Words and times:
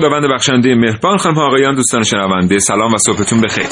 خداوند 0.00 0.24
بخشنده 0.34 0.74
مهربان. 0.74 1.18
خانم 1.18 1.38
آقایان 1.38 1.74
دوستان 1.74 2.02
شنونده 2.02 2.58
سلام 2.58 2.94
و 2.94 2.98
صبحتون 3.06 3.40
بخیر. 3.40 3.66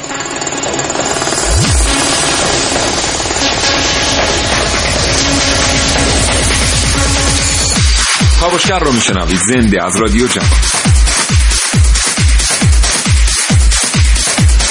کاوشگر 8.40 8.78
رو 8.78 8.92
میشنوید. 8.92 9.38
زنده 9.52 9.84
از 9.84 10.00
رادیو 10.00 10.26
جوان. 10.26 10.48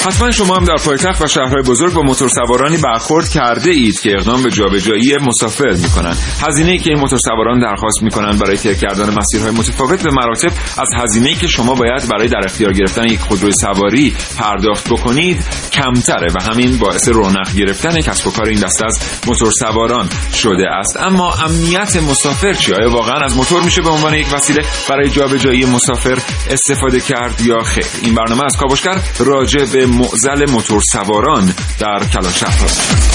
حتما 0.07 0.31
شما 0.31 0.55
هم 0.55 0.65
در 0.65 0.75
پایتخت 0.85 1.21
و 1.21 1.27
شهرهای 1.27 1.61
بزرگ 1.61 1.93
با 1.93 2.01
موتورسوارانی 2.01 2.77
برخورد 2.77 3.29
کرده 3.29 3.71
اید 3.71 3.99
که 3.99 4.11
اقدام 4.13 4.43
به 4.43 4.51
جابجایی 4.51 5.17
مسافر 5.17 5.75
می‌کنند. 5.81 6.17
هزینه 6.47 6.77
که 6.77 6.89
این 6.89 6.99
موتورسواران 6.99 7.59
درخواست 7.59 8.03
می‌کنند 8.03 8.39
برای 8.39 8.57
طی 8.57 8.75
کردن 8.75 9.13
مسیرهای 9.19 9.51
متفاوت 9.51 10.03
به 10.03 10.09
مراتب 10.11 10.51
از 10.77 10.89
هزینه 10.97 11.33
که 11.33 11.47
شما 11.47 11.75
باید 11.75 12.07
برای 12.11 12.27
در 12.27 12.41
اختیار 12.45 12.73
گرفتن 12.73 13.05
یک 13.05 13.19
خودروی 13.19 13.51
سواری 13.51 14.15
پرداخت 14.37 14.89
بکنید 14.89 15.45
کمتره 15.71 16.27
و 16.35 16.43
همین 16.43 16.77
باعث 16.77 17.09
رونق 17.09 17.55
گرفتن 17.55 18.01
کسب 18.01 18.27
و 18.27 18.31
کار 18.31 18.47
این 18.47 18.59
دسته 18.59 18.85
از 18.85 18.99
موتورسواران 19.27 20.09
شده 20.33 20.65
است. 20.79 20.97
اما 20.97 21.33
امنیت 21.33 21.95
مسافر 21.95 22.53
چی 22.53 22.73
آیا 22.73 22.91
واقعا 22.91 23.19
از 23.25 23.35
موتور 23.35 23.63
میشه 23.63 23.81
به 23.81 23.89
عنوان 23.89 24.13
یک 24.13 24.27
وسیله 24.33 24.61
برای 24.89 25.09
جابجایی 25.09 25.65
مسافر 25.65 26.17
استفاده 26.49 26.99
کرد 26.99 27.41
یا 27.41 27.59
خیر؟ 27.59 27.85
این 28.01 28.15
برنامه 28.15 28.43
از 28.45 28.57
کاوشگر 28.57 28.97
راجع 29.19 29.65
به 29.65 29.85
معزل 29.97 30.51
موتور 30.51 30.81
سواران 30.91 31.53
در 31.79 31.99
کلان 32.13 32.31
شهر 32.31 33.07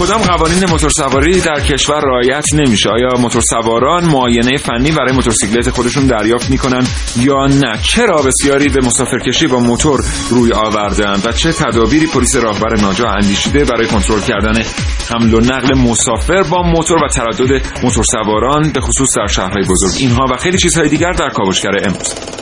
کدام 0.00 0.22
قوانین 0.22 0.64
موتورسواری 0.70 1.40
در 1.40 1.60
کشور 1.60 2.00
رعایت 2.00 2.54
نمیشه؟ 2.54 2.90
آیا 2.90 3.08
موتورسواران 3.18 4.04
معاینه 4.04 4.56
فنی 4.56 4.90
برای 4.90 5.12
موتورسیکلت 5.12 5.70
خودشون 5.70 6.06
دریافت 6.06 6.50
می‌کنن 6.50 6.86
یا 7.16 7.46
نه؟ 7.46 7.78
چرا 7.82 8.22
بسیاری 8.22 8.68
به 8.68 8.86
مسافرکشی 8.86 9.46
با 9.46 9.58
موتور 9.58 10.04
روی 10.30 10.52
آوردن 10.52 11.20
و 11.24 11.32
چه 11.32 11.52
تدابیری 11.52 12.06
پلیس 12.06 12.36
راهبر 12.36 12.80
ناجا 12.80 13.08
اندیشیده 13.08 13.64
برای 13.64 13.86
کنترل 13.86 14.20
کردن 14.20 14.62
حمل 15.10 15.34
و 15.34 15.40
نقل 15.40 15.78
مسافر 15.78 16.42
با 16.42 16.62
موتور 16.62 17.04
و 17.04 17.08
تردد 17.08 17.62
موتورسواران 17.82 18.72
به 18.72 18.80
خصوص 18.80 19.16
در 19.16 19.26
شهرهای 19.26 19.64
بزرگ؟ 19.70 19.96
اینها 20.00 20.24
و 20.32 20.36
خیلی 20.36 20.58
چیزهای 20.58 20.88
دیگر 20.88 21.12
در 21.12 21.28
کاوشگر 21.28 21.72
امروز. 21.84 22.35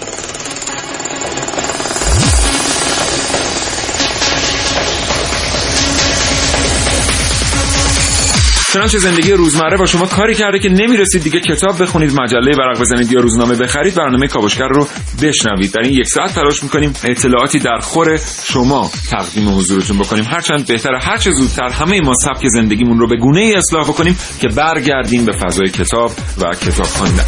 چنانچه 8.74 8.98
زندگی 8.98 9.32
روزمره 9.32 9.76
با 9.76 9.86
شما 9.86 10.06
کاری 10.06 10.34
کرده 10.34 10.58
که 10.58 10.68
نمی‌رسید 10.68 11.22
دیگه 11.22 11.40
کتاب 11.40 11.82
بخونید 11.82 12.20
مجله 12.20 12.56
ورق 12.56 12.80
بزنید 12.80 13.12
یا 13.12 13.20
روزنامه 13.20 13.56
بخرید 13.56 13.94
برنامه 13.94 14.26
کاوشگر 14.26 14.68
رو 14.68 14.88
بشنوید. 15.22 15.72
در 15.72 15.80
این 15.80 15.92
یک 15.92 16.06
ساعت 16.06 16.34
تلاش 16.34 16.62
می‌کنیم 16.62 16.94
اطلاعاتی 17.04 17.58
در 17.58 17.78
خور 17.78 18.20
شما 18.44 18.90
تقدیم 19.10 19.58
حضورتون 19.58 19.98
بکنیم. 19.98 20.24
هرچند 20.24 20.66
بهتره 20.66 20.98
هرچه 21.00 21.30
زودتر 21.30 21.68
همه 21.68 22.00
ما 22.00 22.14
سبک 22.14 22.48
زندگیمون 22.48 22.98
رو 22.98 23.08
به 23.08 23.16
گونه 23.16 23.40
ای 23.40 23.54
اصلاح 23.54 23.88
بکنیم 23.88 24.18
که 24.40 24.48
برگردیم 24.48 25.24
به 25.24 25.32
فضای 25.32 25.68
کتاب 25.68 26.12
و 26.40 26.54
کتاب 26.54 26.86
خواندن 26.86 27.24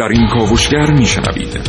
در 0.00 0.08
این 0.08 0.28
کاوشگر 0.28 0.90
میشنوید 0.90 1.60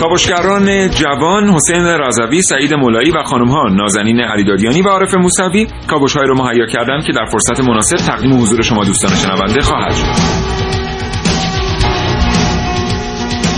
کاوشگران 0.00 0.90
جوان 0.90 1.48
حسین 1.48 1.84
رضوی، 1.84 2.42
سعید 2.42 2.74
مولایی 2.74 3.10
و 3.10 3.22
خانم 3.22 3.48
ها 3.48 3.68
نازنین 3.68 4.20
علیدادیانی 4.20 4.82
و 4.82 4.88
عارف 4.88 5.14
موسوی 5.14 5.66
کاوش 5.86 6.16
های 6.16 6.26
رو 6.26 6.34
مهیا 6.34 6.66
کردند 6.66 7.04
که 7.06 7.12
در 7.12 7.24
فرصت 7.24 7.60
مناسب 7.60 7.96
تقدیم 7.96 8.40
حضور 8.40 8.62
شما 8.62 8.84
دوستان 8.84 9.10
شنونده 9.14 9.60
خواهد 9.60 9.94
شد. 9.94 10.48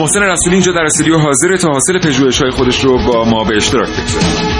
محسن 0.00 0.22
رسولی 0.22 0.54
اینجا 0.54 0.72
در 0.72 0.82
استودیو 0.84 1.18
حاضر 1.18 1.56
تا 1.56 1.68
حاصل 1.68 1.98
پژوهش 1.98 2.42
های 2.42 2.50
خودش 2.50 2.84
رو 2.84 2.98
با 3.06 3.24
ما 3.24 3.44
به 3.44 3.56
اشتراک 3.56 3.88
بگذاره 3.88 4.59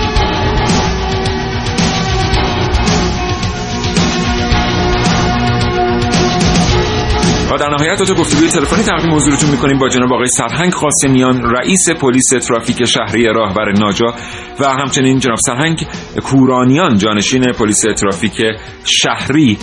نهایت 7.81 8.03
تو 8.03 8.15
گفتگوی 8.15 8.49
تلفنی 8.49 8.83
تقدیم 8.83 9.15
حضورتون 9.15 9.51
می‌کنیم 9.51 9.79
با 9.79 9.89
جناب 9.89 10.13
آقای 10.13 10.27
سرهنگ 10.27 10.73
قاسمیان 10.73 11.43
رئیس 11.43 11.91
پلیس 11.91 12.29
ترافیک 12.29 12.85
شهری 12.85 13.25
راهبر 13.25 13.73
ناجا 13.73 14.07
و 14.61 14.69
همچنین 14.69 15.19
جناب 15.19 15.39
سرهنگ 15.47 15.87
کورانیان 16.23 16.99
جانشین 16.99 17.53
پلیس 17.53 17.81
ترافیک 17.81 18.43
شهری. 18.85 19.59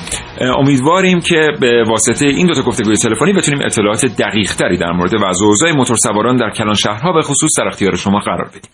امیدواریم 0.59 1.19
که 1.19 1.47
به 1.59 1.83
واسطه 1.87 2.25
این 2.25 2.47
دو 2.47 2.53
تا 2.53 2.61
گفتگوی 2.61 2.95
تلفنی 2.95 3.33
بتونیم 3.33 3.61
اطلاعات 3.65 4.05
دقیق 4.05 4.55
تری 4.55 4.77
در 4.77 4.91
مورد 4.91 5.13
وضع 5.13 5.45
اوضاع 5.45 5.71
موتورسواران 5.71 6.37
در 6.37 6.49
کلان 6.49 6.75
شهرها 6.75 7.11
به 7.11 7.21
خصوص 7.21 7.51
در 7.57 7.67
اختیار 7.67 7.95
شما 7.95 8.19
قرار 8.19 8.49
بدیم. 8.49 8.71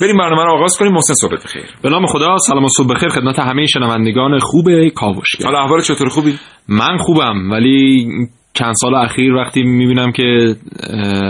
بریم 0.00 0.16
برنامه 0.16 0.44
رو 0.44 0.52
آغاز 0.52 0.78
کنیم 0.78 0.92
محسن 0.92 1.14
صبح 1.14 1.32
بخیر. 1.44 1.64
به 1.82 1.90
نام 1.90 2.06
خدا 2.06 2.36
سلام 2.38 2.64
و 2.64 2.68
صبح 2.68 2.94
بخیر 2.94 3.08
خدمت 3.08 3.38
همه 3.38 3.66
شنوندگان 3.66 4.38
خوب 4.38 4.88
کاوشگر. 4.94 5.44
حالا 5.44 5.58
احوال 5.58 5.80
چطور 5.80 6.08
خوبی؟ 6.08 6.38
من 6.68 6.96
خوبم 6.96 7.50
ولی 7.50 8.06
چند 8.54 8.74
سال 8.74 8.94
اخیر 8.94 9.32
وقتی 9.32 9.62
می‌بینم 9.62 10.12
که 10.12 10.56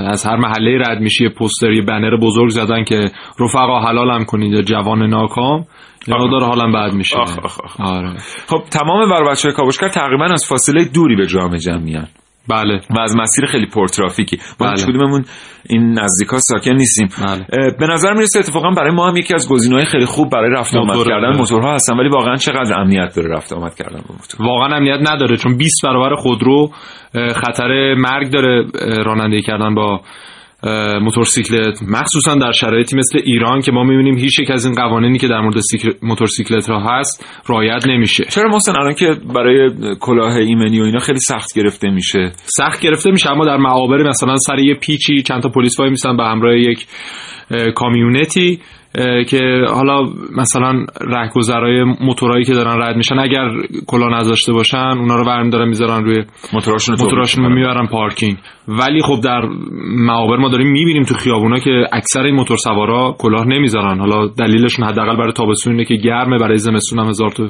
از 0.07 0.27
هر 0.27 0.37
محله 0.37 0.79
رد 0.79 1.01
میشی 1.01 1.29
پوستر 1.29 1.73
یه 1.73 1.83
بنر 1.83 2.17
بزرگ 2.17 2.49
زدن 2.49 2.85
که 2.85 3.11
رفقا 3.41 3.81
حلالم 3.81 4.25
کنید 4.25 4.53
یا 4.53 4.63
جوان 4.63 5.03
ناکام 5.03 5.65
یا 6.09 6.17
داره 6.31 6.47
حالم 6.47 6.73
بد 6.73 6.95
میشه. 6.95 7.17
آره. 7.79 8.17
خب 8.47 8.63
تمام 8.71 9.11
بر 9.11 9.31
بچه 9.31 9.53
کاوشگر 9.53 9.89
تقریبا 9.89 10.25
از 10.25 10.47
فاصله 10.49 10.85
دوری 10.85 11.17
به 11.17 11.27
جامعه 11.27 11.59
جمع 11.59 11.79
میان 11.79 12.07
بله 12.49 12.81
و 12.91 13.01
از 13.01 13.17
مسیر 13.17 13.47
خیلی 13.47 13.67
پرترافیکی 13.67 14.39
ما 14.61 14.67
بله. 14.67 14.85
کدوممون 14.85 15.25
این 15.69 15.99
نزدیکا 15.99 16.39
ساکن 16.39 16.73
نیستیم 16.73 17.09
بله. 17.27 17.47
به 17.79 17.87
نظر 17.87 18.13
می‌رسه 18.13 18.39
اتفاقا 18.39 18.71
برای 18.71 18.91
ما 18.91 19.09
هم 19.09 19.17
یکی 19.17 19.35
از 19.35 19.49
گزینه‌های 19.49 19.85
خیلی 19.85 20.07
خوب 20.07 20.31
برای 20.31 20.51
رفت 20.51 20.77
آمد 20.77 21.07
کردن. 21.07 21.37
موتورها 21.37 21.75
هستن 21.75 21.99
ولی 21.99 22.09
واقعا 22.09 22.37
چقدر 22.37 22.81
امنیت 22.81 23.15
داره 23.17 23.29
رفت 23.37 23.53
آمد 23.53 23.75
کردن 23.75 24.01
با 24.09 24.15
موتور 24.15 24.47
واقعا 24.47 24.77
امنیت 24.77 25.11
نداره 25.11 25.37
چون 25.37 25.57
20 25.57 25.83
برابر 25.85 26.15
خودرو 26.15 26.71
خطر 27.35 27.95
مرگ 27.95 28.31
داره 28.31 28.65
رانندگی 29.05 29.43
کردن 29.43 29.75
با 29.75 30.01
موتورسیکلت 31.03 31.83
مخصوصا 31.89 32.35
در 32.35 32.53
شرایطی 32.53 32.97
مثل 32.97 33.21
ایران 33.25 33.61
که 33.61 33.73
ما 33.73 33.85
می‌بینیم 33.85 34.19
هیچ 34.19 34.39
یک 34.39 34.51
از 34.51 34.67
این 34.67 34.75
قوانینی 34.75 35.19
که 35.19 35.29
در 35.29 35.41
مورد 35.41 35.57
موتورسیکلت 36.03 36.71
ها 36.71 36.81
هست 36.81 37.43
رعایت 37.49 37.87
نمیشه. 37.89 38.25
چرا 38.25 38.49
مثلا 38.49 38.75
الان 38.81 38.95
که 38.95 39.17
برای 39.35 39.71
کلاه 40.01 40.37
ایمنی 40.37 40.81
و 40.81 40.85
اینا 40.85 40.99
خیلی 40.99 41.19
سخت 41.19 41.55
گرفته 41.57 41.91
میشه. 41.91 42.33
سخت 42.37 42.81
گرفته 42.81 43.11
میشه 43.11 43.31
اما 43.31 43.45
در 43.45 43.57
معابر 43.57 44.09
مثلا 44.09 44.37
سر 44.37 44.59
یه 44.59 44.75
پیچی 44.75 45.23
چند 45.23 45.43
تا 45.43 45.49
پلیس 45.49 45.81
وای 45.81 45.91
میسن 45.91 46.17
به 46.17 46.25
همراه 46.25 46.57
یک 46.57 46.87
کامیونتی 47.75 48.61
که 49.29 49.65
حالا 49.69 50.03
مثلا 50.37 50.87
رهگذرای 51.01 51.85
موتورایی 52.01 52.45
که 52.45 52.53
دارن 52.53 52.83
رد 52.83 52.97
میشن 52.97 53.19
اگر 53.19 53.49
کلا 53.87 54.09
نذاشته 54.09 54.53
باشن 54.53 54.77
اونا 54.77 55.17
رو 55.17 55.25
برمی 55.25 55.51
دارن 55.51 55.69
می‌ذارن 55.69 56.05
روی 56.05 56.25
موتوراشون 56.53 56.97
موتوراشون 57.01 57.53
می‌برن 57.53 57.87
پارکینگ. 57.87 58.37
ولی 58.69 59.03
خب 59.03 59.21
در 59.25 59.49
معابر 59.97 60.37
ما 60.37 60.49
داریم 60.49 60.67
می‌بینیم 60.67 61.03
تو 61.03 61.15
خیابونا 61.15 61.59
که 61.59 61.85
اکثر 61.93 62.23
این 62.23 62.35
موتور 62.35 62.57
سوارا 62.57 63.17
کلاه 63.19 63.47
نمی‌ذارن. 63.47 63.99
حالا 63.99 64.27
دلیلشون 64.27 64.87
حداقل 64.87 65.17
برای 65.17 65.33
تابستون 65.33 65.73
اینه 65.73 65.85
که 65.85 65.95
گرمه 65.95 66.39
برای 66.39 66.59
زمستون 66.59 66.99
هم 66.99 67.07
هزار 67.09 67.31
تو 67.31 67.49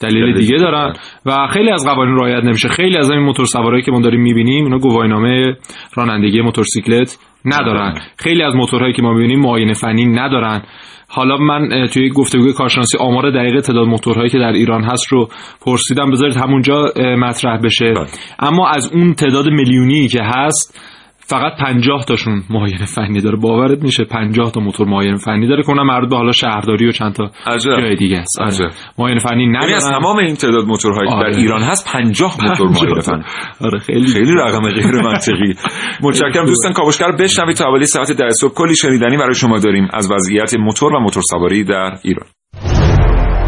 دلیل 0.00 0.34
دیگه 0.38 0.56
دارن. 0.56 0.92
و 1.26 1.46
خیلی 1.52 1.70
از 1.70 1.86
قوانین 1.86 2.16
رعایت 2.16 2.44
نمیشه. 2.44 2.68
خیلی 2.68 2.96
از 2.96 3.10
این 3.10 3.20
موتور 3.20 3.46
سوارایی 3.46 3.82
که 3.82 3.92
ما 3.92 4.00
داریم 4.00 4.20
می‌بینیم 4.20 4.64
اینا 4.64 4.78
گواهینامه 4.78 5.56
رانندگی 5.94 6.40
موتورسیکلت 6.40 7.18
ندارن. 7.44 7.94
خیلی 8.18 8.42
از 8.42 8.54
موتورهایی 8.54 8.92
که 8.92 9.02
ما 9.02 9.12
می‌بینیم 9.12 9.40
معاینه 9.40 9.72
فنی 9.72 10.06
ندارن. 10.06 10.62
حالا 11.08 11.36
من 11.36 11.86
توی 11.86 12.10
گفتگوی 12.10 12.52
کارشناسی 12.52 12.98
آمار 12.98 13.30
دقیق 13.30 13.60
تعداد 13.60 13.86
موتورهایی 13.86 14.30
که 14.30 14.38
در 14.38 14.52
ایران 14.52 14.84
هست 14.84 15.12
رو 15.12 15.28
پرسیدم 15.60 16.10
بذارید 16.10 16.36
همونجا 16.36 16.92
مطرح 17.18 17.60
بشه 17.64 17.92
بله. 17.92 18.06
اما 18.38 18.68
از 18.68 18.90
اون 18.92 19.14
تعداد 19.14 19.46
میلیونی 19.48 20.08
که 20.08 20.22
هست 20.22 20.80
فقط 21.26 21.52
50 21.60 22.04
تاشون 22.04 22.42
معاینه 22.50 22.84
فنی 22.84 23.20
داره. 23.20 23.36
باورت 23.36 23.82
میشه 23.82 24.04
50 24.04 24.50
تا 24.50 24.60
موتور 24.60 24.88
معاینه 24.88 25.16
فنی 25.16 25.46
داره 25.46 25.62
کنم 25.62 25.86
مربوط 25.86 26.10
به 26.10 26.16
حالا 26.16 26.32
شهرداری 26.32 26.88
و 26.88 26.92
چند 26.92 27.12
تا 27.12 27.30
جای 27.58 27.96
دیگه 27.96 28.18
است. 28.18 28.40
آره. 28.40 28.70
معاینه 28.98 29.20
فنی 29.20 29.42
یعنی 29.42 29.56
نداره 29.56 29.74
از 29.74 29.90
تمام 29.90 30.18
این 30.18 30.34
تعداد 30.34 30.64
موتورهایی 30.64 31.08
که 31.08 31.14
آره. 31.14 31.32
در 31.32 31.38
ایران 31.38 31.62
هست 31.62 31.88
50 31.92 32.36
موتور 32.48 32.68
معاینه 32.68 33.00
فنی. 33.00 33.22
آره 33.60 33.78
خیلی. 33.78 34.06
خیلی 34.06 34.32
رقم 34.32 34.70
غیر 34.70 35.02
منطقی. 35.02 35.54
متشکرم. 36.02 36.46
دوستان 36.46 36.72
کاوشگر 36.72 37.12
بشنوید 37.12 37.56
تا 37.56 37.64
حوالی 37.64 37.86
ساعت 37.86 38.12
10 38.12 38.30
صبح. 38.30 38.54
کلی 38.54 38.76
شنیدنی 38.76 39.16
برای 39.16 39.34
شما 39.34 39.58
داریم 39.58 39.88
از 39.92 40.10
وضعیت 40.12 40.54
موتور 40.54 40.92
و 40.94 41.00
موتور 41.00 41.22
سواری 41.30 41.64
در 41.64 41.96
ایران. 42.02 42.26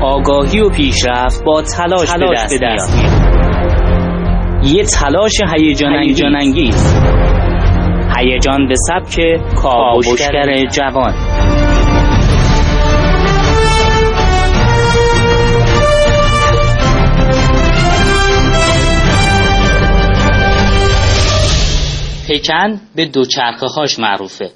آگاهی 0.02 0.61
و 0.61 0.70
پیشرفت 0.70 1.44
با 1.44 1.62
تلاش, 1.62 2.11
تلاش 2.11 2.38
به 2.50 2.58
دست 2.62 2.96
میاد. 2.96 3.26
یه 4.64 4.84
تلاش 4.84 5.32
هیجان 5.56 6.37
انگیز 6.37 6.96
هیجان 8.19 8.69
به 8.69 8.75
سبک 8.89 9.21
کاوشگر 9.55 10.65
جوان. 10.73 11.15
پکن 22.29 22.81
به 22.95 23.05
دوچرخه 23.05 23.67
هاش 23.67 23.99
معروفه. 23.99 24.51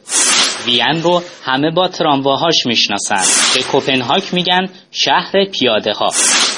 وین 0.67 1.03
رو 1.03 1.23
همه 1.45 1.71
با 1.71 1.89
ترامواهاش 1.89 2.67
می‌شناسن. 2.67 3.23
به 3.55 3.63
کوپنهاگ 3.63 4.23
میگن 4.33 4.69
شهر 4.91 5.45
پیاده 5.45 5.93
ها 5.93 6.09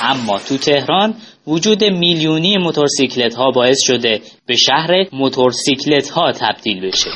اما 0.02 0.38
تو 0.38 0.56
تهران 0.56 1.14
وجود 1.46 1.84
میلیونی 1.84 2.58
موتورسیکلت 2.58 3.34
ها 3.34 3.50
باعث 3.50 3.82
شده 3.82 4.20
به 4.46 4.56
شهر 4.56 5.06
موتورسیکلت 5.12 6.10
ها 6.10 6.32
تبدیل 6.32 6.80
بشه. 6.80 7.10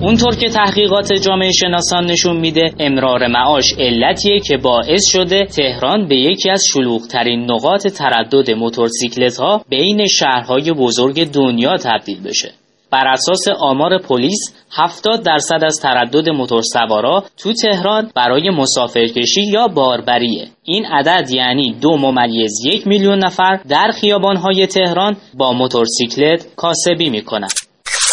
اونطور 0.00 0.36
که 0.36 0.48
تحقیقات 0.48 1.12
جامعه 1.12 1.52
شناسان 1.52 2.06
نشون 2.06 2.36
میده 2.36 2.74
امرار 2.80 3.26
معاش 3.26 3.74
علتیه 3.78 4.40
که 4.40 4.56
باعث 4.56 5.06
شده 5.12 5.44
تهران 5.44 6.08
به 6.08 6.16
یکی 6.16 6.50
از 6.50 6.64
شلوغترین 6.72 7.50
نقاط 7.50 7.86
تردد 7.86 8.50
موتورسیکلت 8.50 9.36
ها 9.36 9.64
بین 9.68 10.06
شهرهای 10.06 10.72
بزرگ 10.72 11.24
دنیا 11.24 11.76
تبدیل 11.76 12.22
بشه. 12.22 12.65
بر 12.90 13.08
اساس 13.08 13.48
آمار 13.60 13.98
پلیس 13.98 14.54
70 14.72 15.22
درصد 15.22 15.64
از 15.64 15.80
تردد 15.80 16.30
موتورسوارا 16.30 17.24
تو 17.36 17.52
تهران 17.52 18.10
برای 18.14 18.50
مسافرکشی 18.50 19.42
یا 19.52 19.66
باربریه. 19.66 20.48
این 20.64 20.86
عدد 20.86 21.30
یعنی 21.30 21.76
دو 21.80 21.96
ممیز 21.96 22.64
یک 22.64 22.86
میلیون 22.86 23.18
نفر 23.24 23.60
در 23.68 23.90
خیابانهای 24.00 24.66
تهران 24.66 25.16
با 25.34 25.52
موتورسیکلت 25.52 26.46
کاسبی 26.56 27.10
می‌کنند. 27.10 27.65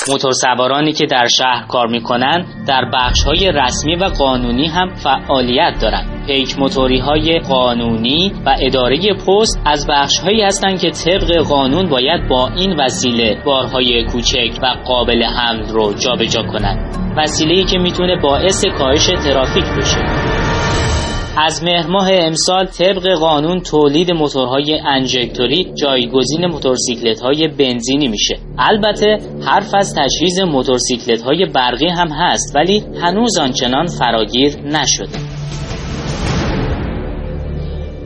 موتورسوارانی 0.10 0.94
که 0.94 1.06
در 1.06 1.28
شهر 1.38 1.66
کار 1.68 1.88
می‌کنن 1.88 2.46
در 2.68 2.86
بخش 2.94 3.24
های 3.24 3.52
رسمی 3.52 3.96
و 3.96 4.04
قانونی 4.04 4.68
هم 4.68 4.90
فعالیت 4.90 5.74
دارند. 5.82 6.26
پیک 6.28 6.60
موتوری 6.60 7.00
های 7.00 7.40
قانونی 7.40 8.32
و 8.46 8.56
اداره 8.62 9.14
پست 9.28 9.62
از 9.66 9.88
بخش 9.90 10.20
هایی 10.20 10.42
هستند 10.42 10.80
که 10.80 10.90
طبق 10.90 11.38
قانون 11.50 11.90
باید 11.90 12.28
با 12.28 12.50
این 12.58 12.80
وسیله 12.80 13.42
بارهای 13.46 14.06
کوچک 14.06 14.60
و 14.64 14.76
قابل 14.86 15.24
حمل 15.24 15.68
رو 15.70 15.94
جابجا 15.94 16.44
کنند. 16.44 16.96
وسیله‌ای 17.18 17.64
که 17.64 17.78
می‌تونه 17.78 18.16
باعث 18.16 18.66
کاهش 18.66 19.06
ترافیک 19.06 19.66
بشه. 19.78 20.43
از 21.38 21.64
مهر 21.64 21.88
ماه 21.88 22.08
امسال 22.12 22.66
طبق 22.66 23.14
قانون 23.20 23.60
تولید 23.60 24.12
موتورهای 24.12 24.80
انژکتوری 24.88 25.72
جایگزین 25.76 26.46
موتورسیکلت 26.46 27.20
های 27.20 27.48
بنزینی 27.48 28.08
میشه. 28.08 28.36
البته 28.58 29.18
حرف 29.46 29.76
از 29.76 29.96
تجهیز 29.98 30.40
موتورسیکلت 30.40 31.22
های 31.22 31.46
برقی 31.46 31.88
هم 31.88 32.08
هست 32.12 32.56
ولی 32.56 32.84
هنوز 33.02 33.38
آنچنان 33.38 33.86
فراگیر 33.86 34.58
نشده. 34.58 35.18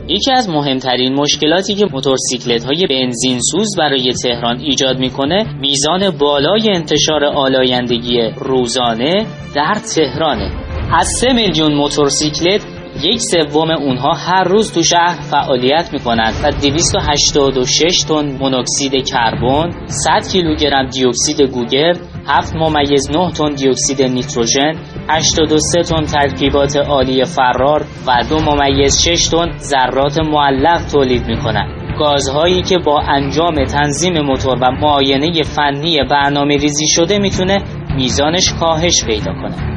یکی 0.09 0.31
از 0.31 0.49
مهمترین 0.49 1.13
مشکلاتی 1.13 1.75
که 1.75 1.85
موتورسیکلت 1.93 2.63
های 2.63 2.87
بنزین 2.89 3.39
سوز 3.51 3.75
برای 3.77 4.13
تهران 4.13 4.59
ایجاد 4.59 4.99
می‌کنه 4.99 5.45
میزان 5.59 6.09
بالای 6.09 6.69
انتشار 6.75 7.25
آلایندگی 7.25 8.21
روزانه 8.37 9.25
در 9.55 9.75
تهرانه. 9.95 10.51
از 10.93 11.07
3 11.07 11.33
میلیون 11.33 11.73
موتورسیکلت 11.73 12.76
یک 13.03 13.21
سوم 13.21 13.71
اونها 13.71 14.13
هر 14.13 14.43
روز 14.43 14.73
تو 14.73 14.83
شهر 14.83 15.21
فعالیت 15.21 15.89
می‌کنند 15.93 16.33
و 16.43 16.51
286 16.51 18.03
تن 18.07 18.37
مونوکسید 18.39 19.07
کربن 19.07 19.71
100 19.85 20.27
کیلوگرم 20.31 20.89
دیوکسید 20.89 21.41
گوگرد 21.41 21.99
7 22.27 22.55
ممیز 22.55 23.11
9 23.11 23.31
تن 23.31 23.53
دیوکسید 23.55 24.01
نیتروژن 24.01 24.73
83 25.09 25.81
تن 25.81 26.01
ترکیبات 26.01 26.75
عالی 26.75 27.25
فرار 27.25 27.85
و 28.07 28.23
2 28.29 28.39
ممیز 28.39 29.03
6 29.03 29.27
تن 29.27 29.57
ذرات 29.57 30.19
معلق 30.19 30.81
تولید 30.91 31.25
می‌کنند. 31.27 31.97
گازهایی 31.99 32.61
که 32.61 32.77
با 32.77 33.01
انجام 33.01 33.65
تنظیم 33.65 34.21
موتور 34.21 34.55
و 34.61 34.71
معاینه 34.71 35.43
فنی 35.43 35.97
برنامه 36.11 36.57
ریزی 36.57 36.87
شده 36.87 37.19
می‌تونه 37.19 37.57
میزانش 37.95 38.53
کاهش 38.53 39.05
پیدا 39.05 39.33
کنه 39.33 39.76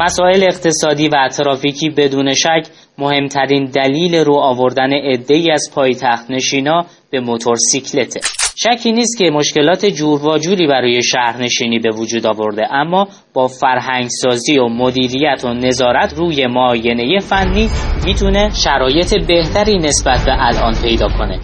مسائل 0.00 0.42
اقتصادی 0.42 1.08
و 1.08 1.28
ترافیکی 1.28 1.90
بدون 1.90 2.34
شک 2.34 2.62
مهمترین 2.98 3.64
دلیل 3.64 4.14
رو 4.14 4.36
آوردن 4.36 4.92
ای 5.28 5.50
از 5.50 5.70
پایتخت 5.74 6.30
نشینا 6.30 6.86
به 7.10 7.20
موتورسیکلته. 7.20 8.20
شکی 8.56 8.92
نیست 8.92 9.18
که 9.18 9.30
مشکلات 9.30 9.86
جور 9.86 10.26
و 10.26 10.38
جوری 10.38 10.66
برای 10.66 11.02
شهرنشینی 11.02 11.78
به 11.78 11.90
وجود 11.90 12.26
آورده 12.26 12.74
اما 12.74 13.08
با 13.34 13.46
فرهنگسازی 13.46 14.58
و 14.58 14.68
مدیریت 14.68 15.44
و 15.44 15.54
نظارت 15.54 16.14
روی 16.14 16.46
معاینه 16.46 17.20
فنی 17.20 17.68
می‌تونه 18.06 18.50
شرایط 18.64 19.14
بهتری 19.26 19.78
نسبت 19.78 20.24
به 20.24 20.32
الان 20.38 20.74
پیدا 20.82 21.08
کنه. 21.18 21.40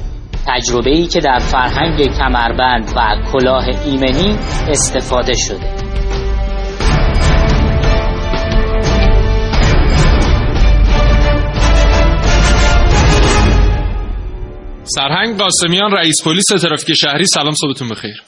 تجربه 0.48 0.90
ای 0.90 1.06
که 1.06 1.20
در 1.20 1.38
فرهنگ 1.38 2.16
کمربند 2.18 2.92
و 2.96 3.30
کلاه 3.32 3.64
ایمنی 3.86 4.36
استفاده 4.68 5.32
شده. 5.32 5.85
سرهنگ 14.88 15.38
قاسمیان 15.38 15.92
رئیس 15.92 16.24
پلیس 16.24 16.46
ترافیک 16.62 16.96
شهری 16.96 17.24
سلام 17.24 17.52
صبحتون 17.52 17.88
بخیر. 17.88 18.22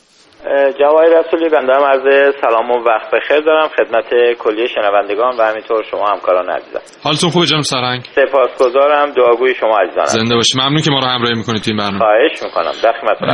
جوای 0.81 1.07
رسولی 1.19 1.49
بنده 1.49 1.75
هم 1.75 1.83
عرض 1.83 2.35
سلام 2.41 2.71
و 2.71 2.85
وقت 2.85 3.11
بخیر 3.15 3.41
دارم 3.41 3.69
خدمت 3.69 4.05
کلیه 4.38 4.67
شنوندگان 4.67 5.37
و 5.38 5.43
همینطور 5.43 5.85
شما 5.91 6.09
همکاران 6.09 6.50
عزیزم 6.50 6.81
حالتون 7.03 7.31
خوبه 7.31 7.47
جناب 7.47 7.62
سرهنگ؟ 7.62 8.03
سپاسگزارم 8.15 9.12
دعاگوی 9.12 9.55
شما 9.55 9.79
عزیزان 9.79 10.05
زنده 10.05 10.35
باشی. 10.35 10.59
ممنون 10.59 10.83
که 10.83 10.91
ما 10.91 10.99
رو 10.99 11.05
همراهی 11.05 11.35
می‌کنید 11.35 11.62
تو 11.62 11.71
این 11.71 11.77
برنامه. 11.77 11.99
خواهش 11.99 12.43
می‌کنم. 12.43 12.73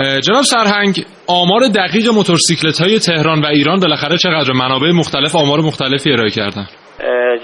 در 0.02 0.20
جناب 0.20 0.42
سرهنگ 0.42 1.06
آمار 1.26 1.60
دقیق 1.68 2.08
موتورسیکلت 2.08 2.80
های 2.80 2.98
تهران 2.98 3.42
و 3.42 3.46
ایران 3.46 3.80
بالاخره 3.80 4.16
چقدر؟ 4.16 4.52
منابع 4.52 4.90
مختلف 4.90 5.36
آمار 5.36 5.60
مختلفی 5.60 6.12
ارائه 6.12 6.30
کردن. 6.30 6.66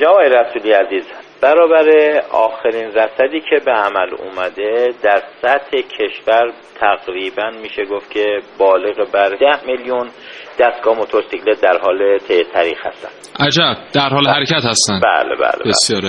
جوای 0.01 0.29
رسولی 0.29 0.73
عزیز 0.73 1.05
برابر 1.43 1.89
آخرین 2.31 2.91
رصدی 2.95 3.41
که 3.41 3.65
به 3.65 3.73
عمل 3.73 4.15
اومده 4.19 4.89
در 5.03 5.23
سطح 5.43 5.77
کشور 5.81 6.53
تقریبا 6.81 7.51
میشه 7.63 7.85
گفت 7.85 8.11
که 8.11 8.25
بالغ 8.59 9.11
بر 9.13 9.29
ده 9.29 9.67
میلیون 9.67 10.11
دستگاه 10.61 10.97
موتورسیکلت 10.97 11.61
در 11.61 11.79
حال 11.83 12.19
طریق 12.55 12.79
هستن. 12.87 13.09
عجب 13.41 13.77
در 13.95 14.09
حال 14.09 14.27
حرکت 14.27 14.65
هستن. 14.65 15.01
بله 15.01 15.37
بله, 15.37 15.53
بله. 15.65 15.71
بسیار 15.71 16.03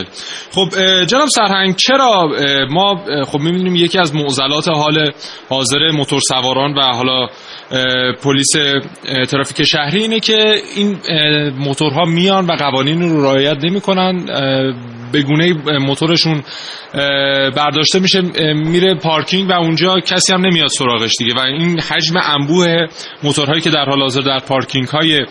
خب 0.52 0.68
جناب 1.06 1.28
سرهنگ 1.28 1.76
چرا 1.76 2.30
ما 2.70 2.96
خب 3.26 3.40
می‌بینیم 3.40 3.76
یکی 3.76 4.00
از 4.00 4.16
معضلات 4.16 4.68
حال 4.68 5.12
حاضر 5.50 5.92
موتور 5.94 6.20
سواران 6.20 6.74
و 6.74 6.82
حالا 6.82 7.28
پلیس 8.24 8.48
ترافیک 9.30 9.64
شهری 9.64 10.02
اینه 10.02 10.20
که 10.20 10.56
این 10.76 10.98
موتورها 11.50 12.06
میان 12.06 12.46
و 12.46 12.56
قوانین 12.56 13.02
رو 13.02 13.24
رعایت 13.24 13.58
نمی‌کنن. 13.64 14.26
به 15.12 15.22
گونه 15.22 15.54
موتورشون 15.80 16.44
برداشته 17.56 18.00
میشه 18.00 18.22
میره 18.54 18.96
پارکینگ 18.96 19.50
و 19.50 19.54
اونجا 19.54 20.00
کسی 20.00 20.34
هم 20.34 20.46
نمیاد 20.46 20.68
سراغش 20.68 21.12
دیگه. 21.20 21.34
و 21.34 21.40
این 21.40 21.80
حجم 21.80 22.16
انبوه 22.24 22.88
موتورهایی 23.24 23.62
که 23.62 23.70
در 23.70 23.86
حال 23.86 24.02
حاضر 24.02 24.22
در 24.22 24.40
پارکینگ 24.48 24.88
های 24.88 25.26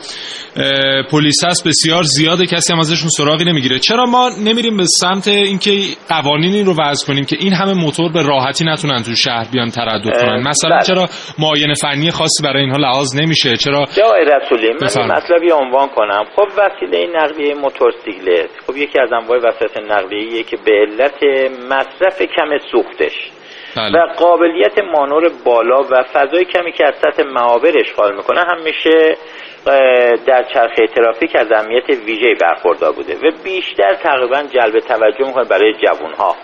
پلیس 1.11 1.45
هست 1.45 1.69
بسیار 1.69 2.03
زیاده. 2.03 2.47
کسی 2.47 2.73
هم 2.73 2.79
ازشون 2.79 3.09
سراغی 3.09 3.45
نمی‌گیره. 3.45 3.79
چرا 3.79 4.07
ما 4.07 4.31
نمیریم 4.45 4.77
به 4.77 4.87
سمت 4.87 5.29
اینکه 5.29 5.83
قوانینی 6.09 6.63
رو 6.63 6.75
وضع 6.79 7.07
کنیم 7.07 7.25
که 7.25 7.37
این 7.41 7.53
همه 7.53 7.73
موتور 7.73 8.13
به 8.13 8.23
راحتی 8.23 8.65
نتونن 8.65 9.03
تو 9.03 9.15
شهر 9.15 9.47
بیان 9.53 9.71
تردد 9.71 10.21
کنن؟ 10.21 10.49
مثلا 10.49 10.71
بله. 10.71 10.87
چرا 10.87 11.09
معاینه 11.39 11.75
فنی 11.75 12.11
خاصی 12.31 12.43
برای 12.43 12.63
اینها 12.63 12.77
لحاظ 12.77 13.17
نمیشه. 13.17 13.57
چرا؟ 13.57 13.85
جای 13.97 14.25
رسولی 14.25 14.73
من 14.73 15.17
مطلبی 15.17 15.51
عنوان 15.51 15.89
کنم. 15.89 16.25
خب 16.37 16.49
وسیله 16.57 17.07
نقلیه 17.17 17.55
موتورسیکلت 17.55 18.51
خب 18.67 18.77
یکی 18.77 19.01
از 19.01 19.13
انواع 19.13 19.39
وسایل 19.39 19.93
نقلیه 19.93 20.43
که 20.43 20.57
به 20.67 20.73
علت 20.73 21.23
مصرف 21.71 22.23
کم 22.23 22.59
سوختش 22.73 23.31
بله. 23.77 23.99
و 23.99 24.07
قابلیت 24.17 24.79
مانور 24.79 25.31
بالا 25.45 25.83
و 25.83 26.03
فضای 26.03 26.45
کمی 26.45 26.73
که 26.73 26.87
از 26.87 26.95
سطح 26.95 27.23
معابر 27.23 27.79
اشغال 27.79 28.17
می‌کنه 28.17 28.41
همیشه 28.41 29.17
در 30.27 30.45
چرخه 30.55 30.87
ترافیک 30.87 31.37
از 31.37 31.53
اهمیت 31.53 31.89
ویژه 31.89 32.35
برخوردار 32.43 32.93
بوده 32.93 33.15
و 33.15 33.31
بیشتر 33.45 33.95
تقریبا 33.95 34.43
جلب 34.43 34.79
توجه 34.81 35.27
می‌کنه 35.27 35.45
برای 35.45 35.75
جوان 35.75 36.15
ها 36.15 36.37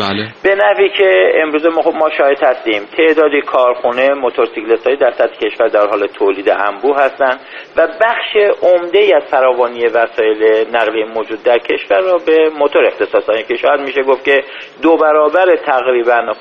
بله. 0.00 0.32
به 0.42 0.54
نوی 0.54 0.88
که 0.98 1.32
امروز 1.42 1.66
ما 1.66 1.82
خب 1.82 1.94
ما 1.94 2.10
شاهد 2.18 2.42
هستیم 2.42 2.82
تعدادی 2.96 3.40
کارخونه 3.40 4.14
موتورسیکلت 4.14 4.86
های 4.86 4.96
در 4.96 5.10
سطح 5.10 5.36
کشور 5.36 5.68
در 5.68 5.86
حال 5.86 6.06
تولید 6.06 6.50
انبوه 6.50 6.96
هستند 6.96 7.40
و 7.76 7.86
بخش 7.86 8.36
عمده 8.62 8.98
ای 8.98 9.12
از 9.12 9.22
فراوانی 9.30 9.86
وسایل 9.86 10.66
نقلیه 10.76 11.04
موجود 11.04 11.42
در 11.42 11.58
کشور 11.58 12.00
را 12.00 12.18
به 12.26 12.50
موتور 12.58 12.86
اختصاص 12.86 13.28
دادن 13.28 13.42
که 13.42 13.56
شاید 13.56 13.80
میشه 13.80 14.02
گفت 14.02 14.24
که 14.24 14.44
دو 14.82 14.96
برابر 14.96 15.56
تقریبا 15.56 16.32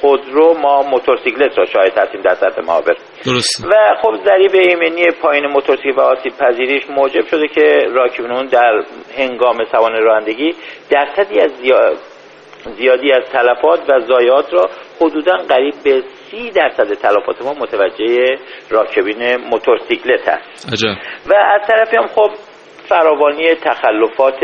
خودرو 0.00 0.54
ما 0.62 0.82
موتورسیکلت 0.82 1.58
را 1.58 1.64
شاهد 1.64 1.98
هستیم 1.98 2.20
در 2.20 2.34
سطح 2.34 2.62
معابر 2.62 2.96
درست. 3.26 3.64
و 3.64 3.94
خب 4.02 4.14
ضریب 4.24 4.54
ایمنی 4.54 5.10
پایین 5.22 5.46
موتورسیکلت 5.46 5.98
و 5.98 6.00
آسیب 6.00 6.32
پذیریش 6.38 6.90
موجب 6.90 7.26
شده 7.26 7.48
که 7.48 7.88
راکبینون 7.94 8.46
در 8.46 8.82
هنگام 9.16 9.64
سوانه 9.72 10.00
رانندگی 10.00 10.54
درصدی 10.90 11.40
از 11.40 11.50
زیاد 11.50 11.96
زیادی 12.78 13.12
از 13.12 13.22
تلفات 13.32 13.80
و 13.90 14.00
ضایعات 14.00 14.52
را 14.52 14.70
حدودا 15.00 15.36
قریب 15.48 15.74
به 15.84 16.02
سی 16.30 16.50
درصد 16.50 16.94
تلفات 16.94 17.42
ما 17.42 17.52
متوجه 17.52 18.38
راکبین 18.70 19.36
موتورسیکلت 19.36 20.28
هست 20.28 20.72
عجب. 20.72 20.88
و 21.26 21.34
از 21.34 21.68
طرفی 21.68 21.96
هم 21.96 22.06
خب 22.06 22.30
فراوانی 22.90 23.54
تخلفات 23.54 24.40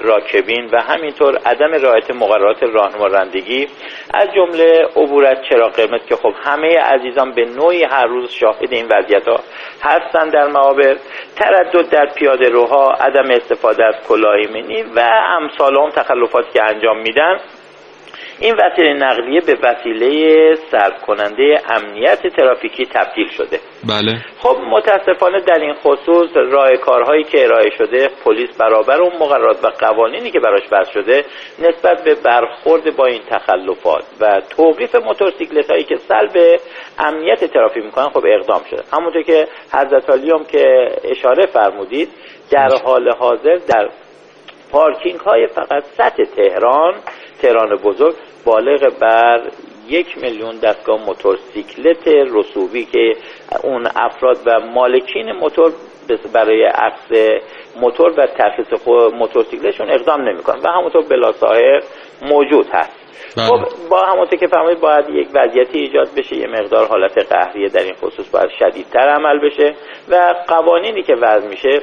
راکبین 0.00 0.68
و 0.72 0.80
همینطور 0.80 1.38
عدم 1.46 1.72
رعایت 1.72 2.10
مقررات 2.10 2.62
راهنما 2.62 3.06
رانندگی 3.06 3.68
از 4.14 4.28
جمله 4.34 4.88
عبور 4.96 5.24
از 5.24 5.36
چراغ 5.50 5.72
قرمز 5.72 6.00
که 6.08 6.16
خب 6.16 6.34
همه 6.44 6.78
عزیزان 6.78 7.32
به 7.32 7.44
نوعی 7.44 7.84
هر 7.84 8.06
روز 8.06 8.30
شاهد 8.30 8.72
این 8.72 8.86
وضعیت 8.92 9.28
ها 9.28 9.40
هستند 9.82 10.32
در 10.32 10.46
معابر 10.46 10.96
تردد 11.36 11.90
در 11.90 12.06
پیاده 12.06 12.48
روها 12.48 12.92
عدم 12.92 13.30
استفاده 13.30 13.84
از 13.84 13.94
کلاه 14.08 14.36
و 14.96 15.00
امثال 15.40 15.76
هم 15.76 15.90
تخلفاتی 15.90 16.48
که 16.52 16.62
انجام 16.62 16.98
میدن. 16.98 17.40
این 18.40 18.54
وسیله 18.54 18.92
نقلیه 18.92 19.40
به 19.40 19.58
وسیله 19.62 20.54
صرف 20.70 21.02
کننده 21.06 21.60
امنیت 21.68 22.26
ترافیکی 22.26 22.86
تبدیل 22.86 23.28
شده. 23.28 23.60
بله. 23.88 24.18
خب 24.38 24.56
متاسفانه 24.70 25.40
در 25.40 25.58
این 25.58 25.72
خصوص 25.74 26.30
راه 26.36 26.76
کارهایی 26.76 27.24
که 27.24 27.44
ارائه 27.44 27.70
شده 27.78 28.10
پلیس 28.24 28.56
برابر 28.58 29.00
اون 29.00 29.12
مقررات 29.20 29.64
و 29.64 29.68
قوانینی 29.68 30.30
که 30.30 30.40
براش 30.40 30.68
بس 30.68 30.88
شده 30.88 31.24
نسبت 31.58 32.04
به 32.04 32.14
برخورد 32.14 32.96
با 32.96 33.06
این 33.06 33.22
تخلفات 33.30 34.04
و 34.20 34.42
توقیف 34.56 34.94
موتورسیکلت 34.94 35.70
هایی 35.70 35.84
که 35.84 35.96
سلب 35.96 36.60
امنیت 36.98 37.44
ترافیک 37.44 37.84
می‌کنن 37.84 38.08
خب 38.08 38.24
اقدام 38.26 38.62
شده. 38.70 38.82
همونطور 38.92 39.22
که 39.22 39.46
حضرت 39.72 40.10
علی 40.10 40.30
هم 40.30 40.44
که 40.44 40.88
اشاره 41.04 41.46
فرمودید 41.46 42.08
در 42.50 42.68
حال 42.84 43.10
حاضر 43.18 43.56
در 43.68 43.88
پارکینگ 44.72 45.20
های 45.20 45.46
فقط 45.46 45.84
سطح 45.96 46.24
تهران 46.36 46.94
تهران 47.44 47.76
بزرگ 47.76 48.14
بالغ 48.44 48.98
بر 49.00 49.40
یک 49.88 50.18
میلیون 50.18 50.56
دستگاه 50.56 51.04
موتورسیکلت 51.06 52.08
رسوبی 52.08 52.84
که 52.84 53.16
اون 53.62 53.86
افراد 53.96 54.36
و 54.46 54.60
مالکین 54.60 55.32
موتور 55.32 55.72
برای 56.32 56.64
عکس 56.64 57.40
موتور 57.80 58.20
و 58.20 58.26
ترخیص 58.26 58.86
موتورسیکلتشون 59.18 59.90
اقدام 59.90 60.20
نمی‌کنن 60.20 60.60
و 60.60 60.68
همونطور 60.68 61.02
بلا 61.02 61.32
موجود 62.22 62.66
هست 62.72 63.04
بله. 63.36 63.46
خب 63.46 63.88
با 63.90 64.04
همونطور 64.04 64.38
که 64.38 64.46
فرمایید 64.46 64.80
باید 64.80 65.10
یک 65.10 65.28
وضعیتی 65.34 65.78
ایجاد 65.78 66.08
بشه 66.16 66.36
یه 66.36 66.46
مقدار 66.46 66.86
حالت 66.86 67.18
قهریه 67.32 67.68
در 67.68 67.82
این 67.82 67.94
خصوص 67.94 68.28
باید 68.28 68.50
شدیدتر 68.58 69.08
عمل 69.08 69.38
بشه 69.38 69.74
و 70.08 70.34
قوانینی 70.48 71.02
که 71.02 71.14
وضع 71.14 71.48
میشه 71.48 71.80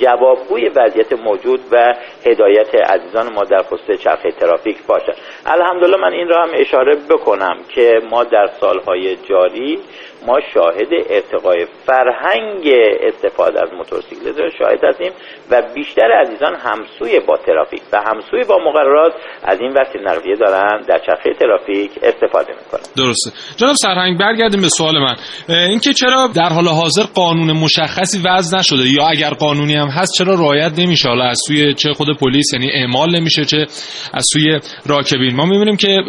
جوابگوی 0.00 0.68
وضعیت 0.68 1.12
موجود 1.12 1.60
و 1.72 1.94
هدایت 2.26 2.74
عزیزان 2.74 3.32
ما 3.32 3.44
در 3.44 3.62
خصوص 3.62 4.00
چرخه 4.04 4.30
ترافیک 4.30 4.86
باشد. 4.86 5.14
الحمدلله 5.46 5.96
من 5.96 6.12
این 6.12 6.28
را 6.28 6.42
هم 6.42 6.50
اشاره 6.54 6.96
بکنم 7.10 7.56
که 7.74 8.00
ما 8.10 8.24
در 8.24 8.48
سالهای 8.60 9.16
جاری 9.16 9.78
ما 10.26 10.40
شاهد 10.54 10.88
ارتقای 11.10 11.66
فرهنگ 11.86 12.72
استفاده 13.00 13.62
از 13.62 13.68
موتورسیکلت 13.72 14.36
شاهد 14.58 14.84
هستیم 14.84 15.12
و 15.50 15.62
بیشتر 15.74 16.12
عزیزان 16.12 16.54
همسوی 16.54 17.20
با 17.20 17.36
ترافیک 17.36 17.82
و 17.92 17.96
همسوی 18.06 18.44
با 18.48 18.58
مقررات 18.58 19.12
از 19.44 19.60
این 19.60 19.72
وسیله 19.72 20.12
نقلیه 20.12 20.36
دارن 20.36 20.80
در 20.80 20.98
چرخه 21.06 21.34
ترافیک 21.40 21.90
استفاده 22.02 22.52
می‌کنن. 22.52 22.82
درسته. 22.96 23.30
جناب 23.56 23.74
سرهنگ 23.74 24.18
برگردیم 24.18 24.60
به 24.60 24.68
سوال 24.68 24.94
من. 24.98 25.14
اینکه 25.48 25.92
چرا 25.92 26.28
در 26.36 26.48
حال 26.48 26.68
حاضر 26.68 27.02
قانون 27.14 27.52
مشخصی 27.52 28.18
وضع 28.24 28.58
نشده 28.58 28.88
یا 28.96 29.06
اگر 29.08 29.30
قانونی 29.30 29.71
هم 29.74 29.88
هست. 29.88 30.12
چرا 30.18 30.34
رعایت 30.34 30.78
نمیشه؟ 30.78 31.08
حالا 31.08 31.24
از 31.24 31.40
سوی 31.46 31.74
چه 31.74 31.92
خود 31.92 32.08
پلیس 32.20 32.52
یعنی 32.52 32.70
اعمال 32.72 33.16
نمیشه 33.16 33.44
چه 33.44 33.66
از 34.14 34.26
سوی 34.32 34.60
راکبین. 34.86 35.36
ما 35.36 35.44
می‌بینیم 35.44 35.76
که 35.76 36.02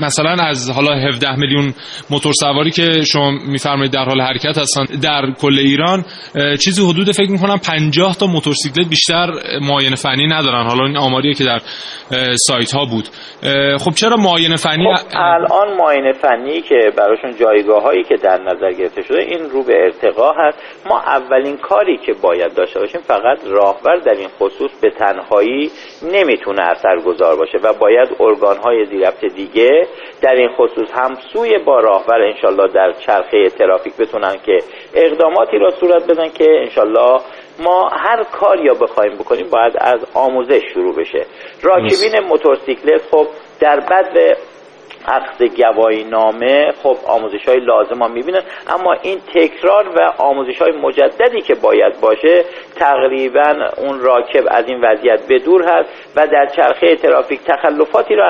مثلا 0.00 0.36
از 0.44 0.70
حالا 0.70 0.94
17 0.94 1.36
میلیون 1.36 1.74
موتور 2.10 2.32
سواری 2.32 2.70
که 2.70 3.02
شما 3.12 3.30
میفرمایید 3.30 3.92
در 3.92 4.04
حال 4.04 4.20
حرکت 4.20 4.58
هستن 4.58 4.84
در 5.02 5.22
کل 5.40 5.58
ایران 5.58 6.04
چیزی 6.64 6.82
حدود 6.90 7.12
فکر 7.12 7.30
می‌کنم 7.30 7.56
50 7.58 8.16
تا 8.16 8.26
موتورسیکلت 8.26 8.88
بیشتر 8.88 9.30
معاینه 9.60 9.96
فنی 9.96 10.26
ندارن. 10.26 10.66
حالا 10.66 10.86
این 10.86 10.96
آماریه 10.96 11.34
که 11.34 11.44
در 11.44 11.58
سایت 12.36 12.72
ها 12.72 12.84
بود. 12.84 13.04
خب 13.78 13.90
چرا 13.90 14.16
معاینه 14.16 14.56
فنی؟ 14.56 14.96
خب 14.96 15.06
الان 15.14 15.76
معاینه 15.76 16.12
فنی 16.12 16.62
که 16.62 16.92
براشون 16.98 17.34
جایگاه 17.40 17.82
هایی 17.82 18.04
که 18.04 18.16
در 18.16 18.38
نظر 18.42 18.72
گرفته 18.72 19.02
شده 19.02 19.18
این 19.18 19.50
رو 19.50 19.64
به 19.64 19.72
ارتقا 19.72 20.32
هست. 20.32 20.58
ما 20.86 21.00
اولین 21.00 21.56
کاری 21.56 21.98
که 22.06 22.12
باید 22.22 22.54
داشته 22.54 22.80
باشیم 22.80 23.00
فقط 23.06 23.38
راهبر 23.46 23.96
در 23.96 24.14
این 24.14 24.28
خصوص 24.28 24.70
به 24.80 24.90
تنهایی 24.90 25.70
نمی‌تونه 26.12 26.62
اثرگذار 26.62 27.36
باشه 27.36 27.58
و 27.62 27.72
باید 27.72 28.08
ارگان 28.20 28.56
های 28.56 28.84
زیرفت 28.84 29.24
دیگه 29.24 29.86
در 30.22 30.34
این 30.34 30.48
خصوص 30.48 30.88
همسوی 30.94 31.58
با 31.58 31.80
راهبر 31.80 32.22
انشالله 32.22 32.68
در 32.68 32.92
چرخه 32.92 33.48
ترافیک 33.48 33.96
بتونن 33.96 34.36
که 34.46 34.58
اقداماتی 34.94 35.58
را 35.58 35.70
صورت 35.70 36.06
بدن 36.10 36.28
که 36.28 36.46
انشالله 36.60 37.20
ما 37.58 37.88
هر 37.88 38.24
کار 38.24 38.60
یا 38.60 38.74
بخوایم 38.74 39.14
بکنیم 39.14 39.46
باید 39.50 39.72
از 39.78 40.00
آموزش 40.14 40.62
شروع 40.74 40.96
بشه. 40.96 41.26
راکبین 41.62 42.20
موتورسیکلت 42.28 43.02
خب 43.10 43.26
در 43.60 43.80
بد 43.80 44.36
عقد 45.08 45.42
گواهی 45.56 46.04
نامه 46.04 46.72
خب 46.82 46.96
آموزش 47.06 47.48
های 47.48 47.60
لازم 47.60 47.98
ها 47.98 48.08
می‌بینن 48.08 48.42
اما 48.68 48.92
این 48.92 49.18
تکرار 49.34 49.88
و 49.88 50.12
آموزش 50.18 50.62
های 50.62 50.72
مجددی 50.72 51.40
که 51.40 51.54
باید 51.54 52.00
باشه 52.00 52.44
تقریبا 52.76 53.68
اون 53.76 54.00
راکب 54.00 54.44
از 54.50 54.68
این 54.68 54.80
وضعیت 54.84 55.26
به 55.26 55.38
دور 55.38 55.62
هست 55.62 55.88
و 56.16 56.26
در 56.26 56.46
چرخه 56.56 56.96
ترافیک 56.96 57.40
تخلفاتی 57.44 58.14
رو 58.14 58.24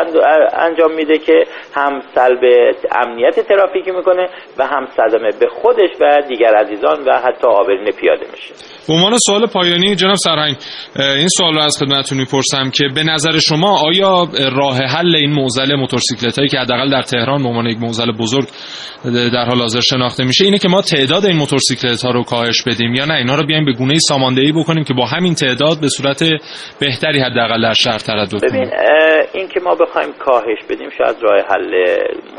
انجام 0.52 0.92
میده 0.92 1.18
که 1.18 1.46
هم 1.74 2.02
سلب 2.14 2.40
امنیت 2.92 3.40
ترافیکی 3.40 3.90
می‌کنه 3.90 4.28
و 4.58 4.66
هم 4.66 4.88
صدمه 4.96 5.30
به 5.40 5.46
خودش 5.46 5.90
و 6.00 6.22
دیگر 6.28 6.54
عزیزان 6.54 7.04
و 7.04 7.12
حتی 7.18 7.46
آبرین 7.46 7.90
پیاده 7.90 8.26
میشه. 8.32 8.54
به 8.88 8.94
عنوان 8.94 9.18
سوال 9.26 9.46
پایانی 9.46 9.94
جناب 9.94 10.14
سرهنگ 10.14 10.56
این 10.96 11.28
سوال 11.28 11.54
رو 11.54 11.60
از 11.60 11.76
خدمتتون 11.80 12.18
می‌پرسم 12.18 12.70
که 12.70 12.84
به 12.94 13.02
نظر 13.02 13.38
شما 13.38 13.78
آیا 13.78 14.28
راه 14.52 14.78
حل 14.78 15.16
این 15.16 15.32
معضل 15.32 15.76
موتورسیکلت 15.76 16.38
هایی 16.38 16.48
که 16.48 16.58
حداقل 16.58 16.90
در 16.90 17.02
تهران 17.02 17.42
به 17.42 17.48
عنوان 17.48 17.66
یک 17.66 17.78
معضل 17.80 18.12
بزرگ 18.12 18.48
در 19.04 19.44
حال 19.44 19.58
حاضر 19.58 19.80
شناخته 19.80 20.24
میشه 20.24 20.44
اینه 20.44 20.58
که 20.58 20.68
ما 20.68 20.82
تعداد 20.82 21.26
این 21.26 21.36
موتورسیکلت 21.36 22.02
ها 22.04 22.10
رو 22.10 22.22
کاهش 22.22 22.62
بدیم 22.66 22.94
یا 22.94 23.04
نه؟ 23.04 23.14
اینا 23.14 23.34
رو 23.34 23.46
بیایم 23.46 23.64
به 23.64 23.72
گونه 23.72 23.98
ساماندهی 23.98 24.52
بکنیم 24.52 24.84
که 24.84 24.94
با 24.94 25.06
همین 25.06 25.34
تعداد 25.34 25.80
به 25.80 25.88
صورت 25.88 26.24
بهتری 26.80 27.20
حداقل 27.20 27.62
در 27.62 27.72
شهر 27.72 27.98
تردد 27.98 28.30
کنیم. 28.30 28.50
ببین 28.50 28.70
این 29.34 29.48
که 29.48 29.60
ما 29.60 29.74
بخوایم 29.74 30.12
کاهش 30.12 30.58
بدیم 30.70 30.88
شاید 30.98 31.16
راه 31.22 31.40
حل 31.50 31.72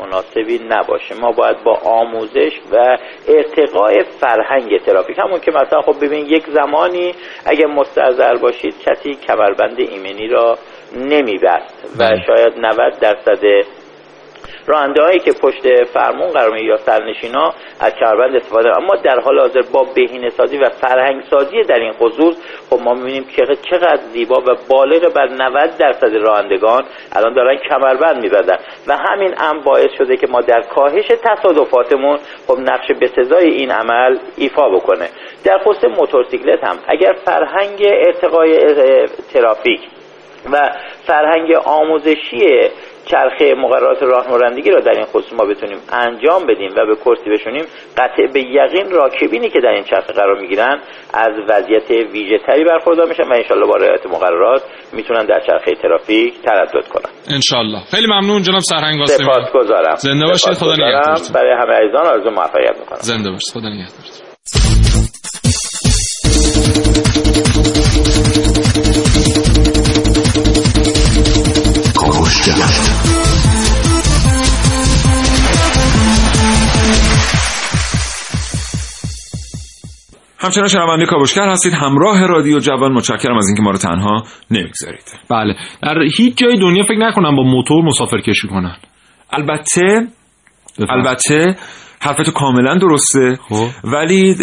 مناسبی 0.00 0.60
نباشه. 0.70 1.14
ما 1.20 1.32
باید 1.32 1.56
با 1.64 1.74
آموزش 1.84 2.52
و 2.72 2.96
ارتقاء 3.28 3.92
فرهنگ 4.20 4.78
ترافیک 4.86 5.16
همون 5.18 5.40
که 5.40 5.50
مثلا 5.50 5.80
خب 5.82 6.04
ببین 6.04 6.26
یک 6.34 6.44
زمانی 6.50 7.14
اگه 7.44 7.66
مستحضر 7.66 8.36
باشید 8.36 8.74
کسی 8.80 9.14
کمربند 9.14 9.80
ایمنی 9.80 10.28
را 10.28 10.58
نمیبست 10.96 11.96
و 11.98 12.16
شاید 12.26 12.52
90 12.58 12.98
درصد 13.00 13.44
راننده 14.66 15.02
هایی 15.02 15.18
که 15.18 15.32
پشت 15.32 15.84
فرمون 15.84 16.30
قرار 16.30 16.58
یا 16.58 16.76
سرنشینا 16.76 17.54
از 17.80 17.94
کمربند 17.94 18.36
استفاده 18.36 18.76
اما 18.76 18.96
در 18.96 19.20
حال 19.20 19.38
حاضر 19.38 19.62
با 19.72 19.84
بهینه 19.94 20.30
سازی 20.30 20.58
و 20.58 20.68
فرهنگ 20.68 21.22
سازی 21.30 21.62
در 21.62 21.78
این 21.78 21.92
خصوص 21.92 22.36
خب 22.70 22.80
ما 22.84 22.94
می‌بینیم 22.94 23.24
که 23.24 23.42
چقدر 23.70 24.00
زیبا 24.12 24.40
و 24.40 24.56
بالغ 24.68 25.12
بر 25.12 25.28
90 25.28 25.76
درصد 25.78 26.16
رانندگان 26.16 26.84
الان 27.12 27.34
دارن 27.34 27.56
کمربند 27.56 28.22
میبندن. 28.22 28.58
و 28.86 28.96
همین 28.96 29.34
هم 29.38 29.60
باعث 29.60 29.90
شده 29.98 30.16
که 30.16 30.26
ما 30.26 30.40
در 30.40 30.62
کاهش 30.62 31.06
تصادفاتمون 31.06 32.18
خب 32.46 32.58
نقش 32.58 32.92
به 33.00 33.36
این 33.42 33.70
عمل 33.70 34.18
ایفا 34.36 34.68
بکنه. 34.68 35.08
در 35.44 35.58
خصوص 35.58 35.84
موتورسیکلت 35.84 36.64
هم 36.64 36.78
اگر 36.88 37.12
فرهنگ 37.24 37.82
ارتقای 37.82 38.58
ترافیک 39.32 39.80
و 40.52 40.70
فرهنگ 41.06 41.52
آموزشی 41.64 42.68
چرخه 43.06 43.54
مقررات 43.54 44.02
راهنمایندگی 44.02 44.70
را 44.70 44.80
در 44.80 44.92
این 44.92 45.04
خصوص 45.04 45.32
ما 45.32 45.44
بتونیم 45.44 45.78
انجام 45.92 46.46
بدیم 46.46 46.70
و 46.76 46.86
به 46.86 46.96
کرسی 46.96 47.30
بشونیم 47.30 47.64
قطع 47.96 48.26
به 48.32 48.40
یقین 48.40 48.90
راکبینی 48.90 49.50
که 49.50 49.60
در 49.60 49.68
این 49.68 49.84
چرخه 49.84 50.12
قرار 50.12 50.40
می‌گیرن 50.40 50.78
از 51.14 51.32
وضعیت 51.48 51.90
ویژه 51.90 52.38
تری 52.46 52.64
برخوردار 52.64 53.08
میشن 53.08 53.22
و 53.22 53.32
انشالله 53.32 53.66
با 53.66 53.76
رعایت 53.76 54.06
مقررات 54.06 54.62
می‌تونن 54.92 55.26
در 55.26 55.40
چرخه 55.46 55.74
ترافیک 55.82 56.34
تردد 56.42 56.88
کنن. 56.88 57.12
انشالله 57.34 57.80
خیلی 57.90 58.06
ممنون 58.06 58.42
جناب 58.42 58.60
سرهنگ 58.60 58.98
قاسمی 58.98 59.26
سپاسگزارم. 59.26 59.94
زنده 59.94 60.26
باشید. 60.26 60.52
خدا 60.52 60.72
نگهدارتون. 60.72 61.34
برای 61.34 61.52
همه 61.52 61.72
عزیزان 61.74 62.06
آرزو 62.06 62.30
موفقیت 62.30 62.78
می‌کنم. 62.80 62.98
زنده 63.00 63.30
باشید. 63.30 63.52
خدا 63.54 63.68
نگهدارتون. 63.68 64.23
همچنان 80.38 80.68
شنونده 80.68 81.06
کاوشگر 81.06 81.48
هستید. 81.48 81.72
همراه 81.72 82.26
رادیو 82.26 82.58
جوان. 82.58 82.92
متشکرم 82.92 83.36
از 83.36 83.46
اینکه 83.46 83.62
ما 83.62 83.70
رو 83.70 83.78
تنها 83.78 84.24
نمی‌گذارید. 84.50 85.18
بله. 85.30 85.56
در 85.82 86.02
هیچ 86.16 86.36
جای 86.36 86.56
دنیا 86.58 86.84
فکر 86.84 86.98
نکنم 86.98 87.36
با 87.36 87.42
موتور 87.42 87.84
مسافر 87.84 88.20
کشی 88.20 88.48
کنن. 88.48 88.76
البته 89.32 90.06
البته 90.88 91.56
حرفتو 92.04 92.32
کاملا 92.32 92.78
درسته. 92.78 93.38
خب. 93.48 93.66
ولی 93.84 94.36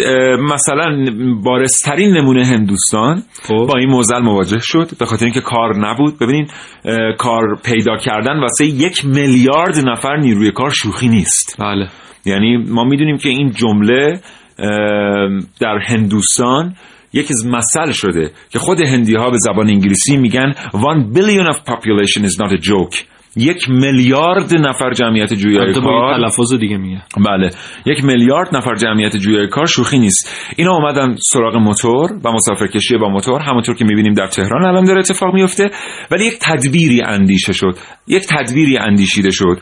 مثلا 0.52 1.06
بارسترین 1.44 2.16
نمونه 2.16 2.46
هندوستان 2.46 3.22
خب. 3.42 3.66
با 3.68 3.78
این 3.78 3.90
موزل 3.90 4.18
مواجه 4.22 4.58
شد. 4.60 4.90
به 4.98 5.06
خاطر 5.06 5.24
اینکه 5.24 5.40
کار 5.40 5.76
نبود. 5.76 6.18
ببینین 6.18 6.46
کار 7.18 7.42
پیدا 7.64 7.96
کردن 7.96 8.40
واسه 8.40 8.66
یک 8.66 9.04
میلیارد 9.04 9.78
نفر 9.88 10.16
نیروی 10.16 10.50
کار 10.50 10.70
شوخی 10.70 11.08
نیست. 11.08 11.56
بله. 11.58 11.88
یعنی 12.24 12.56
ما 12.56 12.84
می‌دونیم 12.84 13.16
که 13.16 13.28
این 13.28 13.50
جمله 13.50 14.20
در 15.60 15.78
هندوستان 15.86 16.74
یکی 17.12 17.34
از 17.34 17.46
مسئله 17.46 17.92
شده 17.92 18.30
که 18.50 18.58
خود 18.58 18.80
هندی 18.80 19.14
ها 19.14 19.30
به 19.30 19.38
زبان 19.38 19.68
انگلیسی 19.68 20.16
میگن 20.16 20.52
one 20.72 21.14
billion 21.14 21.52
of 21.52 21.56
population 21.56 22.24
is 22.24 22.38
not 22.38 22.52
a 22.52 22.60
joke. 22.60 22.96
یک 23.36 23.70
میلیارد 23.70 24.54
نفر 24.54 24.92
جمعیت 24.92 25.34
جویای 25.34 25.72
کار 25.72 26.16
تلفظ 26.16 26.54
دیگه 26.60 26.76
میگه. 26.76 27.02
بله. 27.26 27.50
یک 27.86 28.04
میلیارد 28.04 28.56
نفر 28.56 28.74
جمعیت 28.74 29.16
جویای 29.16 29.48
کار 29.48 29.66
شوخی 29.66 29.98
نیست. 29.98 30.52
اینا 30.56 30.72
اومدن 30.72 31.16
سراغ 31.32 31.56
موتور 31.56 32.10
و 32.24 32.32
مسافرکشی 32.32 32.96
با 32.96 33.08
موتور 33.08 33.40
همونطور 33.40 33.74
که 33.74 33.84
می‌بینیم 33.84 34.14
در 34.14 34.26
تهران 34.26 34.64
الان 34.64 34.84
داره 34.84 34.98
اتفاق 34.98 35.34
میفته 35.34 35.70
ولی 36.10 36.24
یک 36.24 36.38
تدبیری 36.42 37.02
اندیشه 37.06 37.52
شد. 37.52 37.76
یک 38.08 38.26
تدبیری 38.28 38.78
اندیشیده 38.78 39.30
شد. 39.30 39.58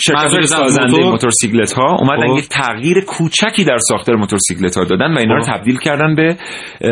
شرکت 0.00 0.44
سازنده 0.44 1.04
موتورسیکلت 1.10 1.72
ها 1.72 1.96
اومدن 1.98 2.28
خب. 2.28 2.38
یک 2.38 2.48
تغییر 2.48 3.00
کوچکی 3.00 3.64
در 3.64 3.78
ساختار 3.78 4.16
موتورسیکلت 4.16 4.78
ها 4.78 4.84
دادن 4.84 5.14
و 5.14 5.18
اینا 5.18 5.34
رو 5.34 5.42
خب. 5.42 5.52
تبدیل 5.52 5.78
کردن 5.78 6.14
به 6.14 6.36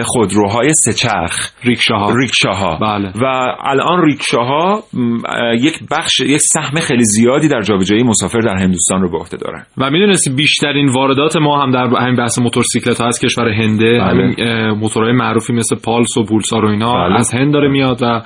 خودروهای 0.05 0.73
سهچرخ. 0.75 1.50
ریکشاها. 1.65 2.15
ریکشاها. 2.15 2.78
بله. 2.78 3.13
و 3.23 3.25
الان 3.65 4.04
ریکشاها 4.04 4.82
یک 5.54 5.78
بخش 5.91 6.21
یک 6.21 6.41
سهم 6.41 6.80
خیلی 6.80 7.04
زیادی 7.04 7.49
در 7.49 7.60
جابجایی 7.60 8.02
مسافر 8.02 8.41
در 8.41 8.56
هندوستان 8.56 9.02
رو 9.02 9.10
به 9.10 9.19
عهده 9.19 9.36
دارن 9.36 9.65
و 9.78 9.91
می‌دونستی 9.91 10.30
بیشترین 10.30 10.89
واردات 10.89 11.36
ما 11.36 11.63
هم 11.63 11.71
در 11.71 12.02
همین 12.02 12.17
بحث 12.17 12.39
موتورسیکلت 12.39 13.00
ها 13.00 13.06
از 13.06 13.21
کشور 13.21 13.49
هنده 13.49 13.99
بله. 13.99 14.73
موتورهای 14.73 15.13
معروفی 15.13 15.52
مثل 15.52 15.76
پالس 15.76 16.17
و 16.17 16.25
پولسار 16.25 16.65
و 16.65 16.69
اینا 16.69 16.93
بله. 16.93 17.17
از 17.17 17.34
هند 17.34 17.52
داره 17.52 17.69
میاد 17.69 18.02
و 18.02 18.23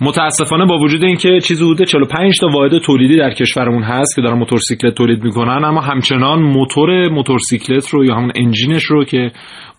متاسفانه 0.00 0.66
با 0.66 0.78
وجود 0.78 1.04
اینکه 1.04 1.40
چیزی 1.40 1.64
حدود 1.64 1.86
45 1.86 2.38
تا 2.40 2.48
واحد 2.54 2.78
تولیدی 2.78 3.16
در 3.16 3.30
کشورمون 3.30 3.82
هست 3.82 4.16
که 4.16 4.22
دارن 4.22 4.38
موتورسیکلت 4.38 4.94
تولید 4.94 5.24
می‌کنن 5.24 5.64
اما 5.64 5.80
همچنان 5.80 6.42
موتور 6.42 7.08
موتورسیکلت 7.08 7.88
رو 7.88 8.04
یا 8.04 8.14
همون 8.14 8.32
انجینش 8.36 8.84
رو 8.84 9.04
که 9.04 9.30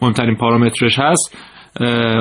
مهمترین 0.01 0.35
پارامترش 0.35 0.99
هست 0.99 1.37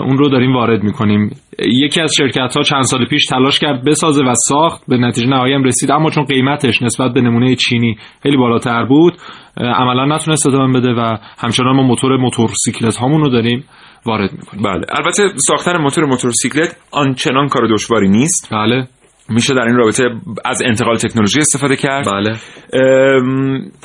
اون 0.05 0.19
رو 0.19 0.29
داریم 0.29 0.53
وارد 0.55 0.83
می‌کنیم. 0.83 1.31
یکی 1.59 2.01
از 2.01 2.15
شرکت 2.17 2.57
ها 2.57 2.63
چند 2.63 2.83
سال 2.83 3.07
پیش 3.07 3.27
تلاش 3.27 3.59
کرد 3.59 3.85
بسازه 3.85 4.25
و 4.25 4.35
ساخت 4.49 4.83
به 4.89 4.97
نتیجه 4.97 5.27
نهایی 5.29 5.55
هم 5.55 5.65
رسید 5.65 5.91
اما 5.91 6.11
چون 6.11 6.25
قیمتش 6.25 6.83
نسبت 6.83 7.13
به 7.13 7.21
نمونه 7.21 7.55
چینی 7.55 7.97
خیلی 8.23 8.37
بالاتر 8.37 8.85
بود 8.85 9.15
عملا 9.57 10.17
نتونست 10.17 10.47
ادامه 10.47 10.81
بده 10.81 10.93
و 10.93 11.17
همچنان 11.39 11.77
ما 11.77 11.83
موتور 11.83 12.17
موتورسیکلت 12.17 12.97
هامون 12.97 13.21
رو 13.21 13.31
داریم 13.31 13.65
وارد 14.07 14.33
می‌کنیم. 14.33 14.63
بله 14.63 14.87
البته 14.89 15.23
ساختن 15.37 15.83
موتور 15.83 16.05
موتورسیکلت 16.05 16.77
آنچنان 16.93 17.49
کار 17.49 17.69
دشواری 17.73 18.09
نیست. 18.09 18.49
بله. 18.53 18.87
میشه 19.29 19.55
در 19.55 19.61
این 19.61 19.77
رابطه 19.77 20.05
از 20.45 20.63
انتقال 20.63 20.97
تکنولوژی 20.97 21.41
استفاده 21.41 21.77
کرد. 21.77 22.07
بله. 22.07 22.37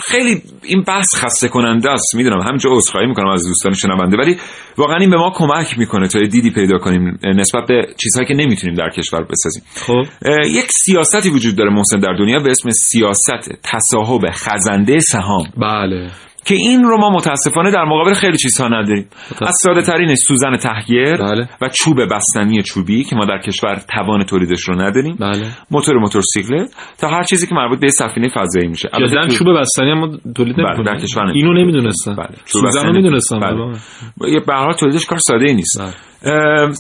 خیلی 0.03 0.41
این 0.63 0.81
بحث 0.81 1.15
خسته 1.15 1.47
کننده 1.47 1.91
است. 1.91 2.15
می‌دونم 2.15 2.41
همینجا 2.41 2.69
عذرخواهی 2.69 3.07
می‌کنم 3.07 3.29
از 3.29 3.47
دوستان 3.47 3.73
شنونده 3.73 4.17
ولی 4.17 4.37
واقعا 4.77 4.97
این 4.97 5.09
به 5.09 5.17
ما 5.17 5.31
کمک 5.35 5.77
می‌کنه 5.79 6.07
تا 6.07 6.19
دیدی 6.19 6.51
پیدا 6.51 6.77
کنیم 6.77 7.19
نسبت 7.23 7.67
به 7.67 7.87
چیزهایی 7.97 8.27
که 8.27 8.33
نمی‌تونیم 8.33 8.75
در 8.75 8.89
کشور 8.89 9.23
بسازیم. 9.23 9.63
خب. 9.75 10.03
یک 10.45 10.65
سیاستی 10.71 11.29
وجود 11.29 11.55
داره 11.55 11.69
محسن 11.73 11.99
در 11.99 12.13
دنیا 12.13 12.39
به 12.39 12.51
اسم 12.51 12.69
سیاست 12.69 13.31
تصاحب 13.63 14.21
خزنده 14.31 14.99
سهام. 14.99 15.45
بله. 15.57 16.09
که 16.45 16.55
این 16.55 16.83
رو 16.83 16.97
ما 16.97 17.09
متاسفانه 17.09 17.71
در 17.71 17.85
مقابل 17.85 18.13
خیلی 18.13 18.37
چیزها 18.37 18.67
نداریم 18.67 19.07
از 19.41 19.55
ساده 19.61 19.81
ترین 19.81 20.15
سوزن 20.15 20.55
تهگیر 20.55 21.17
بله. 21.17 21.49
و 21.61 21.69
چوب 21.69 21.97
بستنی 22.11 22.63
چوبی 22.63 23.03
که 23.03 23.15
ما 23.15 23.25
در 23.25 23.37
کشور 23.37 23.81
توان 23.95 24.23
تولیدش 24.23 24.61
رو 24.61 24.81
نداریم 24.81 25.15
بله. 25.19 25.47
موتور 25.71 25.97
موتورسیکلت 25.97 26.75
تا 26.97 27.07
هر 27.07 27.23
چیزی 27.23 27.47
که 27.47 27.55
مربوط 27.55 27.79
به 27.79 27.89
سفینه 27.89 28.29
فضایی 28.29 28.67
میشه 28.67 28.89
جدا 28.99 29.27
چوب 29.27 29.47
بستنی 29.59 29.91
هم 29.91 30.17
تولید 30.35 30.55
بله 30.55 30.83
در 30.83 30.97
کشور 30.97 31.27
اینو 31.27 31.53
نمی‌دونستم 31.53 32.15
بله. 32.15 32.37
سوزن 32.45 32.87
رو 32.87 32.93
می‌دونستم 32.93 33.39
بله. 33.39 34.39
به 34.39 34.53
هر 34.53 34.63
حال 34.63 34.73
تولیدش 34.73 35.05
کار 35.05 35.17
ساده 35.17 35.45
ای 35.45 35.53
نیست 35.53 35.81
بله. 36.23 36.73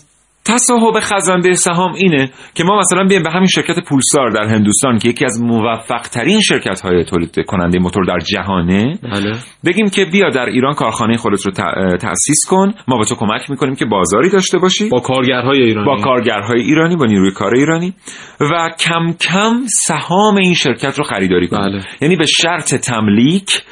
تصاحب 0.45 0.99
خزنده 0.99 1.53
سهام 1.53 1.93
اینه 1.93 2.29
که 2.53 2.63
ما 2.63 2.79
مثلا 2.79 3.03
بیایم 3.03 3.23
به 3.23 3.31
همین 3.31 3.47
شرکت 3.47 3.79
پولسار 3.89 4.29
در 4.29 4.43
هندوستان 4.43 4.97
که 4.97 5.09
یکی 5.09 5.25
از 5.25 5.41
موفق 5.41 6.01
ترین 6.01 6.41
شرکت 6.41 6.81
های 6.81 7.05
تولید 7.05 7.45
کننده 7.47 7.79
موتور 7.79 8.05
در 8.05 8.19
جهانه 8.19 8.97
بله. 9.03 9.37
بگیم 9.65 9.89
که 9.89 10.05
بیا 10.05 10.29
در 10.29 10.45
ایران 10.45 10.73
کارخانه 10.73 11.17
خودت 11.17 11.45
رو 11.45 11.51
تأسیس 11.97 12.39
کن 12.49 12.73
ما 12.87 12.97
به 12.97 13.05
تو 13.05 13.15
کمک 13.15 13.49
می‌کنیم 13.49 13.75
که 13.75 13.85
بازاری 13.85 14.29
داشته 14.29 14.57
باشی. 14.57 14.89
با 14.89 14.99
کارگرهای 14.99 15.63
ایرانی. 15.63 15.87
با 15.87 15.97
کارگرهای 15.97 16.61
ایرانی 16.61 16.95
با 16.95 17.05
نیروی 17.05 17.31
کار 17.31 17.55
ایرانی. 17.55 17.93
و 18.41 18.69
کم 18.79 19.13
کم 19.19 19.53
سهام 19.85 20.37
این 20.37 20.53
شرکت 20.53 20.97
رو 20.97 21.03
خریداری 21.03 21.47
کن 21.47 21.57
بله. 21.57 21.81
یعنی 22.01 22.15
به 22.15 22.25
شرط 22.25 22.75
تملیک 22.75 23.63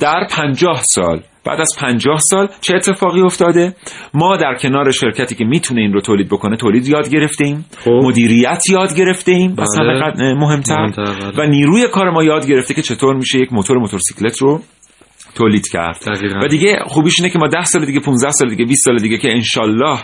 در 0.00 0.26
پنجاه 0.30 0.82
سال. 0.94 1.22
بعد 1.46 1.60
از 1.60 1.70
50 1.78 2.18
سال 2.18 2.48
چه 2.60 2.74
اتفاقی 2.74 3.20
افتاده 3.20 3.74
ما 4.14 4.36
در 4.36 4.54
کنار 4.60 4.90
شرکتی 4.90 5.34
که 5.34 5.44
می‌تونه 5.44 5.80
این 5.80 5.92
رو 5.92 6.00
تولید 6.00 6.28
بکنه 6.28 6.56
تولید 6.56 6.88
یاد 6.88 7.08
گرفته 7.08 7.44
ایم 7.44 7.64
خب. 7.84 7.90
مدیریت 7.90 8.62
یاد 8.70 8.96
گرفته 8.96 9.32
ایم 9.32 9.54
بله. 9.54 10.34
مهمتر 10.34 10.86
بله. 10.96 11.32
و 11.38 11.46
نیروی 11.46 11.88
کار 11.88 12.10
ما 12.10 12.24
یاد 12.24 12.46
گرفته 12.46 12.74
که 12.74 12.82
چطور 12.82 13.16
میشه 13.16 13.38
یک 13.38 13.52
موتور 13.52 13.78
موتورسیکلت 13.78 14.38
رو 14.38 14.60
تولید 15.34 15.68
کرد 15.68 15.96
دقیقا. 16.06 16.40
و 16.44 16.48
دیگه 16.48 16.78
خوبیش 16.86 17.20
اینه 17.20 17.32
که 17.32 17.38
ما 17.38 17.48
10 17.48 17.64
سال 17.64 17.84
دیگه 17.84 18.00
15 18.00 18.30
سال 18.30 18.48
دیگه 18.48 18.64
20 18.64 18.84
سال 18.84 18.96
دیگه 18.96 19.18
که 19.18 19.28
انشالله 19.32 19.98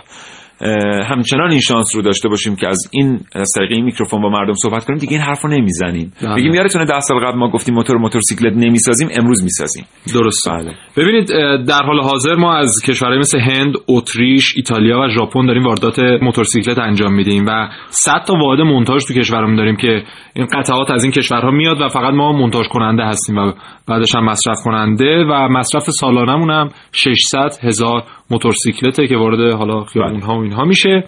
همچنان 1.11 1.51
این 1.51 1.61
شانس 1.61 1.97
رو 1.97 2.03
داشته 2.03 2.29
باشیم 2.29 2.57
که 2.57 2.69
از 2.69 2.79
این 2.91 3.21
از 3.35 3.49
طریق 3.57 3.73
این 3.73 3.85
میکروفون 3.85 4.23
با 4.23 4.29
مردم 4.29 4.53
صحبت 4.53 4.85
کنیم 4.85 4.99
دیگه 4.99 5.13
این 5.13 5.23
حرفو 5.23 5.49
نمی‌زنیم 5.49 6.13
بله. 6.23 6.35
بگیم 6.35 6.55
یادتونه 6.55 6.85
10 6.85 7.01
سال 7.01 7.19
قبل 7.19 7.39
ما 7.39 7.51
گفتیم 7.51 7.75
موتور 7.75 7.97
موتورسیکلت 7.97 8.53
نمی‌سازیم 8.57 9.09
امروز 9.21 9.43
می‌سازیم 9.43 9.85
درست 10.15 10.49
بله. 10.51 10.73
ببینید 10.97 11.29
در 11.67 11.83
حال 11.83 12.01
حاضر 12.01 12.35
ما 12.35 12.55
از 12.55 12.71
کشورهای 12.85 13.19
مثل 13.19 13.41
هند، 13.41 13.75
اتریش، 13.89 14.53
ایتالیا 14.57 15.01
و 15.01 15.09
ژاپن 15.09 15.47
داریم 15.47 15.65
واردات 15.65 15.99
موتورسیکلت 15.99 16.79
انجام 16.79 17.15
میدیم 17.15 17.47
و 17.47 17.69
100 17.89 18.13
تا 18.27 18.35
واحد 18.35 18.61
مونتاژ 18.61 19.05
تو 19.05 19.15
کشورمون 19.15 19.57
داریم 19.57 19.77
که 19.77 20.03
این 20.35 20.47
قطعات 20.47 20.91
از 20.91 21.05
این 21.05 21.13
کشورها 21.13 21.51
میاد 21.51 21.81
و 21.81 21.89
فقط 21.89 22.15
ما 22.15 22.33
مونتاژ 22.33 22.67
کننده 22.69 23.05
هستیم 23.05 23.39
و 23.39 23.53
بعدش 23.89 24.15
هم 24.15 24.25
مصرف 24.25 24.59
کننده 24.65 25.25
و 25.25 25.49
مصرف 25.49 25.91
سالانمون 25.91 26.51
هم 26.51 26.69
600 26.93 27.51
هزار 27.63 28.03
موتورسیکلته 28.33 29.07
که 29.07 29.17
وارد 29.17 29.55
حالا 29.55 29.85
خیابون‌ها 29.85 30.35
و 30.35 30.43
اینها 30.43 30.65
میشه. 30.65 31.05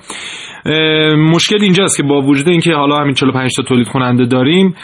مشکل 1.16 1.62
اینجاست 1.62 1.96
که 1.96 2.02
با 2.02 2.20
وجود 2.20 2.48
اینکه 2.48 2.72
حالا 2.72 2.96
همین 2.96 3.14
45 3.14 3.50
تا 3.56 3.62
تولید 3.62 3.88
کننده 3.88 4.26
داریم 4.26 4.74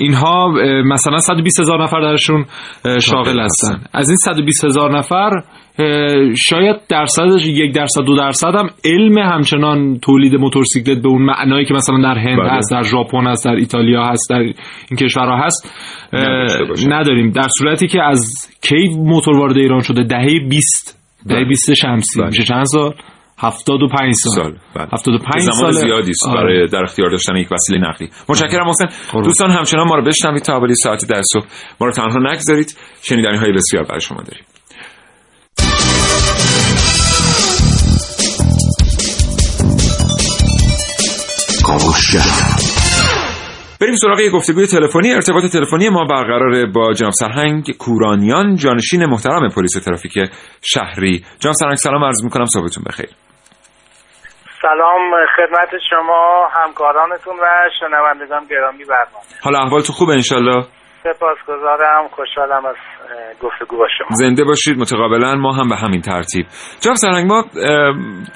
اینها 0.00 0.48
مثلا 0.84 1.18
120 1.18 1.60
هزار 1.60 1.82
نفر 1.82 2.00
درشون 2.00 2.44
شاغل 3.00 3.40
هستن. 3.40 3.80
از 3.92 4.08
این 4.08 4.16
120 4.16 4.64
هزار 4.64 4.98
نفر 4.98 5.30
شاید 6.36 6.76
درصدش 6.88 7.46
یک 7.46 7.74
درصد 7.74 8.02
دو 8.02 8.16
درصد 8.16 8.54
هم 8.54 8.70
علم 8.84 9.18
همچنان 9.18 9.98
تولید 9.98 10.34
موتورسیکلت 10.34 11.02
به 11.02 11.08
اون 11.08 11.22
معنایی 11.22 11.64
که 11.64 11.74
مثلا 11.74 12.02
در 12.02 12.18
هند 12.18 12.38
بله. 12.38 12.50
هست 12.50 12.70
در 12.70 12.82
ژاپن 12.82 13.26
هست 13.26 13.44
در 13.44 13.54
ایتالیا 13.54 14.04
هست 14.04 14.30
در 14.30 14.38
این 14.38 14.54
کشورها 15.00 15.36
هست. 15.44 15.70
نداریم. 16.88 17.30
در 17.30 17.48
صورتی 17.58 17.86
که 17.86 18.02
از 18.02 18.20
کی 18.62 18.88
موتور 18.98 19.38
وارد 19.38 19.56
ایران 19.56 19.80
شده؟ 19.80 20.02
دهه 20.02 20.48
20 20.50 20.99
دهه 21.28 21.38
بله. 21.38 21.48
20 21.48 21.74
شمسی. 21.74 22.20
بله. 22.20 22.26
میشه 22.26 22.44
چند 22.44 22.64
سال؟ 22.64 22.94
75 23.38 24.14
سال, 24.14 24.32
سال. 24.32 24.56
بله. 24.74 24.88
75 24.92 25.42
زمان 25.42 25.72
سال. 25.72 25.72
زیادی 25.72 26.10
است 26.10 26.28
آره. 26.28 26.40
برای 26.40 26.66
در 26.66 26.82
اختیار 26.82 27.10
داشتن 27.10 27.36
یک 27.36 27.48
وسیله 27.52 27.88
نقلی 27.88 28.10
متشکرم 28.28 28.68
حسین 28.68 28.86
قربان. 29.06 29.22
دوستان 29.22 29.50
همچنان 29.50 29.88
ما 29.88 29.94
رو 29.94 30.04
بشنوید 30.04 30.42
تا 30.42 30.52
حوالی 30.52 30.74
ساعت 30.74 31.08
در 31.08 31.22
صبح. 31.32 31.46
ما 31.80 31.86
رو 31.86 31.92
تنها 31.92 32.32
نگذارید. 32.32 32.76
شنیدنی 33.02 33.36
های 33.36 33.52
بسیار 33.52 33.84
برای 33.84 34.00
شما 34.00 34.22
داریم. 34.22 34.44
بریم 43.80 43.94
سراغ 43.94 44.20
یک 44.20 44.32
گفتگوی 44.32 44.66
تلفنی. 44.66 45.14
ارتباط 45.14 45.44
تلفنی 45.52 45.88
ما 45.88 46.04
برقرار 46.04 46.66
با 46.66 46.92
جناب 46.92 47.12
سرهنگ 47.12 47.76
کورانیان 47.78 48.56
جانشین 48.56 49.06
محترم 49.06 49.48
پلیس 49.48 49.84
ترافیک 49.84 50.12
شهری. 50.62 51.24
جناب 51.38 51.54
سرهنگ 51.54 51.76
سلام 51.76 52.04
عرض 52.04 52.24
می‌کنم 52.24 52.46
صبحتون 52.46 52.84
بخیر. 52.88 53.10
سلام 54.62 55.10
خدمت 55.36 55.82
شما 55.90 56.48
همکارانتون 56.54 57.36
و 57.36 57.46
شنوندگان 57.80 58.46
گرامی 58.50 58.84
برنامه. 58.84 59.24
حالا 59.42 59.58
احوالتون 59.58 59.94
خوبه 59.96 60.12
انشالله؟ 60.12 60.66
سپاسگزارم. 61.02 62.08
خوشحالم 62.16 62.66
از 62.66 62.76
گفتگو 63.42 63.76
با 63.76 63.86
شما. 63.98 64.16
زنده 64.16 64.44
باشید. 64.44 64.78
متقابلا 64.78 65.34
ما 65.34 65.52
هم 65.52 65.68
به 65.68 65.76
همین 65.76 66.00
ترتیب. 66.00 66.46
جناب 66.80 66.96
سرهنگ 66.96 67.32
ما 67.32 67.44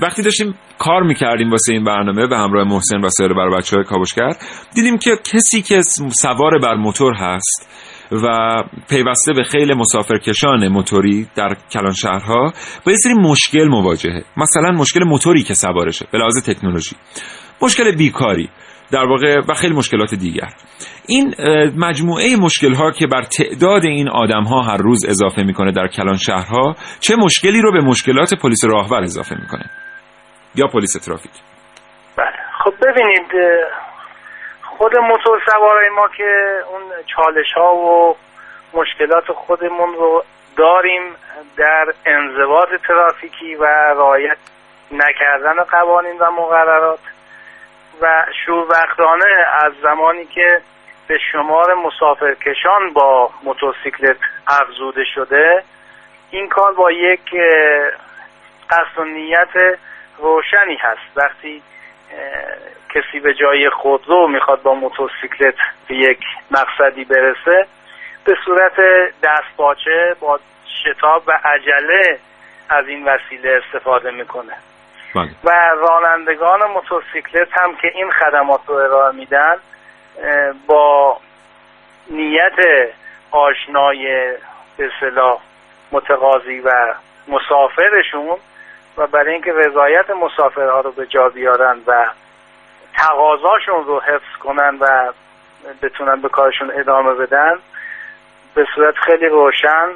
وقتی 0.00 0.22
داشتیم 0.22 0.55
کار 0.79 1.03
می‌کردیم 1.03 1.50
واسه 1.50 1.72
این 1.72 1.85
برنامه 1.85 2.27
به 2.27 2.37
همراه 2.37 2.68
محسن 2.68 3.05
و 3.05 3.09
سایر 3.09 3.33
بر 3.33 3.50
بچه 3.50 3.77
های 3.77 3.85
کاوشگر 3.85 4.31
دیدیم 4.74 4.98
که 4.98 5.11
کسی 5.33 5.62
که 5.62 5.81
سوار 6.11 6.59
بر 6.62 6.74
موتور 6.74 7.14
هست 7.14 7.70
و 8.12 8.57
پیوسته 8.88 9.33
به 9.33 9.42
خیل 9.42 9.74
مسافرکشان 9.74 10.68
موتوری 10.68 11.27
در 11.37 11.57
کلان 11.72 11.92
شهرها 11.92 12.53
با 12.87 12.92
یه 12.92 12.98
سری 12.98 13.14
مشکل 13.14 13.68
مواجهه. 13.68 14.22
مثلا 14.37 14.70
مشکل 14.70 15.05
موتوری 15.05 15.42
که 15.42 15.55
سوارشه 15.55 16.07
به 16.12 16.18
لحاظ 16.18 16.48
تکنولوژی. 16.48 16.96
مشکل 17.62 17.96
بیکاری. 17.96 18.48
در 18.94 19.04
واقع 19.04 19.40
و 19.48 19.54
خیلی 19.54 19.74
مشکلات 19.74 20.14
دیگر. 20.14 20.48
این 21.09 21.35
مجموعه 21.76 22.37
مشکل 22.37 22.74
ها 22.74 22.90
که 22.90 23.07
بر 23.07 23.22
تعداد 23.22 23.85
این 23.85 24.09
آدم 24.09 24.42
ها 24.42 24.61
هر 24.61 24.76
روز 24.76 25.07
اضافه 25.09 25.42
می‌کنه 25.42 25.72
در 25.72 25.87
کلان 25.87 26.16
شهرها 26.16 26.74
چه 27.00 27.16
مشکلی 27.16 27.61
رو 27.61 27.72
به 27.72 27.80
مشکلات 27.80 28.35
پلیس 28.42 28.64
راهور 28.64 29.02
اضافه 29.02 29.37
می‌کنه؟ 29.40 29.64
یا 30.54 30.66
پلیس 30.66 30.92
ترافیک؟ 30.92 31.33
بله. 32.16 32.37
خب 32.64 32.74
ببینید 32.83 33.30
خود 34.62 34.96
موتور 34.96 35.40
سوارای 35.50 35.88
ما 35.96 36.09
که 36.16 36.61
اون 36.72 36.83
چالش 37.16 37.52
ها 37.57 37.74
و 37.74 38.16
مشکلات 38.74 39.24
خودمون 39.46 39.94
رو 39.94 40.24
داریم 40.57 41.02
در 41.57 41.85
انضباط 42.07 42.68
ترافیکی 42.88 43.54
و 43.54 43.64
رعایت 43.96 44.38
نکردن 44.92 45.64
قوانین 45.70 46.18
و 46.20 46.30
مقررات 46.30 47.13
و 48.00 48.26
شوربختانه 48.46 49.24
از 49.64 49.72
زمانی 49.83 50.24
که 50.24 50.61
به 51.07 51.18
شمار 51.33 51.74
مسافرکشان 51.74 52.92
با 52.92 53.30
موتورسیکلت 53.42 54.16
افزوده 54.46 55.04
شده 55.14 55.64
این 56.30 56.48
کار 56.48 56.72
با 56.72 56.90
یک 56.90 57.30
قصد 58.70 58.98
و 58.98 59.04
نیت 59.04 59.78
روشنی 60.18 60.76
هست. 60.76 61.16
وقتی 61.16 61.62
کسی 62.94 63.20
به 63.20 63.35
جای 63.35 63.70
خودرو 63.70 64.28
می‌خواد 64.28 64.62
با 64.62 64.74
موتورسیکلت 64.74 65.54
به 65.88 65.94
یک 65.94 66.20
مقصدی 66.50 67.04
برسه 67.04 67.66
به 68.24 68.37
صورت 68.44 68.80
دستپاچه 69.22 70.16
با 70.20 70.40
شتاب 70.85 71.22
و 71.26 71.40
عجله 71.44 72.18
از 72.68 72.88
این 72.88 73.04
وسیله 73.04 73.62
استفاده 73.64 74.11
می‌کنه. 74.11 74.52
بله. 75.14 75.31
و 75.44 75.50
رانندگان 75.77 76.61
موتورسیکلت 76.70 77.48
هم 77.53 77.77
که 77.77 77.88
این 77.94 78.11
خدمات 78.11 78.61
رو 78.66 78.74
ارائه 78.74 79.12
میدن 79.12 79.57
با 80.66 81.20
نیت 82.11 82.57
آشنای 83.31 84.33
به 84.77 84.90
اصطلاح 84.94 85.38
متقاضی 85.92 86.61
و 86.61 86.94
مسافرشون 87.29 88.37
و 88.96 89.07
برای 89.07 89.33
اینکه 89.33 89.53
رضایت 89.53 90.11
مسافرها 90.11 90.81
رو 90.81 90.92
به 90.92 91.07
جا 91.07 91.29
بیارن 91.29 91.79
و 91.87 92.07
تقاضاشون 92.96 93.85
رو 93.85 94.00
حفظ 94.00 94.38
کنن 94.40 94.77
و 94.81 95.12
بتونن 95.83 96.20
به 96.20 96.29
کارشون 96.29 96.72
ادامه 96.74 97.14
بدن 97.14 97.59
به 98.55 98.66
صورت 98.74 98.94
خیلی 98.94 99.27
روشن 99.27 99.88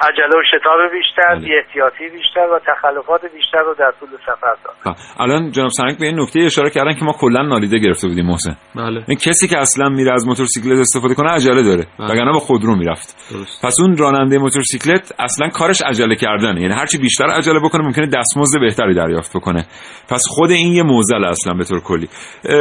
عجله 0.00 0.36
و 0.38 0.42
شتاب 0.50 0.78
بیشتر 0.92 1.34
بله. 1.34 1.40
بی 1.40 1.54
احتیاطی 1.56 2.08
بیشتر 2.08 2.40
و 2.40 2.60
تخلفات 2.66 3.20
بیشتر 3.34 3.58
رو 3.58 3.74
در 3.78 3.92
طول 4.00 4.08
سفر 4.26 4.54
دارن 4.64 4.76
بله. 4.86 4.94
الان 5.20 5.50
جناب 5.50 5.68
سرهنگ 5.68 5.98
به 5.98 6.06
این 6.06 6.20
نکته 6.20 6.40
اشاره 6.40 6.70
کردن 6.70 6.92
که 6.92 7.04
ما 7.04 7.12
کلا 7.12 7.42
نالیده 7.42 7.78
گرفته 7.78 8.08
بودیم 8.08 8.26
محسن 8.26 8.56
بله 8.76 9.04
این 9.08 9.18
کسی 9.18 9.48
که 9.48 9.58
اصلا 9.58 9.88
میره 9.88 10.12
از 10.12 10.26
موتورسیکلت 10.26 10.78
استفاده 10.78 11.14
کنه 11.14 11.30
عجله 11.30 11.62
داره 11.62 11.86
بله. 11.98 12.10
وگرنه 12.12 12.32
با 12.32 12.38
خودرو 12.38 12.76
می‌رفت 12.76 13.16
درست 13.32 13.64
پس 13.64 13.76
اون 13.80 13.96
راننده 13.96 14.38
موتورسیکلت 14.38 15.12
اصلا 15.18 15.48
کارش 15.48 15.82
عجله 15.82 16.14
کردنه 16.14 16.60
یعنی 16.60 16.74
هرچی 16.74 16.98
بیشتر 16.98 17.24
عجله 17.24 17.60
بکنه 17.60 17.84
ممکنه 17.84 18.06
دستمزد 18.06 18.60
بهتری 18.60 18.94
دریافت 18.94 19.36
بکنه 19.36 19.64
پس 20.08 20.22
خود 20.28 20.50
این 20.50 20.72
یه 20.72 20.82
موزل 20.82 21.24
اصلا 21.24 21.54
به 21.54 21.64
طور 21.64 21.80
کلی 21.80 22.08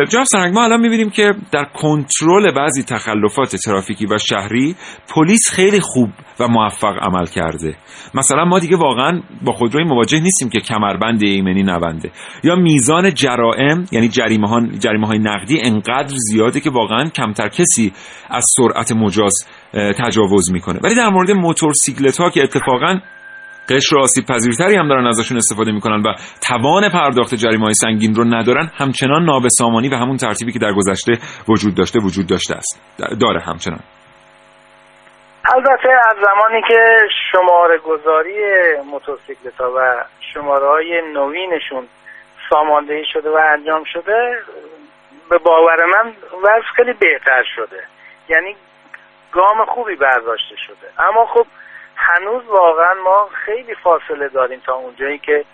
جناب 0.09 0.25
سرهنگ 0.25 0.53
ما 0.53 0.63
الان 0.63 0.81
می‌بینیم 0.81 1.09
که 1.09 1.33
در 1.51 1.65
کنترل 1.81 2.51
بعضی 2.51 2.83
تخلفات 2.83 3.55
ترافیکی 3.55 4.05
و 4.05 4.17
شهری 4.17 4.75
پلیس 5.15 5.51
خیلی 5.51 5.79
خوب 5.79 6.09
و 6.39 6.47
موفق 6.47 6.97
عمل 7.01 7.25
کرده. 7.25 7.75
مثلا 8.13 8.45
ما 8.45 8.59
دیگه 8.59 8.77
واقعا 8.77 9.21
با 9.41 9.51
خودروی 9.51 9.83
مواجه 9.83 10.19
نیستیم 10.19 10.49
که 10.49 10.59
کمربند 10.59 11.23
ایمنی 11.23 11.63
نبنده 11.63 12.11
یا 12.43 12.55
میزان 12.55 13.13
جرائم 13.13 13.85
یعنی 13.91 14.07
جریمه 14.07 14.49
ها 14.49 14.61
جریمه 14.79 15.07
های 15.07 15.19
نقدی 15.19 15.61
انقدر 15.63 16.15
زیاده 16.15 16.59
که 16.59 16.69
واقعا 16.69 17.09
کمتر 17.09 17.49
کسی 17.49 17.93
از 18.29 18.45
سرعت 18.57 18.91
مجاز 18.91 19.33
تجاوز 19.73 20.51
می‌کنه. 20.51 20.79
ولی 20.83 20.95
در 20.95 21.09
مورد 21.09 21.31
موتورسیکلت 21.31 22.17
ها 22.17 22.29
که 22.29 22.43
اتفاقا 22.43 22.99
قشر 23.69 23.97
آسیب 23.97 24.25
پذیرتری 24.25 24.75
هم 24.75 24.87
دارن 24.87 25.07
ازشون 25.07 25.37
استفاده 25.37 25.71
می‌کنن 25.71 26.01
و 26.01 26.13
توان 26.41 26.89
پرداخت 26.89 27.35
جریمه 27.35 27.63
های 27.63 27.73
سنگین 27.73 28.15
رو 28.15 28.23
ندارن 28.23 28.71
همچنان 28.75 29.25
نابسامانی 29.25 29.89
و 29.89 29.95
همون 29.95 30.17
ترتیبی 30.17 30.51
که 30.51 30.59
در 30.59 30.73
گذشته 30.73 31.17
وجود 31.47 31.75
داشته 31.75 31.99
وجود 31.99 32.27
داشته 32.27 32.55
است. 32.55 32.81
داره 33.19 33.41
همچنان. 33.41 33.79
البته 35.55 35.89
از 35.89 36.15
زمانی 36.25 36.61
که 36.67 36.97
شماره 37.31 37.77
گذاری 37.77 38.41
موتورسیکلت 38.85 39.61
ها 39.61 39.73
و 39.75 40.03
شماره 40.33 40.67
های 40.67 41.01
نوینشون 41.01 41.87
ساماندهی 42.49 43.05
شده 43.13 43.29
و 43.29 43.35
انجام 43.35 43.83
شده 43.83 44.39
به 45.29 45.37
باور 45.37 45.85
من 45.85 46.13
وضع 46.43 46.65
خیلی 46.75 46.93
بهتر 46.93 47.43
شده. 47.55 47.83
یعنی 48.29 48.55
گام 49.31 49.65
خوبی 49.65 49.95
برداشته 49.95 50.55
شده. 50.67 50.91
اما 50.99 51.25
خب 51.25 51.45
هنوز 51.95 52.45
واقعا 52.45 52.93
ما 52.93 53.29
خیلی 53.45 53.75
فاصله 53.75 54.27
داریم 54.27 54.61
تا 54.65 54.73
اونجایی 54.73 55.17
که 55.17 55.45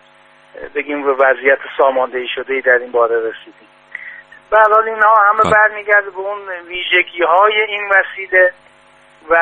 بگیم 0.75 1.03
به 1.03 1.13
وضعیت 1.13 1.59
ساماندهی 1.77 2.27
شده 2.35 2.53
ای 2.53 2.61
در 2.61 2.77
این 2.77 2.91
باره 2.91 3.17
رسیدیم. 3.17 3.67
به 4.49 4.57
هر 4.57 4.69
حال 4.69 4.89
اینها 4.89 5.15
همه. 5.15 5.51
برمیگرده 5.51 6.09
به 6.09 6.17
اون 6.17 6.39
ویژگی 6.67 7.23
های 7.23 7.61
این 7.61 7.89
وسیله. 7.89 8.53
و 9.29 9.35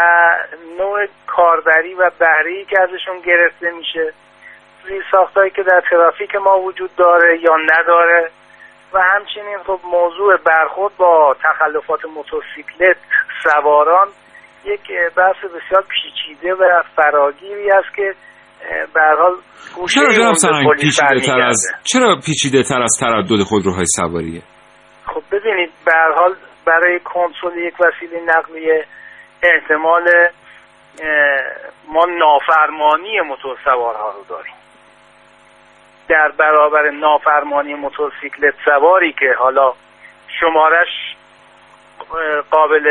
نوع 0.79 1.05
کاربری 1.27 1.93
و 1.93 2.11
بهره‌ای 2.19 2.65
که 2.65 2.81
ازشون 2.81 3.19
گرفته 3.25 3.71
میشه. 3.71 4.13
زیرساختهایی 4.87 5.51
که 5.51 5.63
در 5.63 5.81
ترافیک 5.89 6.35
ما 6.35 6.59
وجود 6.59 6.95
داره 6.95 7.39
یا 7.41 7.55
نداره. 7.57 8.29
و 8.93 8.99
همچنین 8.99 9.57
خب 9.67 9.79
موضوع 9.83 10.37
برخورد 10.37 10.97
با 10.97 11.35
تخلفات 11.43 12.05
موتورسیکلت 12.05 12.97
سواران 13.43 14.07
یک 14.65 14.87
بحث 15.15 15.35
بسیار 15.35 15.83
پیچیده 15.89 16.53
و 16.53 16.83
فراگیری 16.95 17.71
است 17.71 17.95
که 17.95 18.13
به 18.93 19.01
هر 19.01 19.15
حال 19.15 19.35
چرا 19.93 20.09
جناب 20.09 20.35
سرنگ 20.35 20.67
پیچیده 20.81 21.19
تر 21.19 21.41
از 21.41 21.67
چرا 21.83 22.15
پیچیده 22.25 22.63
تر 22.63 22.81
از 22.81 22.97
تردد 22.99 23.43
خودروهای 23.43 23.85
سواریه؟ 23.85 24.41
خب 25.05 25.23
ببینید 25.31 25.69
به 25.85 25.91
هر 25.91 26.11
حال 26.11 26.35
برای 26.65 26.99
کنترل 26.99 27.57
یک 27.57 27.73
وسیله 27.79 28.21
نقلیه 28.25 28.85
احتمال 29.43 30.09
ما 31.87 32.05
نافرمانی 32.05 33.21
موتور 33.21 33.57
سوارها 33.63 34.11
رو 34.11 34.23
داریم. 34.29 34.53
در 36.09 36.31
برابر 36.39 36.89
نافرمانی 36.89 37.73
موتورسیکلت 37.73 38.53
سواری 38.65 39.13
که 39.13 39.35
حالا 39.39 39.73
شمارش 40.39 41.15
قابل 42.51 42.85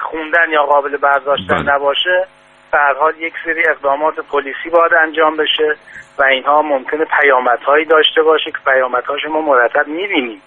خوندن 0.00 0.50
یا 0.50 0.62
قابل 0.62 0.96
برداشتن 0.96 1.64
بله. 1.64 1.74
نباشه 1.74 2.26
به 2.72 2.78
حال 3.00 3.12
یک 3.20 3.34
سری 3.44 3.68
اقدامات 3.68 4.14
پلیسی 4.14 4.70
باید 4.72 4.92
انجام 5.02 5.36
بشه 5.36 5.76
و 6.18 6.22
اینها 6.22 6.62
ممکنه 6.62 7.04
پیامدهایی 7.20 7.84
داشته 7.84 8.22
باشه 8.22 8.50
که 8.50 8.58
پیامدهاش 8.72 9.20
ما 9.30 9.40
مرتب 9.40 9.86
می‌بینیم. 9.86 10.42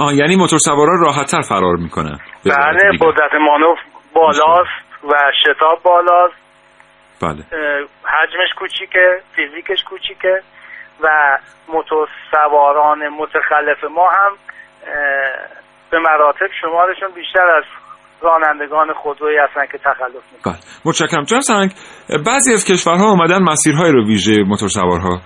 آه 0.00 0.14
یعنی 0.14 0.36
موتور 0.36 0.58
سوارا 0.58 0.92
راحتتر 1.00 1.40
فرار 1.48 1.76
می‌کنه. 1.76 2.10
بله 2.44 2.98
قدرت 3.00 3.34
مانوف 3.34 3.78
بالاست. 4.14 4.87
و 5.04 5.14
شتاب 5.44 5.82
بالاست. 5.82 6.34
بله. 7.22 7.44
حجمش 8.04 8.54
کوچیکه 8.58 9.20
فیزیکش 9.36 9.84
کوچیکه 9.84 10.42
و 11.00 11.08
موتور 11.68 12.08
سواران 12.30 13.08
متخلف 13.08 13.84
ما 13.94 14.08
هم 14.08 14.32
به 15.90 15.98
مراتب 15.98 16.46
شمارشون 16.60 17.08
بیشتر 17.14 17.50
از 17.56 17.64
رانندگان 18.20 18.92
خودرویی 18.92 19.38
هستن 19.38 19.66
که 19.72 19.78
تخلف 19.78 20.32
می‌کنن. 20.32 20.52
بله. 20.52 20.62
متشکرم. 20.84 21.22
جناب 21.22 21.42
سنگ 21.42 21.70
بعضی 22.26 22.52
از 22.52 22.72
کشورها 22.72 23.10
اومدن 23.10 23.42
مسیرهای 23.42 23.92
رو 23.92 24.06
ویژه 24.06 24.42
موتور 24.42 24.68
سوارها 24.68 25.20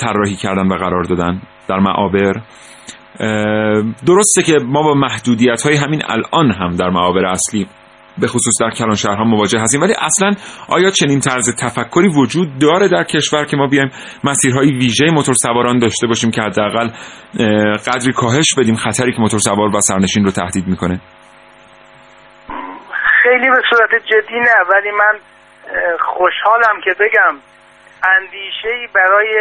طراحی 0.00 0.36
کردن 0.42 0.66
و 0.68 0.76
قرار 0.76 1.02
دادن 1.02 1.40
در 1.68 1.78
معابر. 1.78 2.32
درسته 4.06 4.42
که 4.46 4.52
ما 4.64 4.82
با 4.82 4.94
محدودیت 4.94 5.62
های 5.62 5.76
همین 5.76 6.02
الان 6.08 6.50
هم 6.50 6.76
در 6.76 6.90
معابر 6.90 7.26
اصلی 7.26 7.66
به 8.20 8.26
خصوص 8.26 8.54
در 8.60 8.70
کلان 8.70 8.94
شهرها 8.94 9.24
مواجه 9.24 9.60
هستیم. 9.60 9.80
ولی 9.80 9.94
اصلا 10.00 10.30
آیا 10.68 10.90
چنین 10.90 11.20
طرز 11.20 11.56
تفکری 11.56 12.08
وجود 12.08 12.58
داره 12.58 12.88
در 12.88 13.04
کشور 13.04 13.44
که 13.44 13.56
ما 13.56 13.66
بیایم 13.66 13.90
مسیرهای 14.24 14.70
ویژه 14.72 15.10
موتور 15.10 15.34
سواران 15.34 15.78
داشته 15.78 16.06
باشیم 16.06 16.30
که 16.30 16.42
حداقل 16.42 16.88
قدری 17.86 18.12
کاهش 18.12 18.54
بدیم 18.58 18.74
خطری 18.74 19.12
که 19.12 19.20
موتور 19.20 19.40
سوار 19.40 19.76
و 19.76 19.80
سرنشین 19.80 20.24
رو 20.24 20.30
تهدید 20.30 20.66
می‌کنه؟ 20.66 21.00
خیلی 23.22 23.50
به 23.50 23.62
صورت 23.70 24.02
جدی 24.04 24.40
نه 24.40 24.74
ولی 24.74 24.90
من 24.90 25.18
خوشحالم 26.00 26.80
که 26.84 26.90
بگم 27.00 27.38
اندیشه 28.16 28.92
برای 28.94 29.34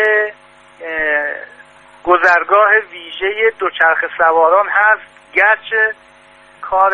گذرگاه 2.04 2.70
ویژه 2.92 3.52
دوچرخ 3.60 3.98
سواران 4.18 4.66
هست. 4.70 5.34
گرچه 5.34 5.94
کار 6.62 6.92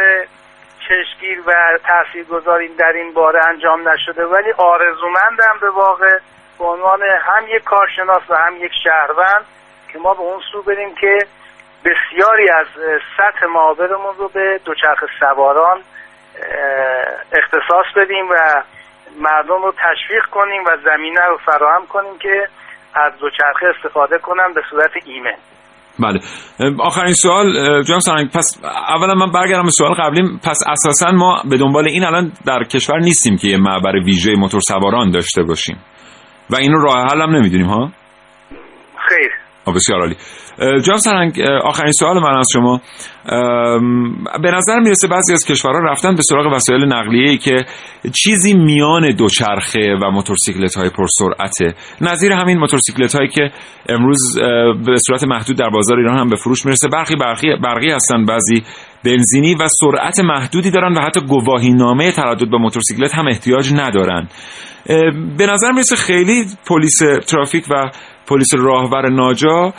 چشگیر 0.87 1.41
و 1.45 1.53
تاثیرگذاری 1.87 2.67
در 2.67 2.93
این 2.93 3.13
باره 3.13 3.39
انجام 3.49 3.89
نشده. 3.89 4.25
ولی 4.25 4.51
آرزومندم 4.51 5.57
به 5.61 5.69
واقع 5.69 6.19
به 6.59 6.65
عنوان 6.65 7.01
هم 7.03 7.43
یک 7.47 7.63
کارشناس 7.63 8.21
و 8.29 8.35
هم 8.35 8.55
یک 8.57 8.71
شهروند 8.83 9.45
که 9.93 9.99
ما 9.99 10.13
به 10.13 10.21
اون 10.21 10.41
سو 10.51 10.61
بریم 10.61 10.95
که 10.95 11.27
بسیاری 11.85 12.49
از 12.49 12.67
سطح 13.17 13.45
معابرمون 13.45 14.15
رو 14.17 14.27
به 14.27 14.59
دوچرخ 14.65 15.03
سواران 15.19 15.83
اختصاص 17.31 17.85
بدیم 17.95 18.29
و 18.29 18.63
مردم 19.19 19.63
رو 19.63 19.73
تشویق 19.77 20.25
کنیم 20.25 20.63
و 20.65 20.77
زمینه 20.85 21.25
رو 21.25 21.37
فراهم 21.37 21.87
کنیم 21.87 22.17
که 22.17 22.47
از 22.93 23.17
دوچرخه 23.17 23.67
استفاده 23.75 24.17
کنم 24.17 24.53
به 24.53 24.63
صورت 24.69 24.91
ایمن. 25.05 25.37
بله. 25.99 26.19
آخرین 26.79 27.13
سوال 27.13 27.53
جناب 27.84 27.99
سرنگ 27.99 28.29
پس 28.29 28.58
اولا 28.89 29.13
من 29.13 29.32
برگردم 29.32 29.63
به 29.63 29.71
سوال 29.71 29.93
قبلیم. 29.93 30.39
پس 30.43 30.60
اساسا 30.67 31.12
ما 31.12 31.43
به 31.49 31.58
دنبال 31.58 31.88
این 31.88 32.03
الان 32.06 32.32
در 32.45 32.63
کشور 32.63 32.99
نیستیم 32.99 33.38
که 33.38 33.47
یه 33.47 33.58
معبر 33.58 33.95
ویژه 34.06 34.36
موتور 34.36 34.62
سواران 34.67 35.12
داشته 35.12 35.43
باشیم. 35.43 35.77
و 36.49 36.56
اینو 36.56 36.79
راه 36.79 37.06
حل 37.12 37.21
هم 37.21 37.36
نمی‌دونیم 37.36 37.67
ها؟ 37.67 37.91
بسیار 39.71 39.99
عالی. 39.99 40.15
جناب 40.82 40.97
سرنگ 40.97 41.41
آخرین 41.63 41.91
سوال 41.91 42.19
من 42.19 42.38
از 42.38 42.47
شما. 42.54 42.82
به 44.43 44.52
نظر 44.52 44.80
می‌رسه 44.80 45.08
بعضی 45.08 45.34
از 45.34 45.45
کشورها 45.45 45.80
رفتن 45.80 46.15
به 46.15 46.21
سراغ 46.21 46.54
وسایل 46.54 46.86
نقلیه 46.86 47.38
که 47.38 47.65
چیزی 48.15 48.54
میان 48.54 49.15
دوچرخه 49.15 49.97
و 50.02 50.12
موتورسیکلت 50.12 50.78
های 50.78 50.89
پرسرعته 50.89 51.73
نظیر 52.02 52.32
همین 52.32 52.58
موتورسیکلت 52.58 53.15
هایی 53.15 53.30
که 53.30 53.52
امروز 53.89 54.39
به 54.86 54.97
صورت 55.08 55.23
محدود 55.23 55.58
در 55.58 55.69
بازار 55.69 55.99
ایران 55.99 56.17
هم 56.17 56.30
به 56.30 56.36
فروش 56.36 56.65
می‌رسه 56.65 56.88
برخی 56.88 57.15
برقی 57.15 57.56
برقی 57.56 57.91
هستن 57.91 58.26
بعضی 58.26 58.63
بنزینی 59.06 59.56
و 59.56 59.67
سرعت 59.67 60.19
محدودی 60.19 60.71
دارن 60.71 60.93
و 60.93 61.02
حتی 61.02 61.21
گواهی 61.21 61.73
نامه 61.73 62.12
تردد 62.12 62.49
با 62.49 62.58
موتورسیکلت 62.58 63.15
هم 63.15 63.28
احتیاج 63.28 63.73
ندارن. 63.73 64.28
به 65.38 65.47
نظر 65.54 65.71
می‌رسه 65.71 65.95
خیلی 65.95 66.45
پلیس 66.67 66.99
ترافیک 67.28 67.65
و 67.71 67.91
پلیس 68.29 68.53
راهور 68.57 69.09
ناجا 69.09 69.73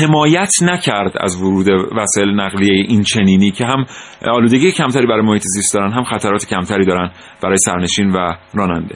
حمایت 0.00 0.50
نکرد 0.62 1.12
از 1.20 1.42
ورود 1.42 1.68
وسایل 1.98 2.40
نقلیه 2.40 2.84
این 2.88 3.02
چنینی 3.02 3.50
که 3.50 3.64
هم 3.66 3.84
آلودگی 4.32 4.72
کمتری 4.72 5.06
برای 5.06 5.22
محیط 5.22 5.42
زیست 5.42 5.74
دارن 5.74 5.92
هم 5.92 6.04
خطرات 6.04 6.46
کمتری 6.50 6.84
دارن 6.84 7.10
برای 7.42 7.56
سرنشین 7.56 8.10
و 8.10 8.34
راننده. 8.54 8.94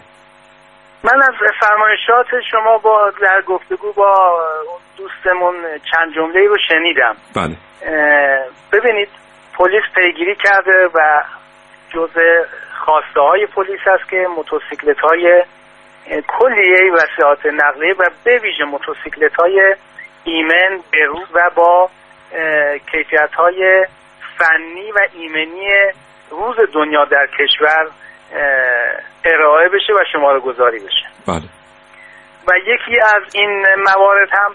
من 1.04 1.22
از 1.22 1.34
فرمایشات 1.60 2.26
شما 2.50 2.78
با 2.78 3.12
در 3.22 3.42
گفتگو 3.46 3.92
با 3.92 4.38
دوستمون 4.98 5.54
چند 5.92 6.14
جمله 6.14 6.48
رو 6.48 6.56
شنیدم. 6.68 7.14
بله. 7.36 7.56
ببینید 8.72 9.08
پلیس 9.58 9.82
پیگیری 9.94 10.36
کرده 10.36 10.88
و 10.94 11.22
جزء 11.94 12.20
خواسته 12.84 13.20
های 13.20 13.46
پلیس 13.46 13.80
است 13.86 14.10
که 14.10 14.26
موتورسیکلت 14.36 15.00
های 15.00 15.42
کلیه 16.08 16.92
وسیلات 16.92 17.46
نقلیه 17.46 17.94
و 17.98 18.10
به 18.24 18.38
ویژه 18.38 18.64
موتورسیکلت 18.64 19.34
های 19.34 19.76
ایمن 20.24 20.80
روز 21.08 21.28
و 21.34 21.50
با 21.54 21.90
کیفیت 22.92 23.34
های 23.34 23.86
فنی 24.38 24.92
و 24.92 24.98
ایمنی 25.12 25.68
روز 26.30 26.56
دنیا 26.72 27.04
در 27.04 27.26
کشور 27.38 27.86
ارائه 29.24 29.68
بشه 29.68 29.92
و 29.92 30.04
شماره 30.12 30.40
گذاری 30.40 30.78
بشه 30.78 31.06
بله. 31.26 31.48
و 32.48 32.52
یکی 32.66 32.98
از 33.16 33.34
این 33.34 33.64
موارد 33.78 34.28
هم 34.32 34.52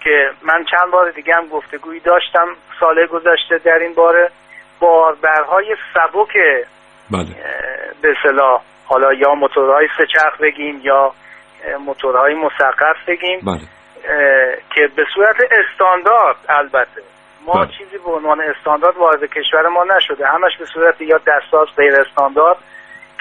که 0.00 0.30
من 0.42 0.64
چند 0.70 0.90
بار 0.92 1.10
دیگه 1.10 1.34
هم 1.34 1.46
گفتگویی 1.48 2.00
داشتم 2.00 2.46
سال 2.80 3.06
گذشته 3.06 3.58
در 3.64 3.78
این 3.78 3.94
باره 3.94 4.30
باربرهای 4.80 5.76
سبک 5.94 6.32
بله. 7.10 7.26
به 8.02 8.14
صلاح 8.22 8.62
حالا 8.88 9.12
یا 9.12 9.34
موتورهای 9.34 9.88
سهچرخ 9.98 10.40
بگیم 10.40 10.80
یا 10.82 11.12
موتورهای 11.86 12.34
مسقف 12.34 12.96
بگیم 13.06 13.40
بله. 13.40 13.60
که 14.74 14.88
به 14.96 15.04
صورت 15.14 15.36
استاندارد 15.40 16.36
البته 16.48 17.02
ما 17.46 17.52
بله. 17.52 17.68
چیزی 17.78 17.98
به 17.98 18.10
عنوان 18.10 18.40
استاندارد 18.40 18.96
وارد 18.96 19.24
کشور 19.24 19.68
ما 19.68 19.84
نشده 19.84 20.26
همش 20.26 20.56
به 20.58 20.64
صورت 20.64 21.00
یا 21.00 21.20
دستاز 21.26 21.68
غیر 21.76 21.96
استاندارد 21.96 22.56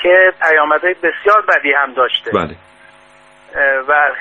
که 0.03 0.33
پیامدهای 0.41 0.93
بسیار 0.93 1.41
بدی 1.47 1.71
هم 1.71 1.93
داشته 1.93 2.31
بله. 2.31 2.55
و 3.87 4.11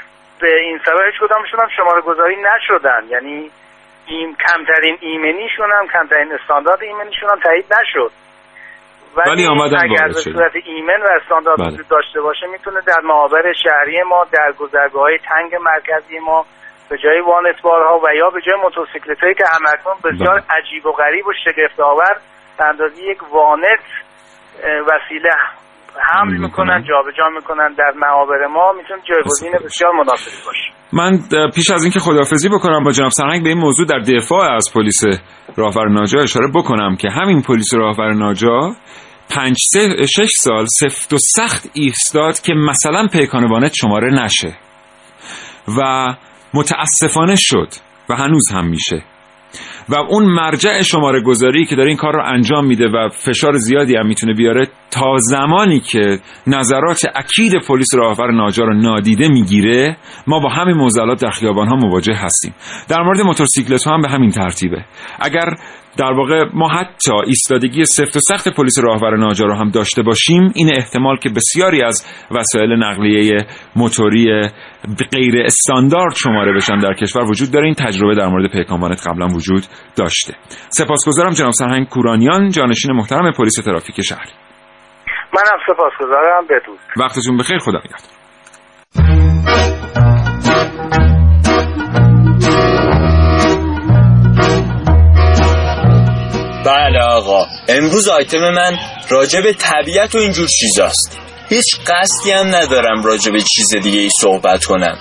به 0.41 0.61
این 0.61 0.81
سبب 0.87 1.07
هیچ 1.07 1.21
کدامشون 1.21 1.61
هم 1.61 1.69
شماره 1.77 2.01
گذاری 2.01 2.37
نشدن 2.37 3.05
یعنی 3.09 3.51
این 4.07 4.37
کمترین 4.37 4.99
ایمنیشون 5.01 5.73
هم 5.73 5.87
کمترین 5.89 6.33
استاندارد 6.33 6.83
ایمنیشون 6.83 7.31
هم 7.31 7.41
تایید 7.41 7.75
نشد 7.81 8.13
ولی 9.17 9.47
آمدن 9.47 9.79
اگر 9.85 10.07
به 10.07 10.13
صورت 10.13 10.53
ایمن 10.67 11.03
و 11.03 11.09
استاندارد 11.23 11.59
بله. 11.59 11.83
داشته 11.91 12.21
باشه 12.21 12.47
می‌تونه 12.47 12.81
در 12.87 13.01
معابر 13.05 13.53
شهری 13.63 14.03
ما 14.03 14.25
در 14.33 14.53
گذرگاه 14.59 15.03
های 15.03 15.19
تنگ 15.19 15.63
مرکزی 15.63 16.19
ما 16.19 16.45
به 16.91 16.99
جای 16.99 17.21
وانتبارها 17.21 17.99
و 17.99 18.15
یا 18.15 18.31
به 18.31 18.41
جای 18.41 18.61
موتورسیکلت 18.63 19.21
هایی 19.23 19.35
که 19.35 19.45
همکنون 19.53 19.97
بسیار 20.05 20.41
بله. 20.41 20.59
عجیب 20.59 20.87
و 20.87 20.93
غریب 20.93 21.27
و 21.27 21.33
شگفت 21.45 21.81
آور 21.81 22.17
به 22.59 22.65
اندازه 22.65 23.03
یک 23.03 23.19
وانت 23.33 23.87
وسیله 24.89 25.31
حمل 25.99 26.33
می‌کنن. 26.33 26.47
می‌کنن 26.47 26.85
جابجا 26.89 27.29
می‌کنن 27.29 27.73
در 27.73 27.93
معابر 27.97 28.47
ما 28.47 28.73
می‌تونه 28.73 29.01
جایگزین 29.09 29.53
بسیار 29.65 29.93
مناسبی 29.93 30.47
باشه 30.47 30.77
من 30.93 31.19
پیش 31.55 31.71
از 31.71 31.83
اینکه 31.83 32.01
خداحافظی 32.01 32.49
بکنم 32.49 32.85
با 32.85 32.93
جناب 32.93 33.11
سرهنگ 33.11 33.43
به 33.43 33.49
این 33.49 33.59
موضوع 33.59 33.87
در 33.87 33.99
دفاع 33.99 34.55
از 34.55 34.71
پلیس 34.75 35.03
راهور 35.57 35.89
ناجا 35.89 36.21
اشاره 36.21 36.49
بکنم 36.55 36.97
که 36.97 37.11
همین 37.11 37.43
پلیس 37.43 37.75
راهور 37.75 38.13
ناجا 38.13 38.71
پنج 39.29 39.57
سه 39.73 40.07
شش 40.07 40.31
سال 40.39 40.67
سفت 40.81 41.13
و 41.13 41.17
سخت 41.19 41.71
ایستاد 41.73 42.41
که 42.41 42.55
مثلا 42.55 43.07
پیکان 43.13 43.45
وانت 43.45 43.75
شماره 43.75 44.25
نشه 44.25 44.57
و 45.79 46.07
متاسفانه 46.55 47.35
شد 47.39 47.69
و 48.09 48.17
هنوز 48.17 48.45
هم 48.53 48.67
میشه. 48.67 49.05
و 49.89 49.95
اون 49.95 50.25
مرجع 50.25 50.83
شماره 50.83 51.21
گذاری 51.21 51.67
که 51.67 51.77
داره 51.77 51.89
این 51.89 51.97
کار 51.97 52.13
رو 52.13 52.23
انجام 52.27 52.67
میده 52.67 52.89
و 52.89 53.09
فشار 53.09 53.57
زیادی 53.57 53.97
هم 53.97 54.07
می‌تونه 54.07 54.35
بیاره 54.35 54.69
تا 54.91 55.17
زمانی 55.19 55.81
که 55.81 56.19
نظرات 56.47 57.07
اکید 57.15 57.53
پلیس 57.69 57.95
راهور 57.95 58.33
ناجار 58.33 58.67
رو 58.67 58.75
نادیده 58.75 59.29
می‌گیره 59.29 59.97
ما 60.27 60.41
با 60.41 60.49
همین 60.49 60.77
موزلات 60.77 61.23
در 61.23 61.31
خیابان 61.31 61.69
ها 61.69 61.77
مواجه 61.77 62.15
هستیم. 62.15 62.55
در 62.89 63.03
مورد 63.03 63.21
موتورسیکلت 63.21 63.87
هم 63.87 64.03
به 64.03 64.09
همین 64.09 64.31
ترتیبه. 64.31 64.85
اگر 65.21 65.47
در 65.99 66.13
واقع 66.13 66.45
ما 66.55 66.69
حتی 66.69 67.13
ایستادگی 67.27 67.85
سفت 67.85 68.17
و 68.17 68.21
سخت 68.21 68.49
پلیس 68.57 68.79
راهور 68.85 69.17
ناجا 69.17 69.47
رو 69.47 69.55
هم 69.55 69.71
داشته 69.71 70.03
باشیم 70.03 70.53
این 70.55 70.71
احتمال 70.77 71.17
که 71.17 71.29
بسیاری 71.29 71.83
از 71.83 72.07
وسایل 72.31 72.73
نقلیه 72.73 73.47
موتوری 73.77 74.43
غیر 75.13 75.35
استاندارد 75.45 76.15
شماره 76.15 76.53
بشن 76.53 76.79
در 76.79 76.95
کشور 76.95 77.23
وجود 77.23 77.51
داره. 77.53 77.65
این 77.65 77.75
تجربه 77.75 78.15
در 78.15 78.29
مورد 78.29 78.51
پیکانوانت 78.51 79.09
قبلا 79.09 79.27
وجود 79.27 79.63
داشته. 79.97 80.35
سپاسگزارم 80.69 81.31
جناب 81.31 81.53
سرهنگ 81.53 81.89
کورانیان 81.89 82.51
جانشین 82.51 82.93
محترم 82.93 83.33
پلیس 83.33 83.55
ترافیک 83.65 84.01
شهری 84.01 84.33
منم 85.35 85.59
سپاسگزارم. 85.67 86.45
بدون 86.45 86.77
وقتتون 86.97 87.37
بخیر. 87.37 87.59
خدا 87.59 87.79
نگهدار. 87.79 88.17
بله 96.67 97.03
آقا. 97.03 97.47
امروز 97.69 98.09
آیتم 98.09 98.39
من 98.39 98.77
راجع 99.09 99.53
طبیعت 99.53 100.15
و 100.15 100.19
اینجور 100.19 100.49
چیزاست. 100.61 101.19
هیچ 101.49 101.65
قصدی 101.87 102.31
هم 102.31 102.55
ندارم 102.55 103.03
راجع 103.03 103.33
به 103.33 103.39
چیز 103.41 103.83
دیگه 103.83 103.99
ای 103.99 104.11
صحبت 104.21 104.65
کنم. 104.65 104.99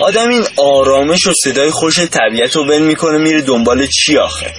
آدم 0.00 0.28
این 0.28 0.44
آرامش 0.56 1.26
و 1.26 1.32
صدای 1.44 1.70
خوش 1.70 1.98
طبیعت 1.98 2.56
رو 2.56 2.64
بل 2.64 2.82
می‌کنه 2.82 3.18
میره 3.18 3.42
دنبال 3.42 3.86
چی 3.86 4.18
آخه؟ 4.18 4.54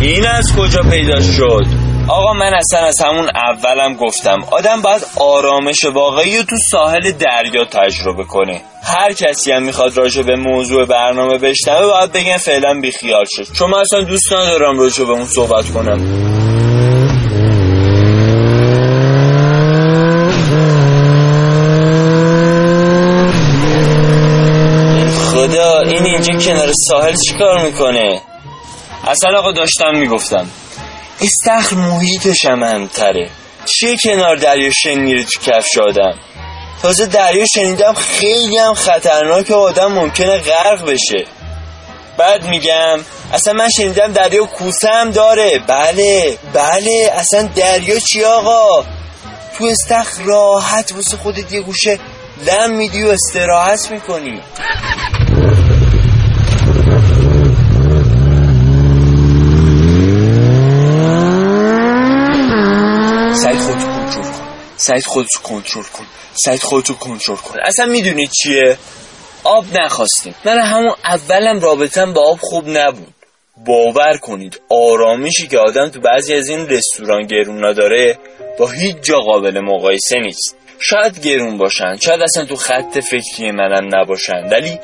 این 0.00 0.26
از 0.26 0.56
کجا 0.56 0.82
پیدا 0.82 1.20
شد؟ 1.20 1.85
آقا 2.08 2.32
من 2.32 2.54
اصلا 2.54 2.80
از 2.80 3.00
همون 3.00 3.30
اولم 3.34 3.94
گفتم 3.94 4.44
آدم 4.50 4.82
باید 4.82 5.06
آرامش 5.20 5.84
واقعی 5.84 6.36
رو 6.36 6.42
تو 6.42 6.56
ساحل 6.70 7.12
دریا 7.12 7.64
تجربه 7.64 8.24
کنه. 8.24 8.60
هر 8.82 9.12
کسی 9.12 9.52
هم 9.52 9.62
می‌خواد 9.62 9.96
راجع 9.96 10.22
به 10.22 10.36
موضوع 10.36 10.84
برنامه 10.84 11.38
بشنوه 11.38 11.86
باید 11.86 12.12
بگن 12.12 12.36
فعلا 12.36 12.80
بیخیال 12.80 13.24
شد. 13.28 13.52
چون 13.52 13.70
من 13.70 13.78
اصلا 13.78 14.00
دوست 14.00 14.32
ندارم 14.32 14.78
راجع 14.78 15.04
به 15.04 15.12
اون 15.12 15.24
صحبت 15.24 15.70
کنم. 15.70 15.98
خدا 25.32 25.80
این 25.80 26.06
اینجا 26.06 26.38
کنار 26.38 26.70
ساحل 26.88 27.14
چیکار 27.28 27.64
می‌کنه؟ 27.64 28.20
اصلا 29.08 29.38
آقا 29.38 29.52
داشتم 29.52 29.90
می‌گفتم. 29.94 30.46
استخر 31.20 31.76
محیطش 31.76 32.44
هم 32.44 32.86
تره 32.86 33.30
چیه 33.64 33.96
کنار 34.02 34.36
دریا 34.36 34.70
شن 34.70 34.94
میره 34.94 35.24
تو 35.24 35.40
کفش 35.40 35.78
آدم؟ 35.78 36.14
تازه 36.82 37.06
دریا 37.06 37.44
شنیدم 37.54 37.94
خیلی 37.94 38.58
هم 38.58 38.74
خطرناک 38.74 39.50
آدم 39.50 39.92
ممکنه 39.92 40.38
غرق 40.38 40.84
بشه. 40.90 41.24
بعد 42.18 42.46
میگم 42.46 43.00
اصلا 43.32 43.52
من 43.52 43.68
شنیدم 43.76 44.12
دریا 44.12 44.44
کوسه 44.44 44.88
هم 44.88 45.10
داره. 45.10 45.58
بله 45.66 46.38
بله 46.52 47.10
اصلا 47.14 47.42
دریا 47.42 47.98
چی 48.00 48.24
آقا؟ 48.24 48.84
تو 49.58 49.64
استخر 49.64 50.22
راحت 50.22 50.92
واسه 50.92 51.16
خودت 51.16 51.52
یه 51.52 51.60
گوشه 51.60 51.98
لم 52.46 52.70
میدی 52.70 53.02
و 53.02 53.08
استراحت 53.08 53.90
می‌کنی 53.90 54.40
سعید 63.42 63.60
خودتو 63.60 63.86
کنترل 63.86 64.22
کن 64.22 64.46
سعید 64.76 65.06
خودتو 65.06 65.40
کنترل 65.42 65.82
کن. 65.82 66.04
سعید 66.34 66.62
خودتو 66.62 66.94
کنترل 66.94 67.36
کن. 67.36 67.58
اصلا 67.62 67.86
می‌دونید 67.86 68.30
چیه؟ 68.30 68.78
آب 69.44 69.64
نخواستیم. 69.72 70.34
من 70.44 70.58
همون 70.58 70.94
اولم 71.04 71.60
رابطم 71.60 72.12
با 72.12 72.30
آب 72.30 72.38
خوب 72.40 72.68
نبود. 72.68 73.14
باور 73.66 74.16
کنید 74.16 74.60
آرامشی 74.70 75.46
که 75.46 75.58
آدم 75.58 75.88
تو 75.88 76.00
بعضی 76.00 76.34
از 76.34 76.48
این 76.48 76.68
رستوران 76.68 77.26
گرون 77.26 77.64
نداره 77.64 78.18
با 78.58 78.68
هیچ 78.68 78.96
جا 79.02 79.20
قابل 79.20 79.60
مقایسه 79.60 80.18
نیست. 80.18 80.56
شاید 80.80 81.20
گرون 81.20 81.58
باشن 81.58 81.96
شاید 81.96 82.20
اصلا 82.22 82.44
تو 82.44 82.56
خط 82.56 82.98
فکری 82.98 83.50
منم 83.50 83.88
نباشن 83.94 84.48
ولی 84.50 84.78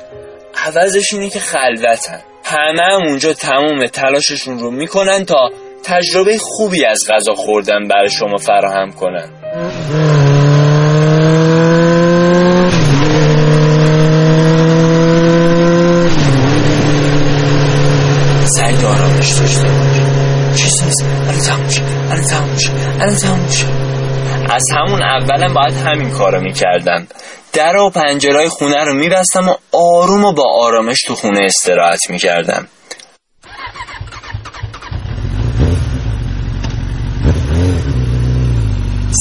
عوضش 0.66 1.12
اینه 1.12 1.30
که 1.30 1.40
خلوتن. 1.40 2.22
همه 2.44 2.82
هم 2.82 3.02
اونجا 3.06 3.34
تمام 3.34 3.86
تلاششون 3.86 4.58
رو 4.58 4.70
می‌کنن 4.70 5.24
تا 5.24 5.50
تجربه 5.84 6.38
خوبی 6.38 6.84
از 6.84 7.04
غذا 7.08 7.34
خوردن 7.34 7.88
برای 7.88 8.10
شما 8.10 8.36
فراهم 8.36 8.92
کنن. 8.92 9.41
سعید 9.52 9.64
آرامش 18.84 19.32
داشته 19.32 19.62
باش. 19.62 19.96
چیز 20.56 20.82
نیست. 20.82 21.04
میشه 21.64 21.82
الان 22.10 22.24
تموم 22.24 22.50
میشه 22.50 22.72
الان 23.00 23.16
تموم 23.16 23.38
میشه 23.38 23.66
از 24.50 24.64
همون 24.76 25.02
اولم 25.02 25.54
باید 25.54 25.74
همین 25.74 26.10
کارو 26.10 26.40
می‌کردم. 26.40 27.06
در 27.52 27.76
و 27.76 27.90
پنجرهای 27.90 28.48
خونه 28.48 28.84
رو 28.84 28.94
میبستم 28.94 29.48
و 29.48 29.54
آروم 29.72 30.24
و 30.24 30.32
با 30.32 30.44
آرامش 30.60 30.98
تو 31.06 31.14
خونه 31.14 31.44
استراحت 31.44 32.10
می‌کردم. 32.10 32.68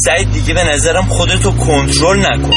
سعید 0.05 0.31
دیگه 0.31 0.53
به 0.53 0.63
نظرم 0.63 1.05
خودتو 1.07 1.51
کنترل 1.51 2.19
نکن. 2.19 2.51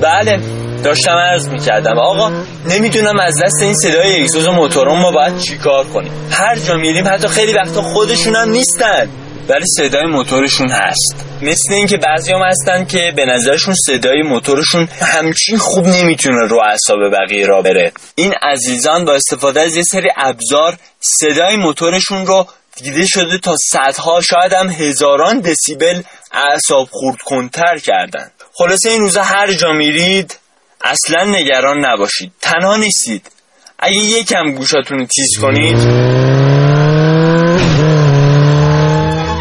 بله 0.00 0.40
داشتم 0.84 1.12
عرض 1.12 1.48
می‌کردم. 1.48 1.98
آقا 1.98 2.30
نمی‌دونم 2.66 3.20
از 3.20 3.42
دست 3.44 3.62
این 3.62 3.74
صدای 3.74 4.22
اگزوز 4.22 4.48
موتورون 4.48 5.00
ما 5.00 5.12
باید 5.12 5.38
چیکار 5.38 5.84
کنیم؟ 5.84 6.12
هر 6.30 6.56
جا 6.56 6.76
میریم 6.76 7.08
حتی 7.08 7.28
خیلی 7.28 7.52
وقتا 7.52 7.82
خودشون 7.82 8.36
هم 8.36 8.48
نیستن. 8.48 9.08
ولی 9.48 9.64
صدای 9.66 10.06
موتورشون 10.06 10.68
هست. 10.70 11.26
مثل 11.42 11.74
اینکه 11.74 11.96
بعضی 11.96 12.32
هم 12.32 12.42
هستن 12.42 12.84
که 12.84 13.12
به 13.16 13.26
نظرشون 13.26 13.74
صدای 13.86 14.22
موتورشون 14.22 14.88
همچین 15.00 15.58
خوب 15.58 15.86
نمی‌تونه 15.86 16.46
رو 16.48 16.60
اعصاب 16.70 16.98
بقیه 17.12 17.46
را 17.46 17.62
بره. 17.62 17.92
این 18.14 18.34
عزیزان 18.42 19.04
با 19.04 19.14
استفاده 19.14 19.60
از 19.60 19.76
یه 19.76 19.82
سری 19.82 20.08
ابزار 20.16 20.76
صدای 21.00 21.56
موتورشون 21.56 22.26
رو 22.26 22.46
دیده 22.76 23.06
شده 23.06 23.38
تا 23.38 23.56
صدها 23.70 24.20
شاید 24.20 24.52
هم 24.52 24.70
هزاران 24.70 25.40
دسیبل 25.40 26.02
اعصاب 26.32 26.88
خورد 26.90 27.18
کنتر 27.24 27.78
کردن 27.78 28.30
خلاصه 28.54 28.90
این 28.90 29.00
روزا 29.00 29.22
هر 29.22 29.52
جا 29.52 29.72
میرید 29.72 30.38
اصلا 30.84 31.24
نگران 31.24 31.84
نباشید. 31.84 32.32
تنها 32.40 32.76
نیستید. 32.76 33.30
اگه 33.78 33.96
یکم 33.96 34.52
گوشاتون 34.52 34.98
رو 34.98 35.06
تیز 35.06 35.38
کنید. 35.42 35.78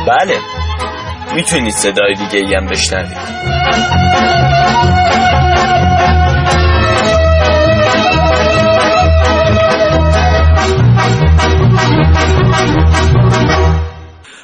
بله. 0.08 0.40
می‌تونید 1.36 1.74
صدای 1.74 2.16
دیگه 2.16 2.58
هم 2.58 2.68
بشنوید. 2.68 3.18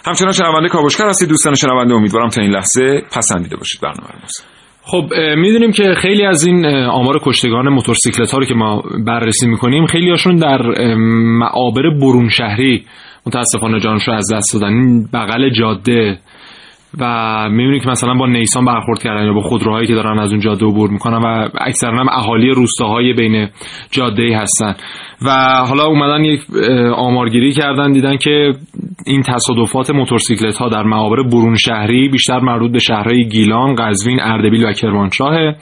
همچنان 0.08 0.32
شنونده 0.32 0.70
کاوشگر 0.70 1.08
هستید 1.08 1.30
دوستان 1.30 1.56
شنونده 1.56 1.93
امیدوارم 1.93 2.30
تا 2.30 2.41
این 2.41 2.52
لحظه 2.52 3.02
پسندیده 3.12 3.56
باشید 3.56 3.82
برنامه 3.82 4.10
رو. 4.13 4.20
خب 4.84 5.13
می‌دونیم 5.38 5.72
که 5.72 5.93
خیلی 6.02 6.26
از 6.26 6.46
این 6.46 6.65
آمار 6.65 7.20
کشتگان 7.24 7.70
موتورسیکلت 7.70 8.32
ها 8.32 8.38
رو 8.38 8.46
که 8.46 8.54
ما 8.54 8.84
بررسی 9.06 9.48
می‌کنیم 9.48 9.86
خیلی 9.86 10.10
هاشون 10.10 10.36
در 10.36 10.62
معابر 11.39 11.89
برون 12.02 12.30
شهری 12.30 12.86
متاسفانه 13.26 13.80
جانش 13.80 14.08
رو 14.08 14.13
از 14.13 14.34
دست 14.34 14.54
دادن. 14.54 14.74
این 14.74 15.08
بغل 15.13 15.50
جاده 15.50 16.20
و 16.99 17.49
می‌بینید 17.49 17.83
که 17.83 17.89
مثلا 17.89 18.13
با 18.13 18.27
نیسان 18.27 18.65
برخورد 18.65 18.99
کردن 18.99 19.25
یا 19.25 19.33
با 19.33 19.41
خودروهایی 19.41 19.88
که 19.88 19.93
دارن 19.93 20.19
از 20.19 20.31
اون 20.31 20.39
جاده 20.39 20.65
عبور 20.65 20.89
می‌کنن 20.89 21.17
و 21.17 21.49
اکثرا 21.62 21.99
هم 21.99 22.10
اهالی 22.10 22.49
روستاهای 22.49 23.13
بین 23.13 23.49
جاده 23.91 24.38
هستن. 24.38 24.75
و 25.25 25.31
حالا 25.69 25.83
اومدن 25.83 26.23
یک 26.23 26.41
آمارگیری 26.95 27.51
کردن 27.51 27.91
دیدن 27.91 28.17
که 28.17 28.53
این 29.05 29.21
تصادفات 29.21 29.91
موتورسیکلت 29.91 30.57
ها 30.57 30.69
در 30.69 30.83
معابر 30.83 31.23
برون 31.23 31.55
شهری 31.55 32.10
بیشتر 32.10 32.39
مربوط 32.39 32.71
به 32.71 32.79
شهرهای 32.79 33.27
گیلان، 33.27 33.75
قزوین، 33.75 34.21
اردبیل 34.21 34.65
و 34.65 34.73
کرمانشاه. 34.73 35.53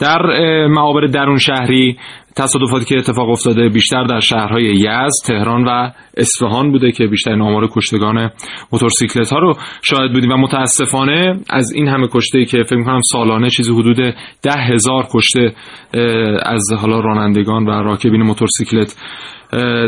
در 0.00 0.22
معابر 0.66 1.06
درون 1.06 1.38
شهری 1.38 1.96
تصادفاتی 2.38 2.84
که 2.84 2.98
اتفاق 2.98 3.28
افتاده 3.28 3.68
بیشتر 3.68 4.04
در 4.04 4.20
شهرهای 4.20 4.64
یزد، 4.64 5.26
تهران 5.26 5.64
و 5.64 5.90
اصفهان 6.16 6.72
بوده 6.72 6.92
که 6.92 7.06
بیشتر 7.06 7.32
آمار 7.32 7.68
کشتگان 7.72 8.30
موتورسیکلت 8.72 9.32
ها 9.32 9.38
رو 9.38 9.54
شاهد 9.82 10.12
بودیم. 10.12 10.30
و 10.30 10.36
متاسفانه 10.36 11.40
از 11.50 11.72
این 11.72 11.88
همه 11.88 12.08
کشته 12.12 12.44
که 12.44 12.62
فکر 12.62 12.76
می‌کنم 12.76 13.00
سالانه 13.12 13.50
چیزی 13.50 13.72
حدود 13.72 14.14
ده 14.42 14.52
هزار 14.52 15.06
کشته 15.14 15.52
از 16.42 16.72
حالا 16.78 17.00
رانندگان 17.00 17.66
و 17.66 17.70
راکبین 17.70 18.22
موتورسیکلت 18.22 18.96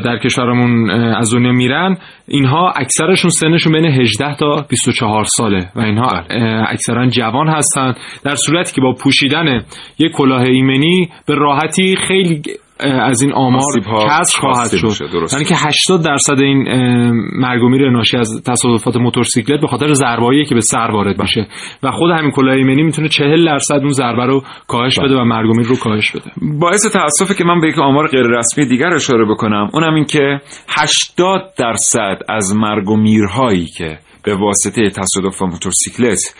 در 0.05 0.19
کشورمون 0.25 0.91
از 0.91 1.35
دنیا 1.35 1.53
میرن 1.53 1.97
اینها 2.29 2.73
اکثرشون 2.77 3.31
سنشون 3.31 3.73
بین 3.73 3.85
18 3.85 4.35
تا 4.35 4.67
24 4.69 5.25
ساله 5.25 5.69
و 5.77 5.81
اینها 5.81 6.09
بله. 6.29 6.65
اکثرا 6.69 7.07
جوان 7.07 7.49
هستند 7.49 7.97
در 8.25 8.35
صورتی 8.35 8.75
که 8.75 8.81
با 8.81 8.93
پوشیدن 8.93 9.65
یک 9.99 10.13
کلاه 10.13 10.43
ایمنی 10.43 11.09
به 11.27 11.35
راحتی 11.35 11.97
خیلی 12.09 12.43
از 12.83 13.23
این 13.23 13.33
آمار 13.33 13.63
کسر 14.09 14.41
خواهد 14.41 14.71
شد. 14.77 15.09
یعنی 15.33 15.45
که 15.45 15.55
80 15.57 16.05
درصد 16.05 16.41
این 16.41 16.69
مرگ 17.33 17.63
و 17.63 17.69
میر 17.69 17.91
ناشی 17.91 18.17
از 18.17 18.43
تصادفات 18.47 18.97
موتورسیکلت 18.97 19.61
به 19.61 19.67
خاطر 19.67 19.95
ضربه‌ای 19.95 20.45
که 20.45 20.55
به 20.55 20.61
سر 20.61 20.91
وارد 20.93 21.21
میشه. 21.21 21.47
و 21.83 21.91
خود 21.91 22.11
همین 22.11 22.31
کلاه 22.31 22.55
ایمنی 22.55 22.83
می‌تونه 22.83 23.09
40 23.09 23.47
درصد 23.47 23.75
اون 23.75 23.91
ضربه 23.91 24.27
رو 24.27 24.43
کاهش 24.69 24.99
بده 24.99 25.15
و 25.15 25.25
مرگ 25.25 25.51
و 25.51 25.53
میر 25.53 25.67
رو 25.67 25.77
کاهش 25.77 26.11
بده. 26.11 26.31
باعث 26.61 26.93
تاسفه 26.93 27.35
که 27.35 27.45
من 27.45 27.61
به 27.61 27.69
یک 27.69 27.79
آمار 27.79 28.09
غیر 28.09 28.27
رسمی 28.27 28.67
دیگر 28.67 28.95
اشاره 28.95 29.25
بکنم 29.25 29.71
اونم 29.73 29.95
این 29.95 30.05
که 30.05 30.41
80 30.69 31.41
درصد 31.59 32.19
از 32.29 32.57
مرگ 32.57 32.91
و 32.91 32.97
میرهایی 32.97 33.67
که 33.67 33.99
به 34.25 34.35
واسطه 34.37 34.91
تصادف 34.91 35.43
موتورسیکلت 35.43 36.35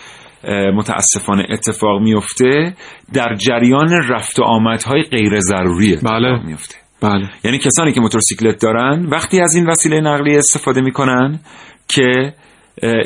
متاسفانه 0.75 1.45
اتفاق 1.49 2.01
میفته 2.01 2.75
در 3.13 3.35
جریان 3.35 3.89
رفت 4.09 4.39
و 4.39 4.43
آمدهای 4.43 5.03
غیر 5.03 5.39
ضروری 5.39 5.95
بله. 6.03 6.45
میفته 6.45 6.75
بله. 7.01 7.29
یعنی 7.43 7.57
کسانی 7.57 7.91
که 7.91 8.01
موتورسیکلت 8.01 8.61
دارن 8.61 9.05
وقتی 9.05 9.41
از 9.41 9.55
این 9.55 9.69
وسیله 9.69 10.01
نقلیه 10.01 10.37
استفاده 10.37 10.81
می‌کنن 10.81 11.39
که 11.87 12.33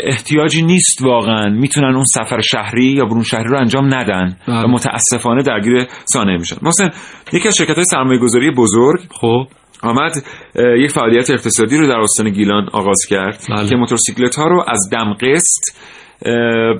احتیاجی 0.03 0.61
نیست 0.61 1.01
واقعا 1.01 1.49
می‌تونن 1.49 1.95
اون 1.95 2.05
سفر 2.05 2.41
شهری 2.41 2.86
یا 2.86 3.05
برون 3.05 3.23
شهری 3.23 3.49
رو 3.49 3.59
انجام 3.59 3.93
ندن 3.93 4.38
بله. 4.47 4.63
و 4.63 4.67
متاسفانه 4.67 5.43
درگیر 5.43 5.88
سانه 6.05 6.38
میشن 6.38 6.57
مثلا 6.61 6.89
یکی 7.33 7.47
از 7.47 7.55
شرکت 7.55 7.75
های 7.75 7.86
سرمایه 7.86 8.19
گذاری 8.19 8.51
بزرگ 8.51 8.99
خب 9.11 9.47
آمد 9.83 10.23
یک 10.55 10.91
فعالیت 10.91 11.29
اقتصادی 11.29 11.77
رو 11.77 11.88
در 11.88 11.99
آستان 11.99 12.29
گیلان 12.29 12.69
آغاز 12.73 13.05
کرد 13.09 13.43
بله. 13.49 13.69
که 13.69 13.75
موتورسیکلت 13.75 14.36
ها 14.36 14.47
رو 14.47 14.63
از 14.67 14.89
دمقست 14.91 15.81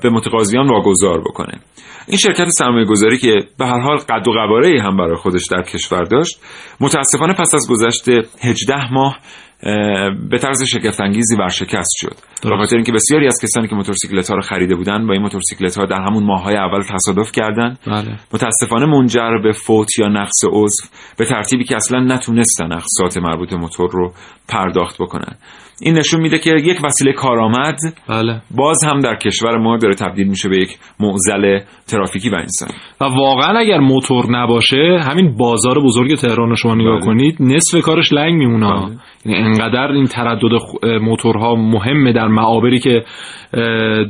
به 0.02 0.10
متقاضیان 0.10 0.68
واگذار 0.68 1.20
بکنه. 1.20 1.60
این 2.08 2.18
شرکت 2.18 2.48
سرمایه 2.50 2.86
گذاری 2.86 3.18
که 3.18 3.34
به 3.58 3.66
هر 3.66 3.80
حال 3.80 3.98
قد 3.98 4.28
و 4.28 4.32
قواره 4.32 4.82
هم 4.82 4.98
برای 4.98 5.16
خودش 5.16 5.48
در 5.48 5.62
کشور 5.62 6.04
داشت 6.04 6.42
متاسفانه 6.80 7.34
پس 7.34 7.56
از 7.56 7.68
گذشت 7.70 8.10
18 8.42 8.94
ماه 8.94 9.20
به 10.30 10.38
طرز 10.38 10.64
شگفتانگیزی 10.64 11.36
ورشکست 11.36 11.92
شد. 11.98 12.16
به 12.50 12.58
خاطر 12.58 12.76
اینکه 12.76 12.92
بسیاری 12.92 13.28
از 13.28 13.40
کسانی 13.44 13.68
که 13.68 13.76
موتورسیکلت 13.76 14.30
ها 14.30 14.36
رو 14.36 14.42
خریده 14.42 14.76
بودن 14.76 15.08
با 15.08 15.14
این 15.14 15.22
موتورسیکلت 15.22 15.78
ها 15.78 15.86
در 15.86 16.02
همون 16.02 16.24
ماههای 16.24 16.56
اول 16.56 16.82
تصادف 16.82 17.32
کردند 17.32 17.80
بله. 17.88 18.20
متاسفانه 18.34 18.86
منجر 18.86 19.38
به 19.44 19.52
فوت 19.52 20.00
یا 20.00 20.08
نقص 20.08 20.44
عضو 20.52 20.88
به 21.18 21.26
ترتیبی 21.26 21.64
که 21.64 21.76
اصلا 21.76 22.00
نتونستن 22.00 22.74
اقساط 22.74 23.18
مربوط 23.18 23.54
موتور 23.54 23.90
رو 23.92 24.14
پرداخت 24.48 24.96
بکنن. 25.02 25.36
این 25.82 25.97
نشون 25.97 26.21
میده 26.21 26.39
که 26.39 26.49
یک 26.49 26.78
وسیله 26.84 27.13
کارآمد 27.13 27.78
بله. 28.09 28.41
باز 28.51 28.78
هم 28.86 28.99
در 28.99 29.15
کشور 29.15 29.57
ما 29.57 29.78
داره 29.78 29.95
تبدیل 29.95 30.28
میشه 30.28 30.49
به 30.49 30.57
یک 30.57 30.78
معضل 30.99 31.59
ترافیکی 31.88 32.30
و 32.30 32.36
انسانی 32.36 32.73
و 33.01 33.03
واقعا 33.03 33.59
اگر 33.59 33.80
موتور 33.80 34.26
نباشه 34.30 34.99
همین 35.11 35.38
بازار 35.38 35.80
بزرگ 35.84 36.15
تهران 36.15 36.49
رو 36.49 36.55
شما 36.55 36.76
نگاه 36.76 36.95
بله. 36.95 37.05
کنید 37.05 37.38
نصف 37.39 37.82
کارش 37.82 38.13
لنگ 38.13 38.34
میمونه 38.34 38.67
بله. 38.67 38.97
یعنی 39.26 39.47
انقدر 39.47 39.91
این 39.91 40.05
تردد 40.05 40.41
موتورها 41.01 41.55
مهمه 41.55 42.13
در 42.13 42.28
معابری 42.28 42.80
که 42.80 43.03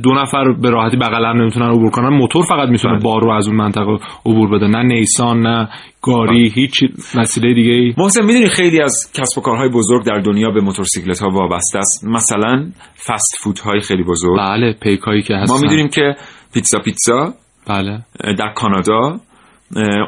دو 0.02 0.14
نفر 0.14 0.52
به 0.52 0.70
راحتی 0.70 0.96
بغل 0.96 1.24
هم 1.24 1.40
نمی‌تونن 1.40 1.66
عبور 1.66 1.90
کنن 1.90 2.08
موتور 2.08 2.42
فقط 2.42 2.68
می‌تونه 2.68 2.94
بله. 2.94 3.02
بار 3.02 3.22
رو 3.22 3.30
از 3.30 3.48
اون 3.48 3.56
منطقه 3.56 3.98
عبور 4.26 4.50
بده 4.50 4.66
نه 4.66 4.82
نیسان 4.82 5.42
نه 5.42 5.68
گاری 6.02 6.48
هیچ 6.48 6.84
مسئله 7.14 7.54
دیگه 7.54 7.72
ای 7.72 7.94
محسن 7.98 8.24
می‌دونی 8.24 8.48
خیلی 8.48 8.80
از 8.80 9.12
کسب 9.14 9.38
و 9.38 9.40
کارهای 9.40 9.68
بزرگ 9.68 10.04
در 10.04 10.18
دنیا 10.18 10.50
به 10.50 10.60
موتورسیکلت 10.60 11.22
ها 11.22 11.28
وابسته 11.56 11.78
است. 11.78 12.04
مثلا 12.04 12.70
فست 13.06 13.36
فود 13.40 13.58
های 13.58 13.80
خیلی 13.80 14.02
بزرگ. 14.02 14.38
بله 14.38 14.72
پیکایی 14.72 15.22
که 15.22 15.34
هستن. 15.34 15.54
ما 15.54 15.60
می‌دونیم 15.60 15.88
که 15.88 16.16
پیتزا 16.54 16.78
پیتزا 16.78 17.34
بله. 17.68 18.00
در 18.38 18.52
کانادا 18.54 19.20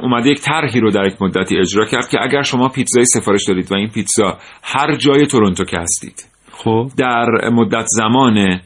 اومده 0.03 0.31
یک 0.31 0.41
طرحی 0.41 0.81
رو 0.81 0.91
در 0.91 1.07
یک 1.07 1.23
مدتی 1.23 1.59
اجرا 1.59 1.85
کرد 1.85 2.09
که 2.09 2.19
اگر 2.23 2.43
شما 2.43 2.69
پیتزای 2.69 3.05
سفارش 3.05 3.45
دارید 3.49 3.73
و 3.73 3.75
این 3.77 3.89
پیتزا 3.89 4.39
هر 4.63 4.97
جای 4.97 5.27
تورنتو 5.27 5.65
که 5.65 5.79
هستید 5.79 6.27
خب. 6.53 6.91
در 6.97 7.27
مدت 7.53 7.87
زمان 7.87 8.61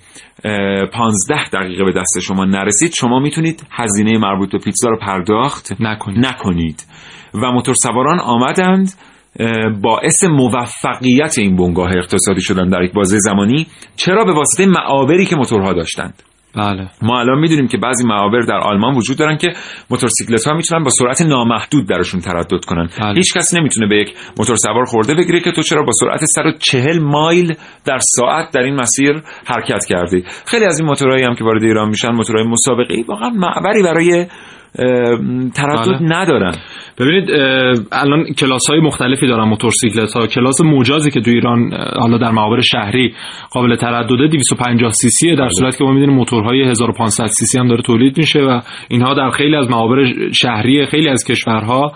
15 0.93 1.49
دقیقه 1.53 1.85
به 1.85 1.93
دست 1.93 2.18
شما 2.22 2.45
نرسید 2.45 2.93
شما 2.93 3.20
می‌تونید 3.20 3.66
هزینه 3.70 4.18
مربوط 4.18 4.53
به 4.53 4.59
پیتزا 4.59 4.89
رو 4.89 4.99
پرداخت 4.99 5.72
نکنید, 5.80 6.26
نکنید. 6.26 6.87
و 7.35 7.53
موتور 7.53 7.74
سواران 7.83 8.20
آمدند 8.20 8.93
باعث 9.83 10.24
موفقیت 10.24 11.39
این 11.39 11.57
بنگاه 11.57 11.91
اقتصادی 11.97 12.41
شدن 12.41 12.68
در 12.68 12.83
یک 12.83 12.93
بازه 12.93 13.18
زمانی. 13.18 13.66
چرا؟ 13.97 14.24
به 14.24 14.33
واسطه 14.33 14.66
معابری 14.66 15.26
که 15.26 15.37
موتورها 15.37 15.72
داشتند. 15.72 16.22
بله. 16.57 16.89
ما 17.03 17.20
الان 17.20 17.39
می‌دونیم 17.39 17.68
که 17.68 17.78
بعضی 17.78 18.07
معابر 18.07 18.41
در 18.41 18.59
آلمان 18.59 18.95
وجود 18.95 19.18
دارن 19.18 19.37
که 19.37 19.49
موتورسیکلت 19.91 20.47
ها 20.47 20.55
می‌تونن 20.55 20.85
با 20.85 20.91
سرعت 20.91 21.22
نامحدود 21.22 21.89
درشون 21.89 22.20
تردد 22.20 22.64
کنن. 22.64 22.89
بله. 23.01 23.14
هیچ 23.14 23.35
کس 23.37 23.55
نمی‌تونه 23.55 23.87
به 23.87 23.97
یک 23.97 24.14
موتور 24.39 24.57
سوار 24.57 24.85
خورده 24.85 25.14
بگیره 25.14 25.41
که 25.41 25.53
تو 25.53 25.62
چرا 25.62 25.83
با 25.83 25.93
سرعت 26.01 26.24
140 26.24 26.99
مایل 26.99 27.55
در 27.85 27.99
ساعت 28.16 28.51
در 28.55 28.61
این 28.61 28.74
مسیر 28.74 29.22
حرکت 29.47 29.85
کردی. 29.89 30.24
خیلی 30.47 30.64
از 30.64 30.80
این 30.80 30.89
موتورهایی 30.89 31.24
هم 31.24 31.35
که 31.35 31.45
وارد 31.45 31.62
ایران 31.62 31.89
میشن 31.89 32.11
موتورهای 32.11 32.47
مسابقه 32.47 32.95
ای 32.95 33.03
واقعا 33.03 33.30
معبری 33.30 33.83
برای 33.83 34.26
تردد 35.55 35.99
بله. 35.99 36.18
ندارن. 36.18 36.55
ببینید 36.99 37.31
الان 37.93 38.25
کلاس 38.39 38.70
های 38.70 38.81
مختلفی 38.81 39.27
دارن 39.27 39.49
موتورسیکلت 39.49 40.12
ها 40.12 40.27
کلاس 40.27 40.61
مجازی 40.61 41.11
که 41.11 41.20
تو 41.20 41.31
ایران 41.31 41.70
حالا 42.01 42.18
در 42.18 42.31
معابر 42.31 42.61
شهری 42.61 43.14
قابل 43.51 43.77
تردده 43.77 44.29
250 44.29 44.91
سی 44.91 45.09
سی 45.09 45.31
در 45.31 45.37
بله. 45.37 45.49
صورتی 45.49 45.79
که 45.79 45.85
ما 45.85 45.93
می‌دونیم 45.93 46.16
موتورهای 46.16 46.62
1500 46.62 47.27
سی 47.27 47.47
سی 47.47 47.59
هم 47.59 47.68
داره 47.68 47.83
تولید 47.83 48.18
میشه 48.18 48.41
و 48.41 48.61
اینها 48.89 49.14
در 49.14 49.31
خیلی 49.31 49.57
از 49.57 49.70
معابر 49.70 50.05
شهری 50.33 50.87
خیلی 50.87 51.09
از 51.09 51.25
کشورها 51.25 51.93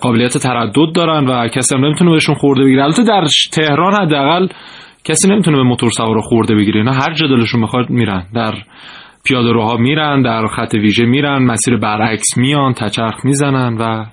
قابلیت 0.00 0.38
تردد 0.38 0.92
دارن 0.94 1.26
و 1.26 1.48
کسی 1.48 1.74
هم 1.74 1.84
نمی‌تونه 1.84 2.10
بهشون 2.10 2.34
خورده 2.34 2.64
بگیره. 2.64 2.84
البته 2.84 3.04
در 3.04 3.26
تهران 3.52 3.94
حداقل 3.94 4.46
کسی 5.04 5.28
نمی‌تونه 5.28 5.56
به 5.56 5.62
موتور 5.62 5.90
سوار 5.90 6.20
خورده 6.20 6.54
بگیره. 6.54 6.82
نه 6.82 6.92
هر 6.92 7.14
جا 7.14 7.26
دلشون 7.26 7.60
می‌خواد 7.60 7.90
میرن. 7.90 8.26
در 8.34 8.54
پیاده 9.24 9.52
روها 9.52 9.76
میرن 9.76 10.22
در 10.22 10.46
خط 10.46 10.74
ویژه 10.74 11.04
میرن 11.04 11.42
مسیر 11.42 11.76
برعکس 11.76 12.36
میان 12.36 12.72
تچرخ 12.72 13.24
می‌زنن 13.24 13.76
و 13.76 14.04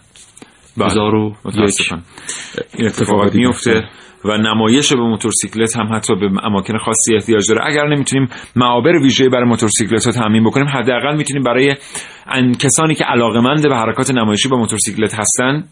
هزار 0.86 1.16
و 1.16 1.36
این 2.78 2.88
اتفاقات 2.88 3.36
میفته 3.36 3.89
و 4.26 4.38
نمایش 4.38 4.93
به 4.93 4.99
موتورسیکلت 4.99 5.78
هم 5.78 5.95
حتی 5.95 6.16
به 6.16 6.30
اماکن 6.43 6.78
خاصی 6.78 7.16
احتیاج 7.16 7.49
داره. 7.49 7.62
اگر 7.66 7.88
نمی‌تونیم 7.88 8.30
معابر 8.55 8.91
ویژه 9.03 9.30
برای 9.30 9.49
موتورسیکلت 9.49 10.05
ها 10.05 10.12
تامین 10.12 10.43
بکنیم 10.43 10.68
حداقل 10.68 11.16
می‌تونیم 11.18 11.43
برای 11.43 11.76
کسانی 12.60 12.95
که 12.95 13.05
علاقمند 13.05 13.70
به 13.70 13.76
حرکات 13.76 14.12
نمایشی 14.12 14.49
با 14.49 14.57
موتورسیکلت 14.57 15.20
هستن 15.20 15.64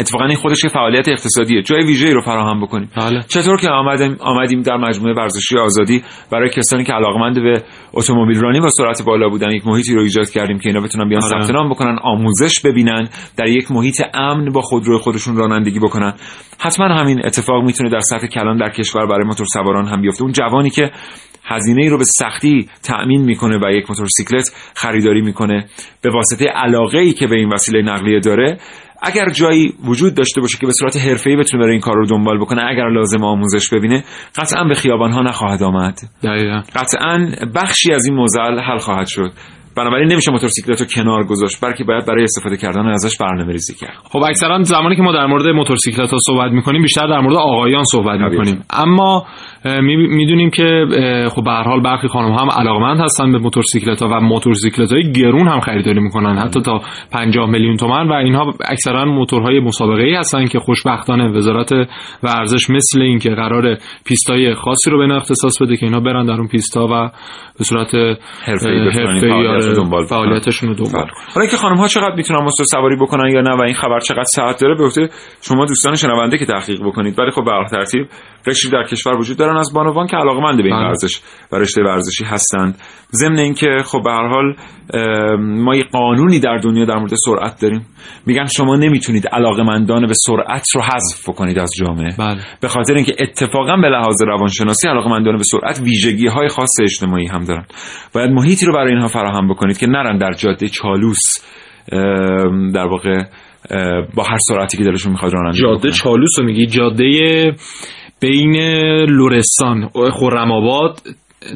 اتفاقا 0.00 0.24
این 0.24 0.36
خودش 0.36 0.66
فعالیت 0.66 1.08
اقتصادیه 1.08 1.62
جای 1.62 1.84
ویژه‌ای 1.84 2.12
رو 2.12 2.20
فراهم 2.20 2.60
بکنیم 2.60 2.90
بله. 2.96 3.20
چطور 3.28 3.56
که 3.60 3.68
آمدیم 3.68 4.16
آمدیم 4.20 4.62
در 4.62 4.76
مجموعه 4.76 5.14
ورزشی 5.14 5.58
آزادی 5.58 6.02
برای 6.32 6.50
کسانی 6.50 6.84
که 6.84 6.92
علاقمند 6.92 7.42
به 7.42 7.62
اتومبیل 7.92 8.40
رانی 8.40 8.60
با 8.60 8.70
سرعت 8.70 9.02
بالا 9.02 9.28
بودن 9.28 9.50
یک 9.50 9.66
محیطی 9.66 9.94
رو 9.94 10.02
ایجاد 10.02 10.30
کردیم 10.30 10.58
که 10.58 10.68
اینا 10.68 10.80
بتونن 10.80 11.08
بیان 11.08 11.24
آره. 11.24 11.42
ثبت 11.42 11.54
نام 11.54 11.70
بکنن 11.70 11.98
آموزش 12.02 12.60
ببینن 12.60 13.08
در 13.36 13.46
یک 13.46 13.70
محیط 13.70 14.02
امن 14.14 14.52
با 14.52 14.60
خودروی 14.60 14.98
خودشون 14.98 15.36
رانندگی 15.36 15.78
بکنن 15.78 16.14
حتما 16.58 16.86
همین 16.86 17.26
اتفاق 17.26 17.64
می‌تونه 17.64 17.90
در 17.90 18.00
سطح 18.00 18.26
کلان 18.26 18.56
در 18.56 18.70
کشور 18.70 19.06
برای 19.06 19.24
موتور 19.24 19.46
سواران 19.46 19.88
هم 19.88 20.02
بیفته 20.02 20.22
اون 20.22 20.32
جوانی 20.32 20.70
که 20.70 20.90
هزینه 21.44 21.82
ای 21.82 21.88
رو 21.88 21.98
به 21.98 22.04
سختی 22.04 22.68
تأمین 22.82 23.24
می‌کنه 23.24 23.58
و 23.58 23.70
یک 23.72 23.90
موتورسیکلت 23.90 24.72
خریداری 24.74 25.22
می‌کنه 25.22 25.66
به 26.02 26.10
واسطه 26.10 26.44
علاقه 26.44 26.98
ای 26.98 27.12
که 27.12 27.26
به 27.26 27.36
این 27.36 27.48
وسیله 27.52 27.82
نقلیه 27.82 28.20
داره 28.20 28.58
اگر 29.02 29.28
جایی 29.28 29.74
وجود 29.84 30.14
داشته 30.14 30.40
باشه 30.40 30.58
که 30.58 30.66
به 30.66 30.72
صورت 30.72 30.96
حرفه‌ای 30.96 31.36
بتونه 31.36 31.62
برای 31.62 31.72
این 31.72 31.80
کار 31.80 31.94
رو 31.94 32.06
دنبال 32.06 32.40
بکنه 32.40 32.62
اگر 32.68 32.88
لازم 32.88 33.24
آموزش 33.24 33.68
ببینه 33.72 34.04
قطعا 34.36 34.64
به 34.64 34.74
خیابان 34.74 35.12
ها 35.12 35.20
نخواهد 35.20 35.62
آمد. 35.62 35.98
دقیقا. 36.22 36.62
قطعا 36.74 37.30
بخشی 37.54 37.92
از 37.92 38.06
این 38.06 38.14
موزل 38.14 38.60
حل 38.60 38.78
خواهد 38.78 39.06
شد. 39.06 39.32
بنابراین 39.76 40.12
نمیشه 40.12 40.30
موتورسیکلت 40.30 40.80
رو 40.80 40.86
کنار 40.94 41.24
گذاشت 41.24 41.64
بلکه 41.64 41.84
باید 41.84 42.06
برای 42.06 42.24
استفاده 42.24 42.56
کردن 42.56 42.86
ازش 42.86 43.16
برنامه 43.20 43.52
ریزی 43.52 43.74
کرد. 43.74 43.96
خب 44.10 44.18
اکثرا 44.18 44.62
زمانی 44.62 44.96
که 44.96 45.02
ما 45.02 45.12
در 45.12 45.26
مورد 45.26 45.46
موتورسیکلت 45.46 46.10
ها 46.10 46.18
صحبت 46.26 46.52
می‌کنیم 46.52 46.82
بیشتر 46.82 47.06
در 47.06 47.20
مورد 47.20 47.36
آقایان 47.36 47.84
صحبت. 47.84 48.20
می‌کنیم. 48.20 48.64
اما 48.70 49.26
می‌دونیم 49.64 50.50
که 50.50 50.86
خب 51.30 51.44
به 51.44 51.50
هر 51.50 51.62
حال 51.62 51.80
برخی 51.82 52.08
خانم 52.08 52.32
هم 52.32 52.50
علاقمند 52.50 53.00
هستن 53.00 53.32
به 53.32 53.38
موتورسیکلت 53.38 54.02
ها 54.02 54.08
و 54.08 54.20
موتورسیکلت 54.20 54.92
های 54.92 55.12
گرون 55.12 55.48
هم 55.48 55.60
خریداری 55.60 56.00
می‌کنن. 56.00 56.38
حتی 56.38 56.60
تا 56.60 56.80
50 57.12 57.50
میلیون 57.50 57.76
تومن 57.76 58.08
و 58.08 58.12
اینها 58.12 58.52
اکثرا 58.64 59.04
موتورهای 59.04 59.60
مسابقه 59.60 60.02
ای 60.02 60.14
هستن 60.14 60.44
که 60.44 60.58
خوشبختانه 60.58 61.28
وزارت 61.28 61.72
ورزش 62.22 62.70
مثل 62.70 63.02
این 63.02 63.18
که 63.18 63.30
قرار 63.30 63.78
پیستای 64.04 64.54
خاصی 64.54 64.90
رو 64.90 65.08
به 65.08 65.14
اختصاص 65.14 65.62
بده 65.62 65.76
که 65.76 65.86
اینا 65.86 66.00
برن 66.00 66.26
در 66.26 66.32
اون 66.34 66.48
پیستا 66.48 66.84
و 66.84 67.10
به 67.58 67.64
صورت 67.64 67.94
حرفه‌ای 68.44 68.80
آره،. 68.80 69.74
فعالیتشون 70.08 70.68
رو 70.68 70.74
دنبال 70.74 71.02
بله. 71.04 71.10
حالا 71.34 71.40
اینکه 71.40 71.56
خانم 71.56 71.76
ها 71.76 71.86
چقدر 71.86 72.14
می‌تونن 72.16 72.40
موتور 72.40 72.66
سواری 72.70 72.96
بکنن 72.96 73.30
یا 73.30 73.40
نه 73.40 73.56
و 73.56 73.60
این 73.60 73.74
خبر 73.74 74.00
چقدر 74.00 74.24
ساعت 74.34 74.60
داره 74.60 74.74
به 74.74 75.08
شما 75.42 75.66
دوستان 75.66 75.94
شنونده 75.94 76.38
که 76.38 76.46
تحقیق 76.46 76.80
بکنید. 76.84 77.18
ولی 77.18 77.30
خب 77.30 77.44
به 77.44 77.50
هر 77.50 77.68
ترتیب 77.68 78.06
قشری 78.46 78.70
در 78.70 78.84
کشور 78.84 79.16
وجود 79.16 79.49
دارن 79.50 79.60
از 79.60 79.72
بانوان 79.74 80.06
که 80.06 80.16
علاقمند 80.16 80.56
به 80.56 80.64
این 80.64 80.76
بله. 80.76 80.86
ورزش 80.88 81.20
و 81.52 81.56
رشته 81.56 81.82
ورزشی 81.82 82.24
هستند 82.24 82.78
ضمن 83.12 83.38
اینکه 83.38 83.76
خب 83.84 84.02
به 84.04 84.10
هر 84.10 84.28
حال 84.28 84.54
ما 85.38 85.76
یه 85.76 85.84
قانونی 85.92 86.40
در 86.40 86.56
دنیا 86.56 86.84
در 86.84 86.96
مورد 86.96 87.12
سرعت 87.26 87.60
داریم 87.62 87.86
میگن 88.26 88.46
شما 88.46 88.76
نمی‌تونید 88.76 89.28
علاقمندان 89.28 90.06
به 90.06 90.14
سرعت 90.26 90.66
رو 90.74 90.82
حذف 90.82 91.28
بکنید 91.28 91.58
از 91.58 91.70
جامعه 91.78 92.16
بله. 92.18 92.40
به 92.60 92.68
خاطر 92.68 92.94
اینکه 92.94 93.14
اتفاقا 93.18 93.76
به 93.76 93.88
لحاظ 93.88 94.22
روانشناسی 94.22 94.88
علاقمندان 94.88 95.36
به 95.36 95.44
سرعت 95.44 95.80
ویژگی 95.80 96.26
های 96.26 96.48
خاص 96.48 96.80
اجتماعی 96.82 97.26
هم 97.26 97.44
دارن 97.44 97.64
باید 98.14 98.30
محیطی 98.30 98.66
رو 98.66 98.72
برای 98.72 98.92
اینها 98.92 99.08
فراهم 99.08 99.48
بکنید 99.48 99.78
که 99.78 99.86
نرن 99.86 100.18
در 100.18 100.32
جاده 100.32 100.68
چالوس 100.68 101.20
در 102.74 102.86
واقع 102.86 103.22
با 104.14 104.22
هر 104.22 104.38
سرعتی 104.48 104.76
که 104.76 104.84
دلشون 104.84 105.12
می‌خواد 105.12 105.32
رانندگی 105.34 105.62
جاده. 105.62 105.90
چالوس 105.90 106.38
رو 106.38 106.44
میگی 106.44 106.66
جاده 106.66 107.52
بین 108.20 108.56
لرستان 109.06 109.88
خرم 110.12 110.52
آباد 110.52 111.00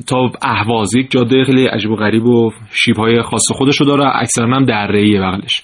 تا 0.06 0.30
اهواز 0.42 0.94
یک 0.94 1.10
جاده 1.10 1.44
خیلی 1.44 1.66
عجیب 1.66 1.90
و 1.90 1.96
غریب 1.96 2.24
و 2.24 2.50
شیبهای 2.70 3.22
خاص 3.22 3.42
خودش 3.52 3.76
رو 3.76 3.86
داره. 3.86 4.16
اکثرا 4.16 4.56
هم 4.56 4.64
دره‌ایه 4.64 5.20
بغلش. 5.20 5.62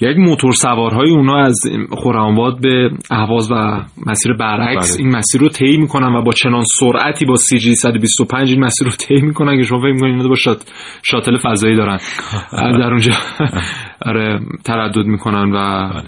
یک 0.00 0.16
موتور 0.16 0.52
سوارهای 0.52 1.10
اونا 1.10 1.38
از 1.38 1.60
خرم 2.04 2.38
آباد 2.38 2.60
به 2.60 2.90
اهواز 3.10 3.52
و 3.52 3.84
مسیر 4.06 4.32
برعکس 4.32 4.96
بله. 4.96 5.04
این 5.04 5.16
مسیر 5.16 5.40
رو 5.40 5.48
طی 5.48 5.76
می‌کنن 5.76 6.14
و 6.14 6.22
با 6.22 6.32
چنان 6.32 6.64
سرعتی 6.80 7.24
با 7.24 7.36
سی 7.36 7.58
جی 7.58 7.74
125 7.74 8.50
این 8.50 8.64
مسیر 8.64 8.88
رو 8.88 8.92
طی 8.92 9.14
می‌کنن 9.14 9.56
که 9.56 9.62
شما 9.62 9.78
فکر 9.78 9.92
می‌کنید 9.92 10.14
اینا 10.14 10.28
با 10.28 10.34
شات 10.34 10.72
شاتل 11.02 11.36
فضایی 11.38 11.76
دارن. 11.76 11.98
در 12.80 12.90
اونجا 12.90 13.12
آره 14.06 14.40
تردد 14.64 15.06
می‌کنن 15.06 15.52
و 15.52 15.56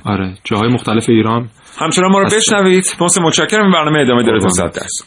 آره 0.04 0.34
جاهای 0.44 0.68
مختلف 0.68 1.08
ایران 1.08 1.48
همچنان 1.78 2.10
ما 2.10 2.18
رو 2.18 2.26
بشنوید. 2.26 2.84
محسن 3.00 3.22
متشکرم. 3.22 3.62
این 3.62 3.72
برنامه 3.72 4.00
ادامه 4.00 4.22
داره. 4.22 4.40
تا 4.40 4.48
100 4.48 4.72
درصد 4.72 5.04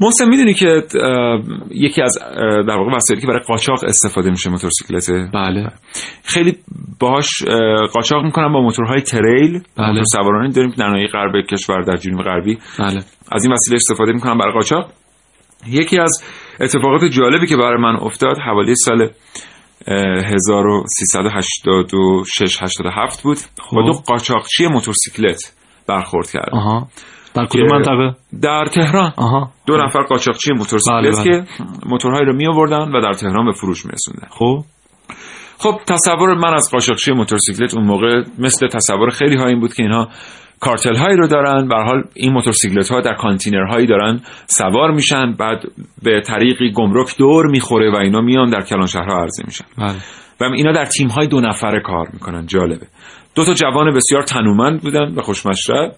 محسن 0.00 0.28
می‌دونی 0.28 0.54
که 0.54 0.82
یکی 1.70 2.02
از 2.02 2.18
در 2.42 2.76
واقع 2.76 2.96
وسایلی 2.96 3.20
که 3.20 3.26
برای 3.26 3.40
قاچاق 3.40 3.84
استفاده 3.84 4.30
میشه 4.30 4.50
موتورسیکلته 4.50 5.30
بله. 5.34 5.70
خیلی 6.24 6.56
باهاش 7.00 7.28
اه، 7.48 7.86
قاچاق 7.86 8.24
می‌کنن 8.24 8.52
با 8.52 8.60
موتورهای 8.60 9.00
تریل. 9.00 9.62
بله. 9.76 9.86
موتور 9.88 10.04
سوارانی 10.12 10.52
داریم 10.52 10.70
که 10.70 10.76
در 10.76 10.88
ناحیه 10.88 11.08
غرب 11.08 11.32
کشور 11.50 11.82
در 11.82 11.96
جنوب 11.96 12.22
غربی. 12.22 12.58
بله. 12.78 13.00
از 13.32 13.44
این 13.44 13.52
وسیله 13.52 13.76
استفاده 13.76 14.12
می‌کنن 14.12 14.38
برای 14.38 14.52
قاچاق. 14.52 14.90
یکی 15.66 15.98
از 15.98 16.22
اتفاقات 16.60 17.04
جالبی 17.04 17.46
که 17.46 17.56
برای 17.56 17.82
من 17.82 17.96
افتاد 17.96 18.38
حوالی 18.38 18.74
سال 18.74 19.02
اه، 19.02 19.08
1386 20.24 22.62
87 22.62 23.22
بود. 23.22 23.38
با 23.72 23.82
دو 23.82 23.92
قاچاقچی 23.92 24.66
موتورسیکلت 24.66 25.54
برخورد 25.86 26.30
کرد 26.30 26.50
آها. 26.52 26.88
در 27.34 27.46
کدوم 27.46 27.66
منطقه؟ 27.72 28.14
در 28.42 28.66
تهران. 28.66 29.12
آها. 29.16 29.50
دو 29.66 29.76
نفر 29.76 30.02
قاچاقچی 30.02 30.52
موتورسیکلت 30.52 31.02
بله، 31.02 31.10
بله. 31.10 31.24
که 31.24 31.44
موتورهایی 31.86 32.26
رو 32.26 32.36
می 32.36 32.48
آوردن 32.48 32.96
و 32.96 33.00
در 33.00 33.12
تهران 33.12 33.46
به 33.46 33.52
فروش 33.52 33.86
می 33.86 33.92
رسوندن 33.92 34.28
خب. 34.30 34.64
خب 35.58 35.80
تصور 35.86 36.34
من 36.34 36.54
از 36.54 36.68
قاچاقچی 36.72 37.12
موتورسیکلت 37.12 37.74
اون 37.74 37.86
موقع 37.86 38.22
مثل 38.38 38.68
تصور 38.68 39.10
خیلی 39.10 39.36
ها 39.36 39.46
این 39.46 39.60
بود 39.60 39.74
که 39.74 39.82
اینها 39.82 40.08
کارتل 40.60 40.96
هایی 40.96 41.16
رو 41.16 41.26
دارن. 41.26 41.68
به 41.68 41.76
حال 41.76 42.04
این 42.14 42.32
موتورسیکلت 42.32 42.88
ها 42.90 43.00
در 43.00 43.14
کانتینر 43.14 43.64
هایی 43.70 43.86
دارن 43.86 44.20
سوار 44.46 44.90
میشن. 44.90 45.32
بعد 45.32 45.62
به 46.02 46.20
طریقی 46.20 46.72
گمرک 46.72 47.16
دور 47.18 47.46
می‌خوره 47.46 47.92
و 47.92 47.96
اینا 47.96 48.20
میان 48.20 48.50
در 48.50 48.62
کلان 48.62 48.86
شهرها 48.86 49.22
عرضه 49.22 49.42
میشن. 49.46 49.64
بله. 49.78 49.96
و 50.40 50.44
اینا 50.54 50.72
در 50.72 50.84
تیم 50.84 51.08
های 51.08 51.26
دو 51.26 51.40
نفره 51.40 51.80
کار 51.80 52.08
می‌کنن. 52.12 52.46
جالبه. 52.46 52.86
دو 53.34 53.44
تا 53.44 53.54
جوان 53.54 53.94
بسیار 53.94 54.22
تنومند 54.22 54.80
بودن 54.80 55.14
و 55.16 55.22
خوشمشرب 55.22 55.92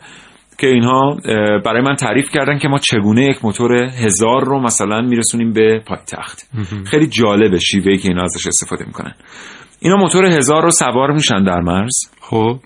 که 0.58 0.66
اینها 0.66 1.16
برای 1.64 1.82
من 1.82 1.94
تعریف 1.94 2.30
کردن 2.30 2.58
که 2.58 2.68
ما 2.68 2.78
چگونه 2.78 3.24
یک 3.24 3.44
موتور 3.44 3.72
هزار 3.72 4.44
رو 4.44 4.60
مثلا 4.60 5.00
میرسونیم 5.00 5.52
به 5.52 5.82
پایتخت. 5.86 6.50
خیلی 6.86 7.06
جالبه 7.06 7.58
شیوهی 7.58 7.98
که 7.98 8.08
اینا 8.08 8.22
ازش 8.22 8.46
استفاده 8.46 8.84
می‌کنن. 8.86 9.14
اینا 9.80 9.96
موتور 9.96 10.24
هزار 10.24 10.62
رو 10.62 10.70
سوار 10.70 11.12
میشن 11.12 11.44
در 11.44 11.60
مرز. 11.60 11.94
خب. 12.20 12.58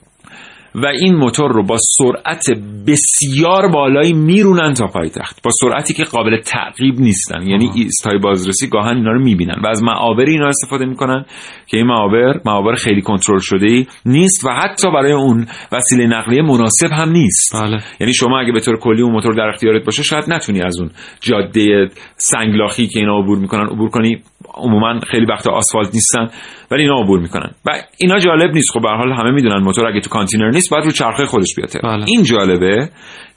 و 0.74 0.86
این 0.86 1.14
موتور 1.14 1.52
رو 1.52 1.62
با 1.62 1.76
سرعت 1.78 2.44
بسیار 2.86 3.68
بالایی 3.68 4.12
میرونن 4.12 4.72
تا 4.72 4.86
پایتخت. 4.86 5.42
با 5.42 5.50
سرعتی 5.60 5.94
که 5.94 6.04
قابل 6.04 6.40
تعقیب 6.40 7.00
نیستن. 7.00 7.42
یعنی 7.42 7.70
ایستای 7.74 8.18
بازرسی 8.18 8.68
گاهن 8.68 8.96
اینا 8.96 9.12
رو 9.12 9.20
می‌بینن 9.20 9.60
و 9.64 9.66
از 9.66 9.82
معابر 9.82 10.24
اینا 10.24 10.48
استفاده 10.48 10.84
می‌کنن 10.84 11.24
که 11.66 11.76
این 11.76 11.86
معابر 11.86 12.40
معابر 12.46 12.74
خیلی 12.74 13.02
کنترل 13.02 13.38
شده 13.38 13.66
ای 13.66 13.86
نیست 14.06 14.44
و 14.44 14.48
حتی 14.48 14.90
برای 14.90 15.12
اون 15.12 15.46
وسیله 15.72 16.06
نقلیه 16.06 16.42
مناسب 16.42 16.92
هم 16.92 17.10
نیست. 17.10 17.56
بله. 17.62 17.78
یعنی 18.00 18.14
شما 18.14 18.40
اگه 18.40 18.52
به 18.52 18.60
طور 18.60 18.78
کلی 18.78 19.02
اون 19.02 19.12
موتور 19.12 19.34
در 19.34 19.48
اختیارت 19.48 19.84
باشه 19.84 20.02
شاید 20.02 20.24
نتونی 20.28 20.62
از 20.62 20.80
اون 20.80 20.90
جاده 21.20 21.88
سنگلاخی 22.16 22.86
که 22.86 22.98
اینا 22.98 23.18
عبور 23.18 23.38
می‌کنن 23.38 23.66
عبور 23.66 23.90
کنی. 23.90 24.22
عموما 24.56 25.00
خیلی 25.10 25.26
وقتا 25.26 25.52
آسفالت 25.52 25.94
نیستن 25.94 26.28
ولی 26.70 26.82
اینا 26.82 27.00
عبور 27.00 27.20
می‌کنن. 27.20 27.50
و 27.66 27.70
اینا 27.98 28.18
جالب 28.18 28.54
نیست. 28.54 28.70
خب 28.72 28.82
به 28.82 28.88
حال 28.88 29.12
همه 29.12 29.30
می‌دونن 29.30 29.62
موتور 29.62 29.86
اگه 29.86 30.00
تو 30.00 30.10
کانتینر 30.10 30.50
نیست 30.50 30.70
باید 30.70 30.84
رو 30.84 30.90
چرخه 30.90 31.26
خودش 31.26 31.54
بیاد 31.56 31.70
بله. 31.84 32.04
این 32.08 32.22
جالبه 32.22 32.88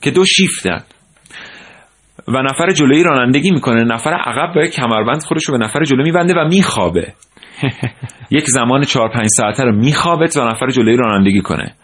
که 0.02 0.12
دو 0.12 0.26
شیفتن. 0.26 0.84
و 2.28 2.42
نفر 2.42 2.72
جلویی 2.72 3.04
رانندگی 3.04 3.52
می‌کنه. 3.52 3.84
نفر 3.84 4.14
عقب 4.14 4.56
با 4.56 4.64
یک 4.64 4.72
کمربند 4.72 5.24
خودش 5.24 5.46
رو 5.46 5.58
به 5.58 5.64
نفر 5.66 5.84
جلو 5.84 6.04
میبنده 6.04 6.34
و 6.34 6.48
میخوابه. 6.48 7.14
یک 8.32 8.46
زمان 8.48 8.84
چهار 8.84 9.10
پنج 9.10 9.28
ساعته 9.38 9.64
رو 9.64 9.76
میخوابه 9.76 10.28
و 10.38 10.48
نفر 10.50 10.70
جلویی 10.70 10.98
رانندگی 10.98 11.42
کنه. 11.42 11.76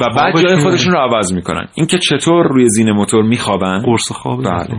و 0.00 0.14
بعد 0.16 0.42
جای؟ 0.42 0.56
خودشون 0.56 0.92
رو 0.92 0.98
عوض 0.98 1.32
می‌کنن. 1.32 1.68
اینکه 1.74 1.98
چطور 1.98 2.46
روی 2.48 2.68
زین 2.68 2.92
موتور 2.92 3.22
میخوابن. 3.22 3.82
قرص 3.82 4.12
خواب 4.12 4.44
بله. 4.44 4.78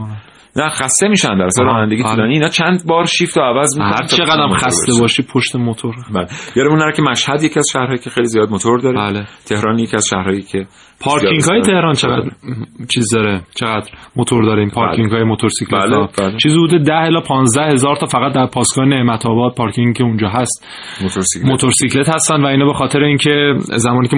نه 0.55 0.69
خسته 0.69 1.07
میشن 1.07 1.37
در 1.37 1.45
اصل 1.45 1.63
رانندگی 1.63 2.03
بله. 2.03 2.11
طولانی. 2.11 2.33
اینا 2.33 2.47
چند 2.47 2.83
بار 2.87 3.05
شیفت 3.05 3.37
رو 3.37 3.43
عوض 3.43 3.77
می‌کنن. 3.77 3.93
هر 3.93 4.05
چقدر 4.05 4.41
هم 4.41 4.53
خسته 4.53 4.91
باشی 5.01 5.23
پشت 5.33 5.55
موتور. 5.55 5.95
بله. 6.13 6.27
یادمون 6.55 6.79
نره 6.79 6.93
که 6.95 7.01
مشهد 7.01 7.43
یکی 7.43 7.59
از 7.59 7.65
شهرهایی 7.73 7.99
که 7.99 8.09
خیلی 8.09 8.27
زیاد 8.27 8.49
موتور 8.49 8.79
داره. 8.79 8.97
بله. 8.97 9.25
تهران 9.45 9.79
یکی 9.79 9.95
از 9.95 10.07
شهرهایی 10.09 10.41
که 10.41 10.65
پارکینگ 10.99 11.41
های 11.41 11.61
تهران 11.61 11.93
چقدر 11.93 12.29
چیز 12.93 13.13
داره؟ 13.13 13.41
چقدر 13.55 13.89
موتور 14.15 14.43
داره 14.43 14.59
این 14.59 14.69
پارکینگ 14.69 15.11
های 15.11 15.23
موتورسیکلت 15.23 15.83
بله، 15.83 16.07
بله. 16.17 16.37
چیزی 16.37 16.57
حدود 16.57 16.83
10 16.83 16.93
الی 16.93 17.21
15 17.27 17.61
هزار 17.63 17.95
تا 17.95 18.05
فقط 18.05 18.33
در 18.33 18.45
پاسگاه 18.45 18.85
نعمت 18.85 19.25
آباد 19.25 19.55
پارکینگ 19.55 19.95
که 19.95 20.03
اونجا 20.03 20.29
هست. 20.29 20.65
موتورسیکلت. 21.01 21.49
موتورسیکلت 21.49 22.09
هستن 22.09 22.41
و 22.41 22.45
اینا 22.45 22.65
به 22.65 22.73
خاطر 22.73 23.03
اینکه 23.03 23.53
زمانی 23.59 24.07
که 24.07 24.15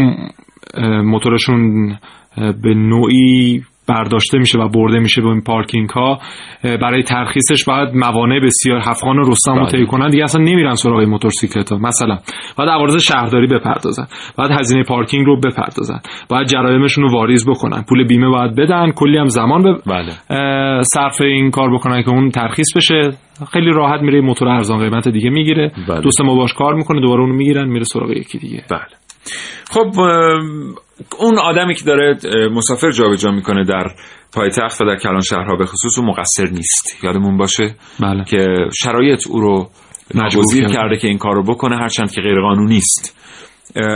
موتورشون 1.03 1.89
به 2.37 2.73
نوعی 2.73 3.61
برداشته 3.87 4.37
میشه 4.37 4.59
و 4.59 4.67
برده 4.67 4.99
میشه 4.99 5.21
به 5.21 5.27
این 5.27 5.41
پارکینگ 5.41 5.89
ها 5.89 6.19
برای 6.63 7.03
ترخیصش 7.03 7.65
باید 7.67 7.95
موانع 7.95 8.39
بسیار 8.39 8.79
هفغان 8.79 9.19
و 9.19 9.29
رستم 9.29 9.53
رو 9.53 9.65
بله. 9.65 9.71
طی 9.71 9.85
کنن. 9.85 10.09
دیگه 10.09 10.23
اصلا 10.23 10.43
نمیرن 10.43 10.73
سراغ 10.73 11.01
موتورسیکلت 11.01 11.71
ها 11.71 11.77
مثلا 11.77 12.17
باید 12.57 12.69
عوارض 12.69 12.95
شهرداری 13.03 13.47
بپردازن. 13.47 14.05
باید 14.37 14.51
هزینه 14.51 14.83
پارکینگ 14.83 15.25
رو 15.25 15.39
بپردازن. 15.39 15.99
باید 16.29 16.47
جرایمشون 16.47 17.03
رو 17.03 17.11
واریز 17.11 17.49
بکنن. 17.49 17.83
پول 17.89 18.07
بیمه 18.07 18.29
باید 18.29 18.55
بدن. 18.55 18.91
کلی 18.91 19.17
هم 19.17 19.27
زمان 19.27 19.63
به 19.63 19.73
بله. 19.87 20.11
صرف 20.81 21.21
این 21.21 21.51
کار 21.51 21.73
بکنن 21.73 22.03
که 22.03 22.09
اون 22.09 22.29
ترخیص 22.29 22.67
بشه. 22.77 23.11
خیلی 23.53 23.71
راحت 23.71 24.01
میره 24.01 24.21
موتور 24.21 24.47
ارزان 24.47 24.79
قیمت 24.79 25.07
دیگه 25.07 25.29
می‌گیره. 25.29 25.71
بله. 25.87 26.01
دوست 26.01 26.21
ما 26.21 26.35
باش 26.35 26.53
کار 26.53 26.73
می‌کنه 26.75 27.01
دوباره 27.01 27.21
اونو 27.21 27.35
می‌گیرن 27.35 27.67
میره 27.67 27.83
سراغ 27.83 28.11
یکی 28.11 28.37
دیگه. 28.37 28.63
بله. 28.71 28.85
خب 29.69 29.87
اون 31.19 31.39
آدمی 31.39 31.75
که 31.75 31.85
داره 31.85 32.17
مسافر 32.51 32.91
جابجا 32.91 33.31
می‌کنه 33.31 33.63
در 33.63 33.87
پایتخت 34.33 34.81
و 34.81 34.85
در 34.85 34.95
کلان 34.95 35.21
شهرها 35.21 35.55
به 35.55 35.65
خصوص 35.65 35.99
اون 35.99 36.07
مقصر 36.07 36.45
نیست. 36.45 37.03
یادمون 37.03 37.37
باشه 37.37 37.75
بله. 37.99 38.23
که 38.23 38.47
شرایط 38.73 39.27
او 39.27 39.39
رو 39.39 39.69
ناگزیر 40.13 40.67
کرده. 40.67 40.97
که 40.97 41.07
این 41.07 41.17
کار 41.17 41.35
رو 41.35 41.43
بکنه 41.43 41.75
هرچند 41.75 42.11
که 42.11 42.21
غیر 42.21 42.41
قانونی 42.41 42.77
است 42.77 43.21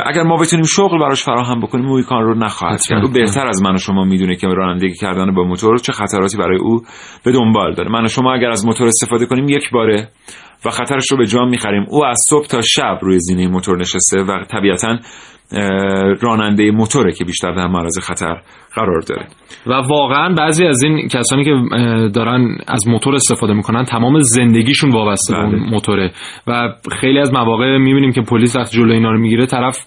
اگر 0.05 0.23
ما 0.23 0.37
بتونیم 0.37 0.65
شغل 0.65 0.99
براش 0.99 1.23
فراهم 1.23 1.61
بکنیم 1.61 1.85
او 1.85 1.95
این 1.95 2.03
کار 2.03 2.23
رو 2.23 2.35
نخواهد 2.35 2.81
کرد. 2.81 3.05
او 3.05 3.11
بهتر 3.11 3.47
از 3.47 3.61
من 3.61 3.75
و 3.75 3.77
شما 3.77 4.03
می‌دونه 4.03 4.35
که 4.35 4.47
رانندگی 4.47 4.93
کردن 4.93 5.35
با 5.35 5.43
موتور 5.43 5.77
چه 5.77 5.91
خطراتی 5.91 6.37
برای 6.37 6.59
او 6.59 6.81
به 7.23 7.31
دنبال 7.31 7.73
داره. 7.73 7.91
من 7.91 8.03
و 8.03 8.07
شما 8.07 8.33
اگر 8.33 8.49
از 8.49 8.65
موتور 8.65 8.87
استفاده 8.87 9.25
کنیم 9.25 9.49
یک 9.49 9.71
باره 9.71 10.09
و 10.65 10.69
خطرش 10.69 11.11
رو 11.11 11.17
به 11.17 11.25
جام 11.25 11.49
می‌خریم. 11.49 11.85
او 11.89 12.05
از 12.05 12.17
صبح 12.29 12.47
تا 12.47 12.61
شب 12.61 12.99
روی 13.01 13.19
زینه 13.19 13.47
موتور 13.47 13.77
نشسته 13.77 14.21
و 14.21 14.43
طبیعتا 14.51 14.97
راننده 16.21 16.71
موتوره 16.71 17.11
که 17.11 17.25
بیشتر 17.25 17.51
در 17.51 17.67
معرض 17.67 17.99
خطر 17.99 18.41
قرار 18.75 19.01
داره 19.01 19.27
و 19.67 19.73
واقعا 19.73 20.33
بعضی 20.33 20.65
از 20.65 20.83
این 20.83 21.07
کسانی 21.07 21.43
که 21.43 21.51
دارن 22.13 22.57
از 22.67 22.87
موتور 22.87 23.15
استفاده 23.15 23.53
می‌کنن 23.53 23.83
تمام 23.83 24.19
زندگیشون 24.19 24.91
وابسته 24.91 25.33
به 25.33 25.39
اون 25.39 25.51
بله. 25.51 25.69
موتوره 25.69 26.11
و 26.47 26.73
خیلی 27.01 27.19
از 27.19 27.33
مواقع 27.33 27.77
می‌بینیم 27.77 28.11
که 28.11 28.21
پلیس 28.21 28.55
وقتی 28.55 28.77
جلوی 28.77 28.93
اینا 28.93 29.11
رو 29.11 29.19
می‌گیره 29.19 29.45
طرف 29.45 29.85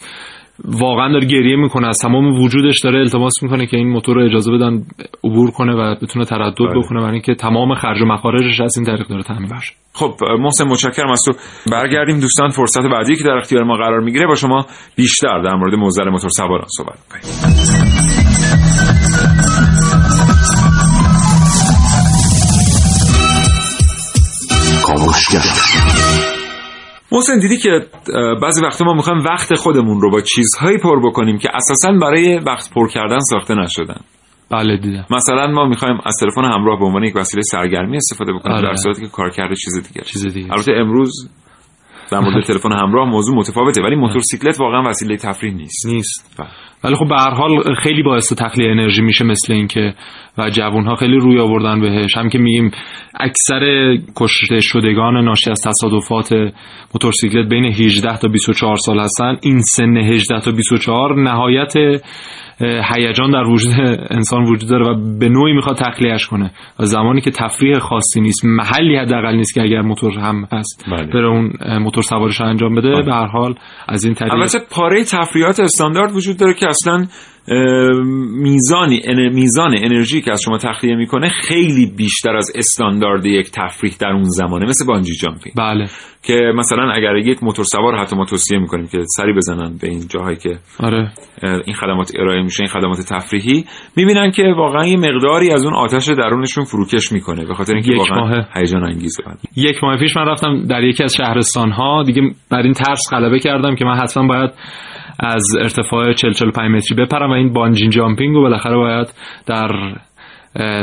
واقعا 0.64 1.12
داره 1.12 1.26
گریه 1.26 1.56
می‌کنه. 1.56 1.88
از 1.88 1.98
تمام 1.98 2.42
وجودش 2.42 2.80
داره 2.84 2.98
التماس 2.98 3.42
می‌کنه 3.42 3.66
که 3.66 3.76
این 3.76 3.88
موتور 3.88 4.16
رو 4.16 4.26
اجازه 4.26 4.52
بدن 4.52 4.82
عبور 5.24 5.50
کنه 5.50 5.72
و 5.74 5.94
بتونه 6.02 6.24
تردد 6.24 6.58
بله. 6.58 6.80
بکنه. 6.80 7.00
برای 7.00 7.12
اینکه 7.12 7.34
تمام 7.34 7.74
خرج 7.74 8.02
و 8.02 8.04
مخارجش 8.04 8.60
از 8.60 8.76
این 8.76 8.86
طریق 8.86 9.08
داره 9.08 9.22
تامین 9.22 9.48
بشه 9.48 9.72
خب 9.92 10.14
محسن 10.38 10.64
متشکرم. 10.64 11.10
از 11.10 11.22
تو 11.26 11.32
برگردیم. 11.72 12.20
دوستان 12.20 12.50
فرصت 12.50 12.82
بعدی 12.92 13.16
که 13.16 13.24
در 13.24 13.38
اختیار 13.38 13.64
ما 13.64 13.76
قرار 13.76 14.00
می‌گیره 14.00 14.26
با 14.26 14.34
شما 14.34 14.66
بیشتر 14.96 15.42
در 15.42 15.54
مورد 15.54 15.74
موزل 15.74 16.08
موتور 16.08 16.30
سواران 16.30 16.68
صحبت 16.76 16.98
کنیم 17.10 17.22
محسن 27.12 27.38
دیدی 27.38 27.56
که 27.56 27.86
بعضی 28.42 28.62
وقتا 28.64 28.84
ما 28.84 28.92
می‌خوایم 28.92 29.24
وقت 29.24 29.54
خودمون 29.54 30.00
رو 30.00 30.10
با 30.10 30.20
چیزهایی 30.20 30.78
پر 30.78 31.08
بکنیم 31.08 31.38
که 31.38 31.48
اساسا 31.54 31.92
برای 31.92 32.38
وقت 32.38 32.74
پر 32.74 32.88
کردن 32.88 33.18
ساخته 33.18 33.54
نشدن. 33.54 34.00
بله 34.50 34.76
دیدم. 34.76 35.06
مثلا 35.10 35.46
ما 35.46 35.66
می‌خوایم 35.66 35.98
از 36.04 36.16
تلفن 36.20 36.44
همراه 36.44 36.78
به 36.78 36.84
عنوان 36.84 37.04
یک 37.04 37.16
وسیله 37.16 37.42
سرگرمی 37.42 37.96
استفاده 37.96 38.32
بکنیم 38.32 38.56
آره. 38.56 38.68
در 38.68 38.76
صورتی 38.76 39.00
که 39.02 39.08
کار 39.08 39.30
کرده 39.30 39.54
چیز 39.54 39.88
دیگه 39.88 40.04
چیز 40.04 40.26
دیگه 40.26 40.52
البته 40.52 40.72
امروز 40.72 41.30
در 42.10 42.20
مورد 42.20 42.44
تلفن 42.48 42.72
همراه 42.72 43.08
موضوع 43.08 43.36
متفاوته 43.36 43.82
ولی 43.82 43.96
موتورسیکلت 43.96 44.60
واقعا 44.60 44.82
وسیله 44.90 45.16
تفریح 45.16 45.54
نیست. 45.54 45.86
نیست. 45.86 46.36
بله. 46.38 46.48
ولی 46.84 46.94
خب 46.94 47.08
به 47.08 47.16
هر 47.16 47.34
حال 47.34 47.74
خیلی 47.74 48.02
باعث 48.02 48.32
تخلیه 48.32 48.70
انرژی 48.70 49.02
میشه 49.02 49.24
مثل 49.24 49.52
اینکه 49.52 49.94
و 50.38 50.50
جوان 50.50 50.86
ها 50.86 50.94
خیلی 50.94 51.16
روی 51.16 51.40
آوردن 51.40 51.80
بهش. 51.80 52.16
هم 52.16 52.28
که 52.28 52.38
میگیم 52.38 52.70
اکثر 53.20 53.94
کشته 54.16 54.60
شدگان 54.60 55.24
ناشی 55.24 55.50
از 55.50 55.60
تصادفات 55.66 56.32
موتورسیکلت 56.94 57.48
بین 57.48 57.64
18 57.64 58.16
تا 58.16 58.28
24 58.28 58.76
سال 58.76 59.00
هستن. 59.00 59.36
این 59.42 59.60
سن 59.60 59.96
18 59.96 60.40
تا 60.40 60.50
24 60.50 61.22
نهایت 61.22 61.74
هیجان 62.62 63.30
در 63.30 63.42
وجود 63.42 63.72
انسان 64.10 64.42
وجود 64.44 64.70
داره 64.70 64.90
و 64.90 65.18
به 65.18 65.28
نوعی 65.28 65.52
می‌خواد 65.52 65.76
تخلیهش 65.76 66.26
کنه 66.26 66.50
و 66.80 66.84
زمانی 66.84 67.20
که 67.20 67.30
تفریح 67.30 67.78
خاصی 67.78 68.20
نیست 68.20 68.44
محلی 68.44 68.96
حداقل 68.96 69.36
نیست 69.36 69.54
که 69.54 69.62
اگر 69.62 69.80
موتور 69.80 70.12
هم 70.12 70.48
هست 70.52 70.84
بله. 70.90 71.06
بره 71.06 71.28
اون 71.28 71.52
موتور 71.78 72.02
سوارش 72.02 72.40
انجام 72.40 72.74
بده 72.74 72.92
بله. 72.92 73.02
به 73.02 73.12
هر 73.12 73.26
حال 73.26 73.54
از 73.88 74.04
این 74.04 74.14
طریق 74.14 74.32
البته 74.32 74.58
پاره 74.70 75.04
تفریحات 75.04 75.60
استاندارد 75.60 76.12
وجود 76.12 76.36
داره 76.36 76.54
که 76.54 76.68
اصلا 76.68 77.06
میزانی 77.48 79.00
میزان 79.32 79.74
انرژی 79.78 80.20
که 80.20 80.32
از 80.32 80.42
شما 80.42 80.58
تخلیه 80.58 80.96
می‌کنه 80.96 81.28
خیلی 81.28 81.92
بیشتر 81.96 82.36
از 82.36 82.52
استاندارد 82.54 83.26
یک 83.26 83.50
تفریح 83.50 83.92
در 84.00 84.08
اون 84.08 84.24
زمانه. 84.24 84.66
مثل 84.66 84.86
بانجی 84.86 85.14
جامپینگ. 85.14 85.54
بله. 85.56 85.86
که 86.22 86.52
مثلا 86.54 86.92
اگر 86.92 87.16
یک 87.16 87.42
موتور 87.42 87.64
سوار 87.64 87.96
حتی 87.96 88.16
ما 88.16 88.24
توصیه 88.24 88.58
می‌کنیم 88.58 88.86
که 88.86 88.98
سری 89.16 89.32
بزنن 89.32 89.76
به 89.80 89.88
این 89.88 90.00
جاهایی 90.08 90.36
که 90.36 90.58
آره. 90.80 91.12
این 91.42 91.74
خدمات 91.76 92.12
ارائه 92.18 92.42
میشه 92.42 92.62
این 92.62 92.70
خدمات 92.70 93.00
تفریحی 93.00 93.64
می‌بینن 93.96 94.30
که 94.30 94.42
واقعا 94.56 94.86
یه 94.86 94.96
مقداری 94.96 95.50
از 95.50 95.64
اون 95.64 95.74
آتش 95.74 96.08
درونشون 96.08 96.64
فروکش 96.64 97.12
می‌کنه 97.12 97.44
به 97.44 97.54
خاطر 97.54 97.74
اینکه 97.74 97.92
واقعا 97.96 98.44
هیجان 98.54 98.84
انگیزه 98.84 99.22
یک 99.56 99.76
ماه 99.82 99.98
پیش 99.98 100.16
من 100.16 100.26
رفتم 100.26 100.66
در 100.66 100.82
یکی 100.82 101.04
از 101.04 101.14
شهرستان 101.14 101.70
ها 101.70 102.02
دیگه 102.02 102.22
بر 102.50 102.62
این 102.62 102.72
ترس 102.72 103.10
غلبه 103.10 103.38
کردم 103.38 103.74
که 103.74 103.84
من 103.84 103.96
حتما 103.96 104.26
باید 104.26 104.50
از 105.22 105.44
ارتفاع 105.60 106.12
40 106.12 106.32
45 106.32 106.70
متری 106.70 107.04
بپرم 107.04 107.30
و 107.30 107.32
این 107.32 107.52
بانجین 107.52 107.90
جامپینگ 107.90 108.34
رو 108.34 108.42
بالاخره 108.42 108.76
باید 108.76 109.14
در 109.46 109.68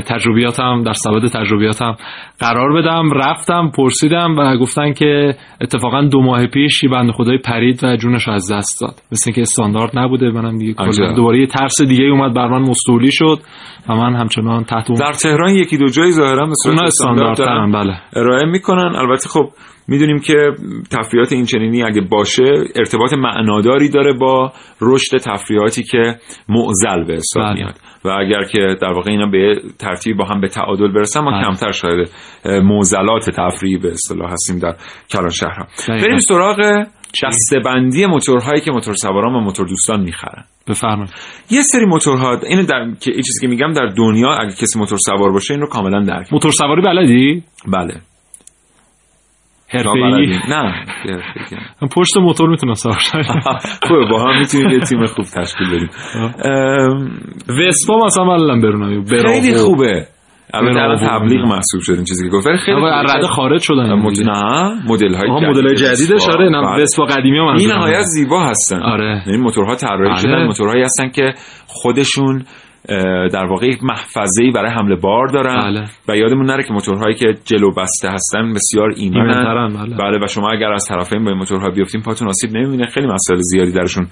تجربیاتم 0.08 0.84
در 0.84 0.94
سبد 0.94 1.28
تجربیاتم 1.28 1.96
قرار 2.40 2.82
بدم. 2.82 3.12
رفتم 3.12 3.72
پرسیدم 3.78 4.36
و 4.38 4.58
گفتن 4.58 4.94
که 4.94 5.36
اتفاقا 5.62 6.02
دو 6.02 6.22
ماه 6.22 6.48
پیش 6.48 6.84
یه 6.84 6.90
بند 6.90 7.12
خدای 7.12 7.38
پرید 7.38 7.84
و 7.84 7.96
جونش 7.96 8.28
از 8.28 8.52
دست 8.52 8.82
داد. 8.82 8.94
مثل 9.12 9.24
اینکه 9.28 9.42
استاندارد 9.42 10.00
نبوده 10.00 10.32
منم 10.32 10.58
دیگه 10.58 10.74
دوباره 11.16 11.40
یه 11.40 11.48
ترس 11.48 11.82
دیگه 11.82 12.04
اومد 12.04 12.34
بر 12.34 12.48
من 12.48 12.62
مستولی 12.62 13.12
شد 13.12 13.40
و 13.90 13.96
من 13.96 14.16
همچنان 14.16 14.64
تحت 14.64 14.88
در 15.00 15.14
تهران 15.14 15.50
یکی 15.50 15.78
دو 15.78 15.88
جایی 15.88 16.12
ظاهرا 16.12 16.46
به 16.46 16.54
صورت 16.64 16.82
استاندارد 16.82 17.38
بله. 17.74 17.98
ارائه 18.16 18.46
می‌کنن. 18.46 18.96
البته 18.96 19.30
خب 19.30 19.50
می‌دونیم 19.90 20.20
که 20.20 20.52
تفریحات 20.92 21.32
این 21.32 21.46
چنینی 21.46 21.84
اگه 21.84 22.02
باشه 22.02 22.44
ارتباط 22.76 23.14
معناداری 23.14 23.90
داره 23.90 24.14
با 24.14 24.54
رشد 24.82 25.18
تفریحاتی 25.18 25.84
که 25.84 26.16
معزل 26.50 27.04
به 27.04 27.14
حساب 27.14 27.44
بله. 27.44 27.54
میاد. 27.54 27.76
و 28.06 28.10
اگر 28.10 28.44
که 28.44 28.76
در 28.82 28.94
واقع 28.94 29.12
اینا 29.12 29.26
به 29.26 29.62
ترتیب 29.80 30.18
با 30.18 30.26
هم 30.26 30.42
به 30.42 30.48
تعادل 30.48 30.92
برسن 30.92 31.20
ما 31.20 31.32
بله. 31.32 31.44
کمتر 31.44 31.72
شاید 31.72 32.10
معضلات 32.46 33.30
تفریحی 33.30 33.78
به 33.78 33.92
اصطلاح 33.92 34.32
هستیم 34.32 34.60
در 34.60 34.76
کلان 35.10 35.30
شهرها 35.30 35.68
بریم 35.88 36.20
سراغ 36.20 36.86
بندی 37.66 38.06
موتورهایی 38.06 38.62
که 38.62 38.72
موتور 38.72 38.96
سواران 38.96 39.36
و 39.36 39.40
موتور 39.40 39.68
دوستان 39.68 40.02
می‌خرن. 40.02 40.44
بفرمایید. 40.68 41.14
یه 41.52 41.62
سری 41.62 41.86
موتورها 41.86 42.40
اینو 42.48 42.64
در 42.64 42.92
که 43.00 43.12
چیزی 43.12 43.42
که 43.42 43.48
میگم 43.48 43.74
در 43.74 43.86
دنیا 43.86 44.30
اگه 44.30 44.52
کسی 44.52 44.80
موتور 44.80 44.98
سوار 44.98 45.32
باشه 45.32 45.54
این 45.54 45.62
رو 45.62 45.68
کاملا 45.68 46.04
درک 46.04 46.34
موتور 46.34 46.52
سواری 46.52 46.82
بلدی؟ 46.82 47.44
بله. 47.68 48.02
حرفه‌ای. 49.70 50.40
نه 50.50 50.86
پشت 51.98 52.18
موتور 52.18 52.50
می‌تونم 52.50 52.74
سوار 52.74 52.96
خوبه 53.88 54.06
با 54.12 54.24
هم 54.24 54.40
می‌تونیم 54.40 54.70
یه 54.70 54.80
تیم 54.80 55.06
خوب 55.06 55.26
تشکیل 55.26 55.68
بدیم. 55.68 55.90
وسپا 57.68 58.06
مثلا 58.06 58.26
بلدم 58.26 58.62
برونم. 58.62 59.04
خیلی 59.06 59.56
خوبه. 59.58 60.08
البته 60.54 60.80
الان 60.80 60.98
تبلیغ 60.98 61.42
محسوب 61.46 61.82
شد 61.82 61.94
این 61.94 62.04
چیزی 62.04 62.30
که 62.30 62.36
گفت. 62.36 62.48
خیلی 62.66 62.82
رده 62.82 63.28
خارج 63.28 63.62
شدن. 63.62 63.94
مد... 63.94 64.20
نه 64.22 64.74
مدل 64.90 65.14
های 65.14 65.30
جدید 65.30 65.50
مدل 65.50 65.74
جدیدش 65.76 66.30
آره 66.30 66.50
نه 66.50 66.62
بله. 66.62 66.84
وسپا 66.84 67.06
قدیمی 67.06 67.38
هم 67.38 67.46
این 67.46 67.72
نهایت 67.72 68.02
زیبا 68.02 68.44
هستن. 68.46 68.82
آره. 68.82 69.24
این 69.28 69.40
موتورها 69.42 69.76
طراحی 69.76 70.10
بله. 70.10 70.22
شدن 70.22 70.46
موتورهایی 70.46 70.84
هستن 70.84 71.10
که 71.10 71.34
خودشون 71.68 72.44
در 73.34 73.46
واقع 73.46 73.68
یک 73.68 73.84
محفظه 73.84 74.52
برای 74.56 74.72
حمله 74.72 74.96
بار 74.96 75.28
دارن. 75.28 75.58
بله. 75.58 75.86
و 76.08 76.18
یادمون 76.18 76.46
نره 76.46 76.64
که 76.64 76.74
موتورهایی 76.74 77.16
که 77.16 77.34
جلو 77.46 77.72
بسته 77.72 78.10
هستن 78.10 78.54
بسیار 78.54 78.94
ایمنن. 78.98 79.74
بله. 79.74 79.96
بله 79.96 80.20
و 80.24 80.28
شما 80.28 80.50
اگر 80.52 80.74
از 80.74 80.88
طرفین 80.88 81.24
با 81.24 81.30
این 81.30 81.40
موتورها 81.40 81.70
بیافتین 81.70 82.02
پاتون 82.02 82.28
آسیب 82.28 82.58
نمی‌بینه. 82.58 82.86
خیلی 82.86 83.08
مسائل 83.08 83.40
زیادی 83.40 83.72
درشون 83.72 84.08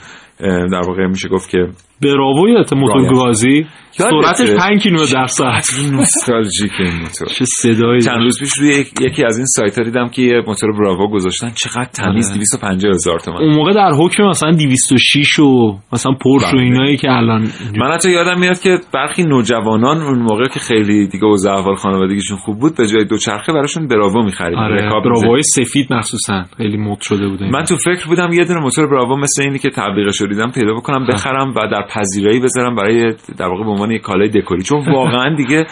در 0.71 0.82
واقع 0.88 1.07
میشه 1.07 1.30
گفت 1.30 1.49
که 1.49 1.67
براوو 2.03 2.49
یادت 2.49 2.73
موتور 2.73 3.13
گازی؟ 3.13 3.65
سرعتش 3.91 4.51
5 4.51 4.84
کیلومتر 4.84 5.13
در 5.13 5.28
ساعت. 5.28 5.69
نوستالژیک 5.91 6.71
این 6.80 6.93
موتور. 6.93 7.28
چه 7.28 7.45
صدایی. 7.45 8.01
چند 8.01 8.17
روز 8.17 8.39
پیش 8.39 8.53
روی 8.53 8.86
یکی 9.01 9.25
از 9.25 9.38
این 9.38 9.45
سایت 9.45 9.78
ها 9.78 9.84
دیدم 9.84 10.07
که 10.07 10.21
یه 10.21 10.41
موتور 10.47 10.71
براوو 10.71 11.07
گذاشتن. 11.07 11.51
چقدر 11.55 11.86
تمیز؟ 11.86 12.34
250 12.34 12.91
هزار 12.91 13.19
تومان. 13.19 13.41
اون 13.41 13.55
موقع 13.55 13.73
در 13.73 13.91
حکم 13.91 14.23
مثلا 14.23 14.51
206 14.51 15.39
و 15.39 15.78
مثلا 15.93 16.11
پورش 16.21 16.43
و 16.43 16.51
بله. 16.51 16.61
اینایی 16.61 16.97
که 16.97 17.11
الان 17.11 17.47
من 17.78 17.91
حتی 17.93 18.11
یادم 18.11 18.39
میاد 18.39 18.59
که 18.68 18.78
برخی 18.93 19.24
نوجوانان 19.24 20.01
اون 20.01 20.20
موقع 20.20 20.47
که 20.47 20.59
خیلی 20.59 21.07
دیگه 21.07 21.26
اوضاع 21.26 21.57
احوال 21.57 21.76
خانوادگیشون 21.76 22.38
خوب 22.38 22.59
بود 22.59 22.78
به 22.78 22.88
جای 22.88 23.05
دوچرخه 23.05 23.53
براشون 23.53 23.88
براوو 23.88 24.24
می‌خریدن. 24.24 24.59
آره. 24.59 24.89
براوو 25.03 25.41
سفید 25.41 25.93
مخصوصا. 25.93 26.43
خیلی 26.57 26.78
مد 26.78 27.01
شده 27.01 27.28
بوده 27.28 27.45
من 27.49 27.63
تو 27.63 27.76
فکر 27.76 28.07
بودم 28.07 28.34
یه 28.34 28.45
دونه 28.45 28.59
موتور 28.59 28.88
براوو 28.88 29.18
مثل 29.18 29.41
اینی 29.41 29.59
که 29.59 29.70
تبلیغش 29.70 30.22
دیدم 30.22 30.51
پیدا 30.51 30.74
بکنم 30.74 31.07
بخرم 31.07 31.49
و 31.49 31.68
در 31.72 31.88
پذیرایی 31.93 32.39
بذارم 32.39 32.76
برای 32.76 33.13
در 33.38 33.47
واقع 33.47 33.63
به 33.63 33.70
عنوان 33.70 33.91
یک 33.91 34.01
کالای 34.01 34.30
دکوری. 34.30 34.63
چون 34.63 34.93
واقعا 34.93 35.36
دیگه 35.36 35.65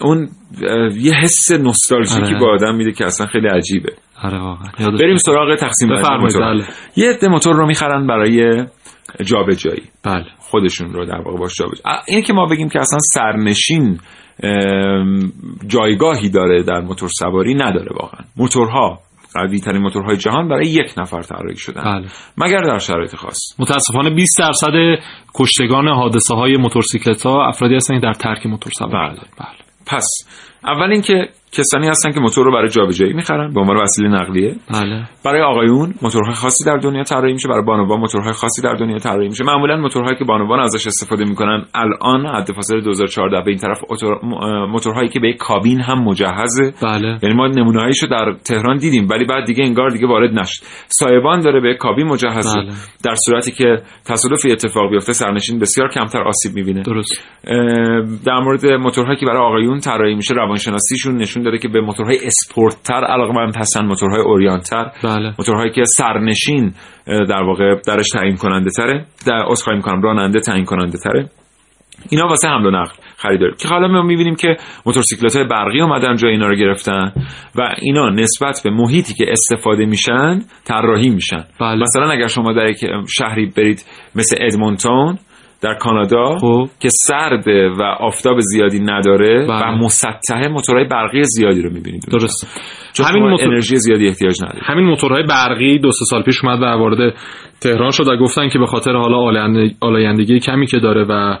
اون 0.00 0.28
یه 0.96 1.14
حس 1.14 1.52
نوستالژیکی 1.52 2.26
آره. 2.26 2.40
با 2.40 2.52
آدم 2.52 2.74
میده 2.74 2.92
که 2.92 3.04
اصلا 3.04 3.26
خیلی 3.26 3.48
عجیبه. 3.48 3.92
آره 4.22 4.38
واقعا. 4.38 4.90
بریم 5.00 5.16
سراغ 5.16 5.54
تقسیم 5.54 5.88
بندی 5.88 6.38
بله. 6.38 6.64
یه 6.96 7.10
عده 7.10 7.28
موتور 7.28 7.56
رو 7.56 7.66
می‌خرن 7.66 8.06
برای 8.06 8.64
جابجایی. 9.24 9.82
بله. 10.04 10.24
خودشون 10.54 10.92
رو 10.92 11.06
در 11.06 11.20
واقع 11.20 11.38
باش 11.38 11.54
جابجایی 11.54 11.96
این 12.08 12.22
که 12.22 12.32
ما 12.32 12.46
بگیم 12.46 12.68
که 12.68 12.80
اصلا 12.80 12.98
سرنشین 13.14 13.98
جایگاهی 15.66 16.28
داره 16.30 16.62
در 16.62 16.80
موتور 16.80 17.08
سواری 17.18 17.54
نداره 17.54 17.88
واقعا 18.00 18.24
موتورها 18.36 18.98
قوی 19.34 19.60
ترین 19.60 19.82
موتورهای 19.82 20.16
جهان 20.16 20.48
برای 20.48 20.66
یک 20.66 20.94
نفر 20.98 21.22
طراحی 21.22 21.56
شدن 21.56 21.82
بله. 21.82 22.06
مگر 22.38 22.62
در 22.62 22.78
شرایط 22.78 23.16
خاص 23.16 23.38
متاسفانه 23.58 24.10
20 24.10 24.38
درصد 24.38 24.72
کشتگان 25.34 25.88
حادثه 25.88 26.34
های 26.34 26.56
موتورسیکلت 26.56 27.22
ها 27.22 27.48
افرادی 27.48 27.74
هستند 27.74 28.02
در 28.02 28.12
ترک 28.12 28.46
موتور 28.46 28.72
سواری 28.72 28.92
بله. 28.92 29.20
بله. 29.38 29.58
پس 29.86 30.06
اول 30.64 30.92
اینکه 30.92 31.28
کسانی 31.56 31.88
هستن 31.88 32.12
که 32.12 32.20
موتور 32.20 32.44
رو 32.44 32.52
برای 32.52 32.68
جابجایی 32.68 33.12
می‌خرن 33.12 33.52
به 33.52 33.60
عنوان 33.60 33.76
وسیله 33.76 34.08
نقلیه. 34.08 34.54
بله. 34.74 35.04
برای 35.24 35.42
آقایون 35.42 35.94
موتورهای 36.02 36.34
خاصی 36.34 36.64
در 36.64 36.76
دنیا 36.76 37.02
طراحی 37.02 37.32
میشه 37.32 37.48
برای 37.48 37.64
بانوان 37.64 38.00
موتورهای 38.00 38.32
خاصی 38.32 38.62
در 38.62 38.74
دنیا 38.74 38.98
طراحی 38.98 39.28
میشه. 39.28 39.44
معمولا 39.44 39.76
موتورهایی 39.76 40.16
که 40.18 40.24
بانوان 40.24 40.60
ازش 40.60 40.86
استفاده 40.86 41.24
می‌کنن 41.24 41.64
الان 41.74 42.26
حد 42.26 42.52
فاصله 42.52 42.80
2014 42.80 43.42
به 43.44 43.50
این 43.50 43.58
طرف 43.58 43.80
موتورهایی 44.70 45.08
که 45.08 45.20
به 45.20 45.28
یک 45.28 45.36
کابین 45.36 45.80
هم 45.80 46.04
مجهزه. 46.04 46.74
بله. 46.82 47.18
یعنی 47.22 47.34
ما 47.34 47.46
نمونه‌هایشو 47.46 48.06
در 48.06 48.32
تهران 48.44 48.76
دیدیم 48.76 49.08
ولی 49.10 49.24
بعد 49.24 49.44
دیگه 49.46 49.64
انگار 49.64 49.90
دیگه 49.90 50.06
وارد 50.06 50.38
نشد. 50.38 50.64
سایبان 50.88 51.40
داره 51.40 51.60
به 51.60 51.74
کابین 51.74 52.06
مجهزه. 52.06 52.60
بله. 52.60 52.70
در 53.04 53.14
صورتی 53.14 53.52
که 53.52 53.82
تصادفی 54.06 54.52
اتفاق 54.52 54.90
بیفته 54.90 55.12
سرنشین 55.12 55.58
بسیار 55.58 55.88
کمتر 55.88 56.22
آسیب 56.22 56.54
می‌بینه. 56.54 56.82
درست. 56.82 57.12
در 58.26 58.40
مورد 58.40 58.66
موتورهایی 58.66 59.18
که 59.18 59.26
برای 59.26 59.42
آقایون 59.42 59.80
طراحی 59.80 60.14
میشه 60.14 60.34
روانشناسیشون 60.34 61.16
نشون 61.16 61.43
داده 61.44 61.58
که 61.58 61.68
به 61.68 61.80
موتورهای 61.80 62.18
اسپورتتر 62.26 63.04
علاقمند 63.04 63.56
هستن 63.56 63.86
موتورهای 63.86 64.20
اوریانتر 64.20 64.90
بله. 65.04 65.34
موتورهایی 65.38 65.70
که 65.70 65.84
سرنشین 65.84 66.74
در 67.06 67.42
واقع 67.42 67.74
درش 67.86 68.08
تعیین 68.08 68.36
کننده 68.36 68.70
تره 68.70 69.06
در 69.26 69.42
عذرخواهی 69.46 69.76
می‌کنم 69.76 70.02
راننده 70.02 70.40
تعیین 70.40 70.64
کننده 70.64 70.98
تره. 70.98 71.28
اینا 72.10 72.26
واسه 72.26 72.48
حمل 72.48 72.66
و 72.66 72.70
نقل 72.70 72.92
خریداری 73.16 73.54
که 73.58 73.68
حالا 73.68 73.88
ما 73.88 74.02
می‌بینیم 74.02 74.34
که 74.34 74.56
موتورسیکلت 74.86 75.36
های 75.36 75.44
برقی 75.44 75.80
اومدن 75.80 76.16
جای 76.16 76.30
اینا 76.30 76.46
رو 76.46 76.56
گرفتن 76.56 77.12
و 77.56 77.74
اینا 77.78 78.10
نسبت 78.10 78.60
به 78.64 78.70
محیطی 78.70 79.14
که 79.14 79.24
استفاده 79.32 79.86
میشن 79.86 80.38
طراحی 80.64 81.10
میشن. 81.10 81.44
بله. 81.60 81.82
مثلا 81.82 82.10
اگر 82.10 82.26
شما 82.26 82.52
در 82.52 82.68
یک 82.68 82.84
شهری 83.18 83.46
برید 83.56 83.84
مثل 84.14 84.36
ادمونتون 84.40 85.18
در 85.64 85.74
کانادا 85.74 86.38
خب. 86.38 86.68
که 86.80 86.88
سرده 86.92 87.70
و 87.78 87.82
آفتاب 87.82 88.40
زیادی 88.40 88.80
نداره 88.80 89.46
بله. 89.46 89.72
و 89.72 89.76
مسطحه 89.84 90.48
موتورهای 90.48 90.88
برقی 90.88 91.22
زیادی 91.24 91.62
رو 91.62 91.70
می‌بینید 91.72 92.04
درست. 92.10 92.60
چون 92.92 93.06
همین 93.06 93.22
موتور- 93.22 93.48
انرژی 93.48 93.76
زیادی 93.76 94.08
احتیاج 94.08 94.42
نداره. 94.42 94.60
همین 94.64 94.84
موتورهای 94.84 95.22
برقی 95.22 95.78
دو 95.78 95.92
سه 95.92 96.04
سال 96.04 96.22
پیش 96.22 96.44
اومد 96.44 96.62
و 96.62 96.64
وارد 96.64 97.14
تهران 97.60 97.90
شد 97.90 98.08
و 98.08 98.16
گفتن 98.16 98.48
که 98.48 98.58
به 98.58 98.66
خاطر 98.66 98.92
حالا 98.92 99.16
آلایند- 99.18 99.74
آلایندگی 99.80 100.40
کمی 100.40 100.66
که 100.66 100.78
داره 100.78 101.04
و 101.08 101.38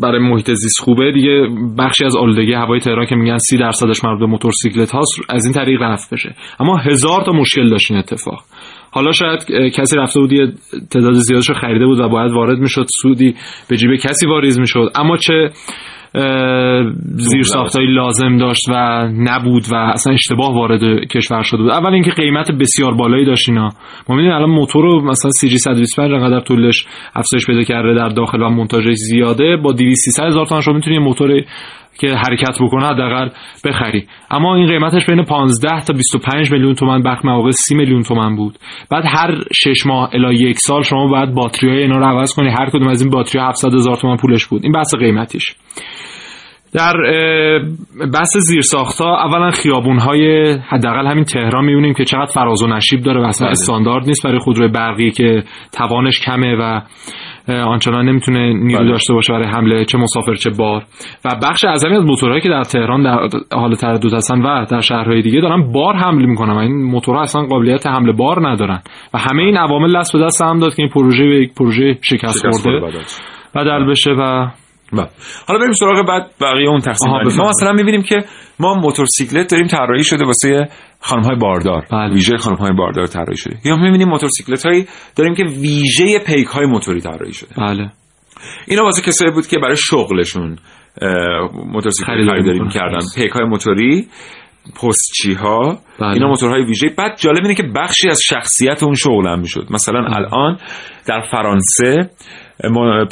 برای 0.00 0.18
محیط 0.18 0.50
زیست 0.50 0.80
خوبه 0.80 1.12
دیگه 1.12 1.48
بخشی 1.78 2.04
از 2.04 2.16
آلودگی 2.16 2.52
هوای 2.52 2.80
تهران 2.80 3.06
که 3.06 3.14
میگن 3.14 3.38
سی 3.38 3.58
درصدش 3.58 4.04
مربوط 4.04 4.20
به 4.20 4.26
موتورسیکلت 4.26 4.90
هاست 4.90 5.12
از 5.28 5.44
این 5.44 5.54
طریق 5.54 5.82
رفع 5.82 6.16
بشه. 6.16 6.34
اما 6.60 6.76
هزار 6.76 7.22
تا 7.24 7.32
مشکل 7.32 7.70
داشت 7.70 7.90
این 7.90 8.00
اتفاق. 8.00 8.44
حالا 8.96 9.12
شاید 9.12 9.70
کسی 9.74 9.96
رفته 9.96 10.20
بود 10.20 10.32
یه 10.32 10.46
تعداد 10.90 11.12
زیادش 11.12 11.48
رو 11.48 11.54
خریده 11.54 11.86
بود 11.86 12.00
و 12.00 12.08
باید 12.08 12.32
وارد 12.32 12.58
می‌شد 12.58 12.86
سودی 13.02 13.34
به 13.68 13.76
جیب 13.76 13.96
کسی 13.96 14.26
واریز 14.26 14.58
می‌شد. 14.60 14.90
اما 14.94 15.16
چه 15.16 15.50
زیر 17.16 17.42
ساختایی 17.42 17.94
لازم 17.94 18.36
داشت 18.36 18.68
و 18.68 19.06
نبود 19.12 19.62
و 19.72 19.74
اصلا 19.74 20.12
اشتباه 20.12 20.54
وارد 20.54 20.80
کشور 21.08 21.42
شده 21.42 21.62
بود. 21.62 21.70
اول 21.70 21.94
اینکه 21.94 22.10
قیمت 22.10 22.50
بسیار 22.50 22.94
بالایی 22.94 23.24
داشت 23.24 23.48
اینا. 23.48 23.68
ما 24.08 24.16
می‌دونیم 24.16 24.36
الان 24.36 24.50
موتور 24.50 24.84
رو 24.84 25.04
مثلا 25.04 25.30
سی 25.30 25.48
جی 25.48 25.58
125 25.58 26.12
انقدر 26.12 26.40
طولش 26.40 26.86
افزایش 27.14 27.46
پیدا 27.46 27.62
کرده 27.62 27.94
در 27.94 28.08
داخل 28.08 28.42
و 28.42 28.48
مونتاژش 28.48 28.94
زیاده 28.94 29.56
با 29.56 29.72
200 29.72 30.04
300 30.04 30.24
هزار 30.24 30.46
تومان 30.46 30.62
شما 30.62 30.74
می‌تونی 30.74 30.98
موتور 30.98 31.44
که 31.98 32.08
حرکت 32.08 32.58
بکنه 32.60 32.86
حداقل 32.86 33.28
بخری. 33.64 34.06
اما 34.30 34.56
این 34.56 34.66
قیمتش 34.66 35.06
بین 35.06 35.24
15 35.24 35.80
تا 35.80 35.92
25 35.92 36.52
میلیون 36.52 36.74
تومان 36.74 37.02
برخی 37.02 37.28
مواقع 37.28 37.50
30 37.50 37.74
میلیون 37.74 38.02
تومان 38.02 38.36
بود. 38.36 38.58
بعد 38.90 39.04
هر 39.06 39.34
6 39.52 39.86
ماه 39.86 40.10
الی 40.12 40.34
یک 40.34 40.56
سال 40.58 40.82
شما 40.82 41.06
باید 41.06 41.34
باتری 41.34 41.70
های 41.70 41.82
اینا 41.82 41.98
رو 41.98 42.04
عوض 42.04 42.34
کنی. 42.34 42.48
هر 42.48 42.70
کدوم 42.70 42.88
از 42.88 43.02
این 43.02 43.10
باتری 43.10 43.42
700 43.42 43.74
هزار 43.74 43.96
تومان 43.96 44.16
پولش 44.16 44.46
بود. 44.46 44.60
این 44.64 44.72
بحث 44.72 44.94
قیمتیش. 44.94 45.54
در 46.72 46.96
اه، 47.06 48.06
بحث 48.14 48.36
زیرساختها 48.36 49.24
اولا 49.24 49.50
خیابون 49.50 49.98
های 49.98 50.52
حداقل 50.68 51.06
همین 51.06 51.24
تهران 51.24 51.64
می‌بینیم 51.64 51.94
که 51.94 52.04
چقدر 52.04 52.32
فراز 52.34 52.62
و 52.62 52.66
نشیب 52.66 53.02
داره 53.02 53.20
و 53.20 53.24
اصلا 53.24 53.48
استاندارد 53.48 54.06
نیست 54.06 54.24
برای 54.24 54.38
خودروی 54.38 54.68
برقی 54.68 55.10
که 55.10 55.44
توانش 55.72 56.20
کمه 56.20 56.56
و 56.60 56.80
آنچنان 57.48 58.08
نمی‌تونه 58.08 58.52
نیرو 58.52 58.78
بله. 58.78 58.88
داشته 58.88 59.14
باشه 59.14 59.32
برای 59.32 59.48
حمله 59.48 59.84
چه 59.84 59.98
مسافر 59.98 60.34
چه 60.34 60.50
بار 60.50 60.82
و 61.24 61.28
بخش 61.42 61.64
اعظمی 61.64 61.96
از 61.96 62.04
موتورهایی 62.04 62.40
که 62.40 62.48
در 62.48 62.62
تهران 62.62 63.02
در 63.02 63.28
حال 63.52 63.74
تردد 63.74 64.14
هستن 64.14 64.42
و 64.42 64.64
در 64.64 64.80
شهرهای 64.80 65.22
دیگه 65.22 65.40
دارن 65.40 65.72
بار 65.72 65.94
حمل 65.94 66.24
می‌کنن 66.24 66.52
و 66.52 66.58
این 66.58 66.82
موتورها 66.82 67.22
اصلا 67.22 67.42
قابلیت 67.42 67.86
حمل 67.86 68.12
بار 68.12 68.48
ندارن 68.48 68.82
و 69.14 69.18
همه 69.18 69.42
این 69.42 69.56
عوامل 69.56 69.98
دست 69.98 70.12
به 70.12 70.24
دست 70.24 70.42
هم 70.42 70.58
داد 70.58 70.74
که 70.74 70.82
این 70.82 70.88
پروژه 70.88 71.24
به 71.24 71.42
یک 71.42 71.54
پروژه 71.54 71.98
شکست 72.02 72.46
شکست 72.46 72.62
خورده. 72.62 72.86
بدل 73.54 73.90
بشه 73.90 74.10
و 74.10 74.48
بله. 74.92 75.08
حالا 75.48 75.60
بریم 75.60 75.72
سراغ 75.72 76.06
بعد 76.08 76.30
بقیه 76.40 76.68
اون 76.68 76.80
تقسیم. 76.80 77.10
ما. 77.10 77.48
مثلا 77.48 77.72
می‌بینیم 77.72 78.02
که 78.02 78.16
ما 78.60 78.74
موتورسیکلت 78.74 79.50
داریم 79.50 79.66
طراحی 79.66 80.04
شده 80.04 80.24
واسه 80.24 80.68
خانم 81.00 81.22
های 81.22 81.36
باردار 81.36 81.86
بله. 81.92 82.14
ویژه 82.14 82.36
خانم 82.36 82.56
های 82.56 82.72
باردار 82.72 83.06
طراحی 83.06 83.36
شده 83.36 83.56
یا 83.64 83.76
می‌بینیم 83.76 84.08
موتورسیکلت 84.08 84.66
هایی 84.66 84.86
داریم 85.16 85.34
که 85.34 85.44
ویژه 85.44 86.18
پیک 86.18 86.46
های 86.46 86.66
موتوری 86.66 87.00
طراحی 87.00 87.32
شده 87.32 87.54
بله 87.58 87.90
اینا 88.66 88.82
واسه 88.84 89.02
کسایی 89.02 89.30
بود 89.30 89.46
که 89.46 89.58
برای 89.58 89.76
شغلشون 89.76 90.56
موتورسیکلت 91.72 92.30
خریداری 92.30 92.52
می‌کنن. 92.52 92.64
می‌کردن 92.64 92.98
پیک 93.16 93.30
های 93.30 93.44
موتوری 93.44 94.08
پستچی 94.82 95.32
ها 95.34 95.78
بله. 96.00 96.08
اینا 96.08 96.28
موتورهای 96.28 96.64
ویژه 96.64 96.88
بعد 96.98 97.18
جالب 97.18 97.42
اینه 97.42 97.54
که 97.54 97.62
بخشی 97.62 98.08
از 98.08 98.20
شخصیت 98.22 98.82
اون 98.82 98.94
شغل 98.94 99.28
هم 99.28 99.40
می‌شد 99.40 99.66
مثلا 99.70 99.98
الان 99.98 100.58
در 101.06 101.20
فرانسه 101.20 102.10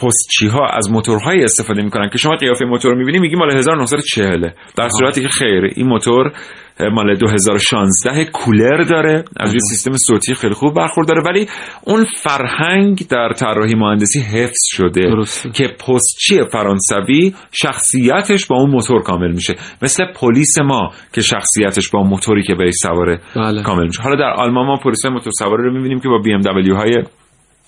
پستچی 0.01 0.47
ها 0.47 0.66
از 0.66 0.90
موتورهایی 0.90 1.45
استفاده 1.45 1.82
می‌کنن 1.82 2.09
که 2.09 2.18
شما 2.18 2.36
قیافه 2.36 2.64
موتور 2.64 2.92
رو 2.92 2.99
می‌بینی 2.99 3.18
میگی 3.18 3.36
مال 3.36 3.57
1940 3.57 4.49
در 4.76 4.88
صورتی 4.88 5.22
که 5.22 5.28
خیر 5.28 5.64
این 5.76 5.86
موتور 5.86 6.32
مال 6.80 7.14
2016 7.16 8.24
کولر 8.24 8.82
داره. 8.82 9.24
از 9.40 9.53
یه 9.55 9.59
سیستم 9.70 9.92
صوتی 9.92 10.34
خیلی 10.34 10.55
خوب 10.55 10.74
برخورداره 10.74 11.22
ولی 11.22 11.49
اون 11.86 12.05
فرهنگ 12.05 13.07
در 13.11 13.32
طراحی 13.32 13.74
مهندسی 13.74 14.20
حفظ 14.20 14.61
شده 14.64 15.01
درسته. 15.01 15.51
که 15.51 15.68
پستچی 15.68 16.42
فرانسوی 16.53 17.34
شخصیتش 17.53 18.47
با 18.47 18.57
اون 18.57 18.70
موتور 18.70 19.03
کامل 19.03 19.32
میشه. 19.32 19.55
مثل 19.82 20.05
پلیس 20.20 20.59
ما 20.59 20.90
که 21.14 21.20
شخصیتش 21.20 21.90
با 21.90 22.03
موتوری 22.03 22.42
که 22.42 22.55
بهش 22.55 22.74
سواره 22.82 23.20
بله. 23.36 23.62
کامل 23.62 23.86
میشه. 23.86 24.03
حالا 24.03 24.16
در 24.16 24.42
آلمان 24.42 24.66
ما 24.66 24.76
پلیس 24.76 25.07
موتور 25.07 25.32
سواره 25.38 25.64
رو 25.64 25.72
می‌بینیم 25.72 26.01
که 26.01 26.09
با 26.09 26.18
دبلیو 26.45 26.74
های 26.76 27.03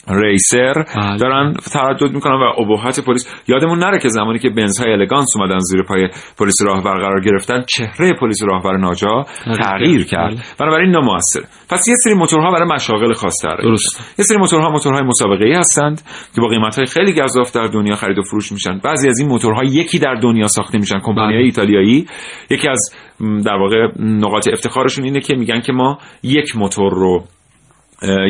ریسر 0.09 0.73
بله. 0.73 1.17
دارن 1.17 1.53
تردد 1.73 2.13
می‌کنن 2.15 2.35
و 2.35 2.63
ابهت 2.63 3.01
پلیس 3.01 3.43
یادمون 3.49 3.79
نره 3.79 3.99
که 3.99 4.09
زمانی 4.09 4.39
که 4.39 4.51
بنزهای 4.51 4.93
الگانس 4.93 5.29
اومدن 5.37 5.59
زیر 5.59 5.83
پای 5.83 6.09
پلیس 6.39 6.55
راهبر 6.63 6.99
قرار 6.99 7.21
گرفتن 7.21 7.65
چهره 7.77 8.13
پلیس 8.21 8.43
راهبر 8.43 8.77
ناجا 8.77 9.25
تغییر 9.63 10.05
کرد. 10.05 10.35
بله. 10.35 10.43
بنابراین 10.61 10.91
نامؤثر 10.91 11.41
پس 11.71 11.89
یه 11.89 11.95
سری 12.05 12.15
موتورها 12.15 12.51
برای 12.51 12.69
مشاغل 12.75 13.13
خاص 13.13 13.45
درست. 13.63 14.15
یه 14.19 14.25
سری 14.25 14.39
موتورها 14.39 14.71
موتورهای 14.71 15.03
مسابقه 15.03 15.45
ای 15.45 15.53
هستند 15.53 16.03
که 16.35 16.41
با 16.41 16.49
قیمتهای 16.49 16.87
خیلی 16.87 17.13
گزاف 17.13 17.53
در 17.53 17.67
دنیا 17.67 17.97
خرید 17.97 18.19
و 18.19 18.23
فروش 18.23 18.53
میشن 18.53 18.79
بعضی 18.79 19.09
از 19.09 19.19
این 19.19 19.29
موتورها 19.29 19.65
یکی 19.65 19.99
در 19.99 20.15
دنیا 20.15 20.49
ساخته 20.49 20.79
میشن 20.79 20.99
کمپانی 20.99 21.33
بله. 21.33 21.45
ایتالیایی 21.45 22.07
یکی 22.51 22.69
از 22.69 22.95
در 23.21 23.57
واقع 23.57 23.89
نقاط 23.99 24.49
افتخارشون 24.49 25.05
اینه 25.05 25.21
که 25.21 25.35
میگن 25.37 25.61
که 25.61 25.73
ما 25.73 25.99
یک 26.23 26.57
موتور 26.57 26.93
رو 26.93 27.25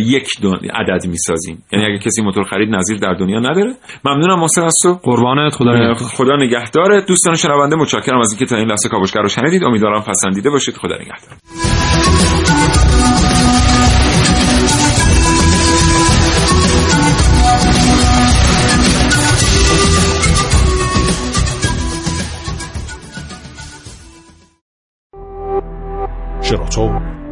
یک 0.01 0.29
دون 0.43 0.59
عدد 0.75 1.07
می‌سازیم. 1.07 1.64
یعنی 1.73 1.85
اگه 1.85 1.99
کسی 1.99 2.23
موتور 2.23 2.45
خرید 2.45 2.75
نظیر 2.75 2.99
در 2.99 3.14
دنیا 3.14 3.39
نداره. 3.39 3.75
ممنونم 4.05 4.41
محسن 4.41 4.62
از 4.62 4.75
تو 4.83 4.95
قربانت 5.03 5.55
خدا 5.55 5.71
نگهدار. 5.71 5.95
خدا 5.95 6.37
نگهدار 6.37 7.01
دوستان 7.01 7.35
شنونده 7.35 7.77
متشکرم 7.77 8.21
از 8.21 8.31
اینکه 8.31 8.47
تا 8.47 8.57
این 8.57 8.69
لحظه 8.69 8.89
کاوشگر 8.89 9.21
رو 9.21 9.29
شنیدید. 9.29 9.64
امیدوارم 9.64 10.03
پسندیده 10.03 10.51
باشید. 10.51 10.77
خدا 10.77 10.95
نگهدار. 10.95 11.37
شراطو 26.43 27.16